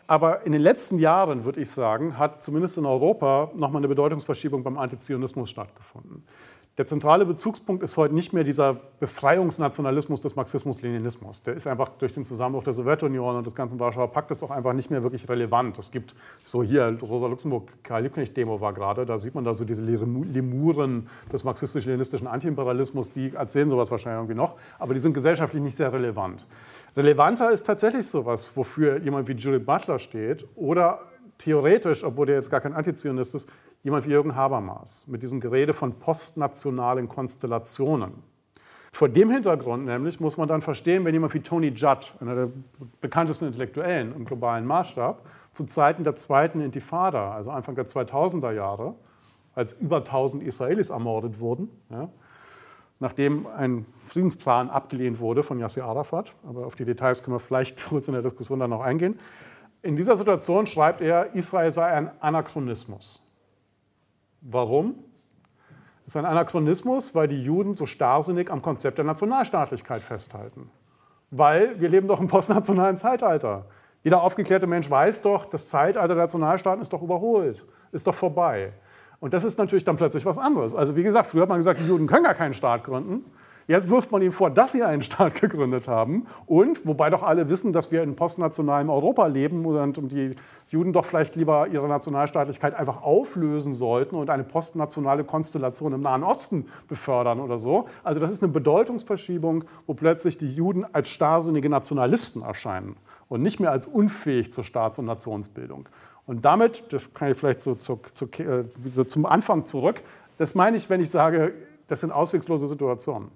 Aber 0.08 0.46
in 0.46 0.52
den 0.52 0.62
letzten 0.62 0.98
Jahren, 0.98 1.44
würde 1.44 1.60
ich 1.60 1.70
sagen, 1.70 2.18
hat 2.18 2.42
zumindest 2.42 2.78
in 2.78 2.86
Europa 2.86 3.50
nochmal 3.54 3.80
eine 3.80 3.88
Bedeutungsverschiebung 3.88 4.64
beim 4.64 4.78
Antizionismus 4.78 5.50
stattgefunden. 5.50 6.24
Der 6.78 6.86
zentrale 6.86 7.26
Bezugspunkt 7.26 7.82
ist 7.82 7.96
heute 7.96 8.14
nicht 8.14 8.32
mehr 8.32 8.44
dieser 8.44 8.76
Befreiungsnationalismus 9.00 10.20
des 10.20 10.36
Marxismus-Leninismus. 10.36 11.42
Der 11.42 11.54
ist 11.54 11.66
einfach 11.66 11.88
durch 11.98 12.14
den 12.14 12.24
Zusammenbruch 12.24 12.62
der 12.62 12.72
Sowjetunion 12.72 13.36
und 13.36 13.44
des 13.44 13.54
ganzen 13.54 13.80
Warschauer 13.80 14.12
Paktes 14.12 14.42
auch 14.44 14.52
einfach 14.52 14.72
nicht 14.72 14.88
mehr 14.88 15.02
wirklich 15.02 15.28
relevant. 15.28 15.76
Es 15.78 15.90
gibt 15.90 16.14
so 16.44 16.62
hier, 16.62 16.96
Rosa 17.02 17.26
Luxemburg, 17.26 17.68
Karl 17.82 18.04
Liebknecht-Demo 18.04 18.60
war 18.60 18.72
gerade, 18.72 19.04
da 19.04 19.18
sieht 19.18 19.34
man 19.34 19.44
da 19.44 19.54
so 19.54 19.64
diese 19.64 19.82
Lemuren 19.82 21.08
des 21.32 21.42
marxistisch-leninistischen 21.42 22.28
Antiimperialismus, 22.28 23.10
die 23.10 23.34
erzählen 23.34 23.68
sowas 23.68 23.90
wahrscheinlich 23.90 24.20
irgendwie 24.20 24.36
noch, 24.36 24.54
aber 24.78 24.94
die 24.94 25.00
sind 25.00 25.12
gesellschaftlich 25.12 25.60
nicht 25.60 25.76
sehr 25.76 25.92
relevant. 25.92 26.46
Relevanter 26.98 27.52
ist 27.52 27.64
tatsächlich 27.64 28.08
sowas, 28.08 28.50
wofür 28.56 28.98
jemand 28.98 29.28
wie 29.28 29.32
Judith 29.34 29.64
Butler 29.64 30.00
steht 30.00 30.44
oder 30.56 30.98
theoretisch, 31.38 32.02
obwohl 32.02 32.26
der 32.26 32.34
jetzt 32.34 32.50
gar 32.50 32.60
kein 32.60 32.72
Antizionist 32.72 33.36
ist, 33.36 33.48
jemand 33.84 34.04
wie 34.04 34.10
Jürgen 34.10 34.34
Habermas 34.34 35.06
mit 35.06 35.22
diesem 35.22 35.38
Gerede 35.38 35.74
von 35.74 35.92
postnationalen 36.00 37.08
Konstellationen. 37.08 38.14
Vor 38.90 39.08
dem 39.08 39.30
Hintergrund 39.30 39.84
nämlich 39.84 40.18
muss 40.18 40.36
man 40.36 40.48
dann 40.48 40.60
verstehen, 40.60 41.04
wenn 41.04 41.14
jemand 41.14 41.34
wie 41.34 41.40
Tony 41.40 41.68
Judd, 41.68 42.14
einer 42.20 42.34
der 42.34 42.48
bekanntesten 43.00 43.46
Intellektuellen 43.46 44.12
im 44.16 44.24
globalen 44.24 44.66
Maßstab, 44.66 45.24
zu 45.52 45.66
Zeiten 45.66 46.02
der 46.02 46.16
zweiten 46.16 46.60
Intifada, 46.60 47.30
also 47.32 47.52
Anfang 47.52 47.76
der 47.76 47.86
2000er 47.86 48.50
Jahre, 48.50 48.96
als 49.54 49.72
über 49.72 49.98
1000 49.98 50.42
Israelis 50.42 50.90
ermordet 50.90 51.38
wurden, 51.38 51.68
ja, 51.90 52.08
nachdem 53.00 53.46
ein 53.46 53.86
Friedensplan 54.04 54.70
abgelehnt 54.70 55.20
wurde 55.20 55.42
von 55.42 55.58
Yasser 55.58 55.84
Arafat. 55.84 56.32
Aber 56.46 56.66
auf 56.66 56.74
die 56.74 56.84
Details 56.84 57.22
können 57.22 57.36
wir 57.36 57.40
vielleicht 57.40 57.84
kurz 57.88 58.08
in 58.08 58.14
der 58.14 58.22
Diskussion 58.22 58.58
dann 58.58 58.70
noch 58.70 58.80
eingehen. 58.80 59.18
In 59.82 59.96
dieser 59.96 60.16
Situation 60.16 60.66
schreibt 60.66 61.00
er, 61.00 61.34
Israel 61.34 61.70
sei 61.70 61.86
ein 61.86 62.10
Anachronismus. 62.20 63.22
Warum? 64.40 64.96
Es 66.04 66.12
ist 66.12 66.16
ein 66.16 66.24
Anachronismus, 66.24 67.14
weil 67.14 67.28
die 67.28 67.42
Juden 67.42 67.74
so 67.74 67.86
starrsinnig 67.86 68.50
am 68.50 68.62
Konzept 68.62 68.98
der 68.98 69.04
Nationalstaatlichkeit 69.04 70.02
festhalten. 70.02 70.70
Weil 71.30 71.78
wir 71.80 71.88
leben 71.88 72.08
doch 72.08 72.20
im 72.20 72.28
postnationalen 72.28 72.96
Zeitalter. 72.96 73.66
Jeder 74.02 74.22
aufgeklärte 74.22 74.66
Mensch 74.66 74.88
weiß 74.88 75.22
doch, 75.22 75.44
das 75.44 75.68
Zeitalter 75.68 76.14
der 76.14 76.24
Nationalstaaten 76.24 76.80
ist 76.80 76.92
doch 76.92 77.02
überholt, 77.02 77.66
ist 77.92 78.06
doch 78.06 78.14
vorbei. 78.14 78.72
Und 79.20 79.34
das 79.34 79.44
ist 79.44 79.58
natürlich 79.58 79.84
dann 79.84 79.96
plötzlich 79.96 80.24
was 80.24 80.38
anderes. 80.38 80.74
Also 80.74 80.96
wie 80.96 81.02
gesagt, 81.02 81.28
früher 81.28 81.42
hat 81.42 81.48
man 81.48 81.58
gesagt, 81.58 81.80
die 81.80 81.86
Juden 81.86 82.06
können 82.06 82.24
gar 82.24 82.34
keinen 82.34 82.54
Staat 82.54 82.84
gründen. 82.84 83.24
Jetzt 83.68 83.90
wirft 83.90 84.10
man 84.10 84.22
ihnen 84.22 84.32
vor, 84.32 84.48
dass 84.48 84.72
sie 84.72 84.82
einen 84.82 85.02
Staat 85.08 85.40
gegründet 85.40 85.88
haben. 85.88 86.26
Und, 86.46 86.86
wobei 86.86 87.10
doch 87.10 87.22
alle 87.22 87.50
wissen, 87.50 87.74
dass 87.74 87.92
wir 87.92 88.02
in 88.02 88.16
postnationalem 88.16 88.88
Europa 88.88 89.26
leben 89.26 89.66
und 89.66 90.10
die 90.10 90.34
Juden 90.68 90.94
doch 90.94 91.04
vielleicht 91.04 91.36
lieber 91.36 91.68
ihre 91.68 91.86
Nationalstaatlichkeit 91.86 92.74
einfach 92.74 93.02
auflösen 93.02 93.74
sollten 93.74 94.16
und 94.16 94.30
eine 94.30 94.44
postnationale 94.44 95.22
Konstellation 95.22 95.92
im 95.92 96.00
Nahen 96.00 96.24
Osten 96.24 96.66
befördern 96.88 97.40
oder 97.40 97.58
so. 97.58 97.88
Also 98.04 98.20
das 98.20 98.30
ist 98.30 98.42
eine 98.42 98.52
Bedeutungsverschiebung, 98.52 99.64
wo 99.86 99.92
plötzlich 99.92 100.38
die 100.38 100.50
Juden 100.50 100.86
als 100.92 101.10
starrsinnige 101.10 101.68
Nationalisten 101.68 102.42
erscheinen 102.42 102.96
und 103.28 103.42
nicht 103.42 103.60
mehr 103.60 103.70
als 103.70 103.86
unfähig 103.86 104.50
zur 104.50 104.64
Staats- 104.64 104.98
und 104.98 105.04
Nationsbildung. 105.04 105.90
Und 106.28 106.44
damit, 106.44 106.92
das 106.92 107.12
kann 107.14 107.32
ich 107.32 107.38
vielleicht 107.38 107.62
so, 107.62 107.74
zu, 107.74 107.98
zu, 108.12 108.26
äh, 108.26 108.64
so 108.94 109.02
zum 109.02 109.24
Anfang 109.24 109.64
zurück, 109.64 110.02
das 110.36 110.54
meine 110.54 110.76
ich, 110.76 110.88
wenn 110.90 111.00
ich 111.00 111.10
sage, 111.10 111.54
das 111.88 112.00
sind 112.00 112.12
auswegslose 112.12 112.68
Situationen. 112.68 113.30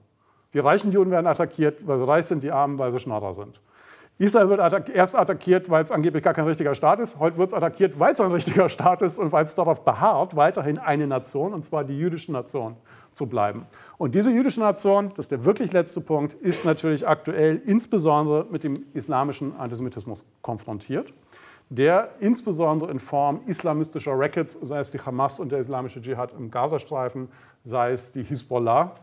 Die 0.53 0.59
reichen 0.59 0.93
Juden 0.93 1.11
werden 1.11 1.27
attackiert, 1.27 1.87
weil 1.87 1.97
sie 1.99 2.07
reich 2.07 2.27
sind, 2.27 2.43
die 2.45 2.53
Armen, 2.53 2.79
weil 2.79 2.93
sie 2.93 3.01
Schnarrer 3.01 3.33
sind. 3.33 3.59
Israel 4.19 4.51
wird 4.51 4.61
attack 4.61 4.95
erst 4.95 5.17
attackiert, 5.17 5.71
weil 5.71 5.83
es 5.83 5.91
angeblich 5.91 6.23
gar 6.23 6.35
kein 6.35 6.45
richtiger 6.45 6.75
Staat 6.75 7.01
ist. 7.01 7.19
Heute 7.19 7.39
wird 7.39 7.49
es 7.49 7.55
attackiert, 7.55 7.99
weil 7.99 8.13
es 8.13 8.21
ein 8.21 8.31
richtiger 8.31 8.69
Staat 8.69 9.01
ist 9.01 9.17
und 9.17 9.33
weil 9.33 9.47
es 9.47 9.55
darauf 9.55 9.87
beharrt, 9.87 10.37
weiterhin 10.37 10.77
eine 10.79 11.07
Nation, 11.07 11.55
und 11.55 11.65
zwar 11.65 11.85
die 11.85 11.99
jüdische 11.99 12.31
Nation, 12.31 12.77
zu 13.13 13.27
bleiben. 13.27 13.65
Und 13.97 14.15
diese 14.15 14.31
jüdische 14.31 14.61
Nation, 14.61 15.09
das 15.17 15.25
ist 15.25 15.31
der 15.31 15.47
wirklich 15.47 15.73
letzte 15.73 16.03
Punkt, 16.03 16.35
ist 16.35 16.67
natürlich 16.67 17.09
aktuell 17.09 17.63
insbesondere 17.65 18.47
mit 18.51 18.65
dem 18.65 18.85
islamischen 18.93 19.57
Antisemitismus 19.57 20.27
konfrontiert 20.43 21.15
der 21.77 22.11
insbesondere 22.21 22.91
in 22.91 22.99
Form 22.99 23.41
islamistischer 23.47 24.13
Rackets, 24.19 24.53
sei 24.61 24.81
es 24.81 24.91
die 24.91 25.01
Hamas 25.01 25.41
und 25.41 25.53
der 25.53 25.59
islamische 25.59 26.03
Dschihad 26.03 26.35
im 26.35 26.51
Gazastreifen, 26.51 27.29
sei 27.65 27.93
es 27.93 28.13
die 28.13 28.23
Hisbollah, 28.23 28.95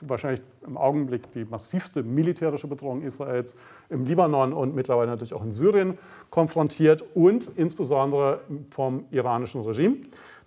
wahrscheinlich 0.00 0.42
im 0.66 0.76
Augenblick 0.76 1.30
die 1.32 1.44
massivste 1.44 2.02
militärische 2.02 2.66
Bedrohung 2.66 3.02
Israels 3.02 3.54
im 3.90 4.04
Libanon 4.04 4.52
und 4.52 4.74
mittlerweile 4.74 5.10
natürlich 5.10 5.34
auch 5.34 5.44
in 5.44 5.52
Syrien 5.52 5.98
konfrontiert 6.30 7.04
und 7.14 7.48
insbesondere 7.56 8.40
vom 8.70 9.04
iranischen 9.12 9.60
Regime. 9.60 9.98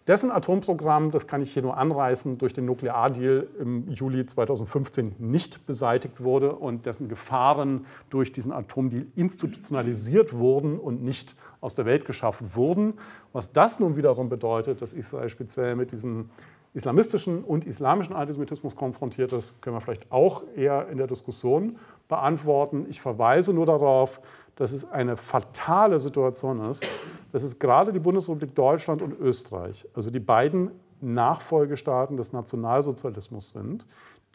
Dessen 0.05 0.31
Atomprogramm, 0.31 1.11
das 1.11 1.27
kann 1.27 1.41
ich 1.41 1.53
hier 1.53 1.61
nur 1.61 1.77
anreißen, 1.77 2.37
durch 2.37 2.53
den 2.53 2.65
Nukleardeal 2.65 3.47
im 3.57 3.89
Juli 3.89 4.25
2015 4.25 5.15
nicht 5.17 5.65
beseitigt 5.65 6.21
wurde 6.21 6.55
und 6.55 6.85
dessen 6.85 7.07
Gefahren 7.07 7.85
durch 8.09 8.33
diesen 8.33 8.51
Atomdeal 8.51 9.05
institutionalisiert 9.15 10.33
wurden 10.33 10.77
und 10.77 11.01
nicht 11.01 11.37
aus 11.63 11.75
der 11.75 11.85
Welt 11.85 12.05
geschaffen 12.05 12.55
wurden. 12.55 12.95
Was 13.31 13.51
das 13.51 13.79
nun 13.79 13.95
wiederum 13.95 14.29
bedeutet, 14.29 14.81
dass 14.81 14.93
Israel 14.93 15.29
speziell 15.29 15.75
mit 15.75 15.91
diesen 15.91 16.29
islamistischen 16.73 17.43
und 17.43 17.65
islamischen 17.65 18.15
Antisemitismus 18.15 18.75
konfrontiert 18.75 19.31
ist, 19.31 19.59
können 19.61 19.75
wir 19.75 19.81
vielleicht 19.81 20.11
auch 20.11 20.43
eher 20.55 20.89
in 20.89 20.97
der 20.97 21.07
Diskussion 21.07 21.77
beantworten. 22.09 22.85
Ich 22.89 22.99
verweise 22.99 23.53
nur 23.53 23.65
darauf, 23.65 24.19
dass 24.55 24.71
es 24.71 24.89
eine 24.89 25.17
fatale 25.17 25.99
Situation 25.99 26.69
ist, 26.69 26.85
dass 27.31 27.43
es 27.43 27.57
gerade 27.59 27.93
die 27.93 27.99
Bundesrepublik 27.99 28.53
Deutschland 28.55 29.01
und 29.01 29.19
Österreich, 29.19 29.87
also 29.93 30.11
die 30.11 30.19
beiden 30.19 30.71
Nachfolgestaaten 31.01 32.17
des 32.17 32.33
Nationalsozialismus 32.33 33.51
sind, 33.51 33.85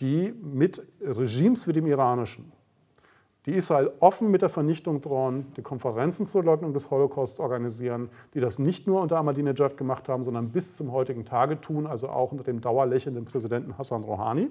die 0.01 0.33
mit 0.43 0.87
Regimes 1.01 1.67
wie 1.67 1.73
dem 1.73 1.87
iranischen, 1.87 2.53
die 3.49 3.55
Israel 3.55 3.91
offen 4.01 4.31
mit 4.31 4.43
der 4.43 4.51
Vernichtung 4.51 5.01
drohen, 5.01 5.47
die 5.57 5.63
Konferenzen 5.63 6.27
zur 6.27 6.45
Leugnung 6.45 6.75
des 6.75 6.91
Holocausts 6.91 7.41
organisieren, 7.41 8.11
die 8.35 8.41
das 8.41 8.59
nicht 8.59 8.87
nur 8.87 9.01
unter 9.01 9.17
Ahmadinejad 9.17 9.79
gemacht 9.79 10.07
haben, 10.11 10.23
sondern 10.23 10.51
bis 10.51 10.77
zum 10.77 10.93
heutigen 10.93 11.25
Tage 11.25 11.59
tun, 11.59 11.87
also 11.87 12.11
auch 12.11 12.31
unter 12.31 12.45
dem 12.45 12.61
dauerlächelnden 12.61 13.25
Präsidenten 13.25 13.79
Hassan 13.79 14.05
Rouhani. 14.05 14.51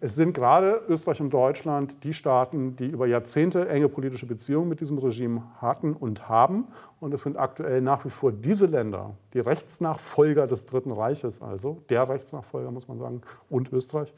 Es 0.00 0.14
sind 0.14 0.32
gerade 0.32 0.80
Österreich 0.88 1.20
und 1.20 1.34
Deutschland 1.34 2.02
die 2.02 2.14
Staaten, 2.14 2.76
die 2.76 2.86
über 2.86 3.06
Jahrzehnte 3.06 3.68
enge 3.68 3.90
politische 3.90 4.24
Beziehungen 4.24 4.70
mit 4.70 4.80
diesem 4.80 4.96
Regime 4.96 5.42
hatten 5.60 5.92
und 5.92 6.26
haben. 6.26 6.68
Und 7.00 7.12
es 7.12 7.24
sind 7.24 7.36
aktuell 7.36 7.82
nach 7.82 8.06
wie 8.06 8.10
vor 8.10 8.32
diese 8.32 8.64
Länder, 8.64 9.16
die 9.34 9.40
Rechtsnachfolger 9.40 10.46
des 10.46 10.64
Dritten 10.64 10.92
Reiches, 10.92 11.42
also 11.42 11.82
der 11.90 12.08
Rechtsnachfolger, 12.08 12.70
muss 12.70 12.88
man 12.88 12.98
sagen, 12.98 13.20
und 13.50 13.70
Österreich, 13.70 14.14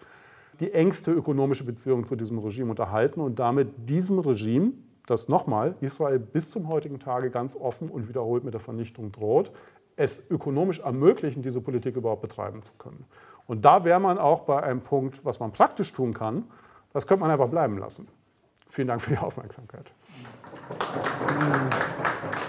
die 0.60 0.72
engste 0.72 1.12
ökonomische 1.12 1.64
Beziehung 1.64 2.04
zu 2.06 2.16
diesem 2.16 2.38
Regime 2.38 2.70
unterhalten 2.70 3.20
und 3.20 3.38
damit 3.38 3.88
diesem 3.88 4.18
Regime, 4.18 4.72
das 5.06 5.28
nochmal 5.28 5.76
Israel 5.80 6.18
bis 6.18 6.50
zum 6.50 6.68
heutigen 6.68 6.98
Tage 6.98 7.30
ganz 7.30 7.56
offen 7.56 7.88
und 7.88 8.08
wiederholt 8.08 8.44
mit 8.44 8.54
der 8.54 8.60
Vernichtung 8.60 9.12
droht, 9.12 9.52
es 9.96 10.30
ökonomisch 10.30 10.80
ermöglichen, 10.80 11.42
diese 11.42 11.60
Politik 11.60 11.96
überhaupt 11.96 12.22
betreiben 12.22 12.62
zu 12.62 12.72
können. 12.78 13.04
Und 13.46 13.64
da 13.64 13.84
wäre 13.84 14.00
man 14.00 14.18
auch 14.18 14.40
bei 14.40 14.62
einem 14.62 14.80
Punkt, 14.80 15.24
was 15.24 15.40
man 15.40 15.52
praktisch 15.52 15.92
tun 15.92 16.12
kann, 16.12 16.44
das 16.92 17.06
könnte 17.06 17.20
man 17.22 17.30
einfach 17.30 17.48
bleiben 17.48 17.78
lassen. 17.78 18.08
Vielen 18.68 18.88
Dank 18.88 19.02
für 19.02 19.10
die 19.10 19.18
Aufmerksamkeit. 19.18 19.92
Applaus 20.68 22.45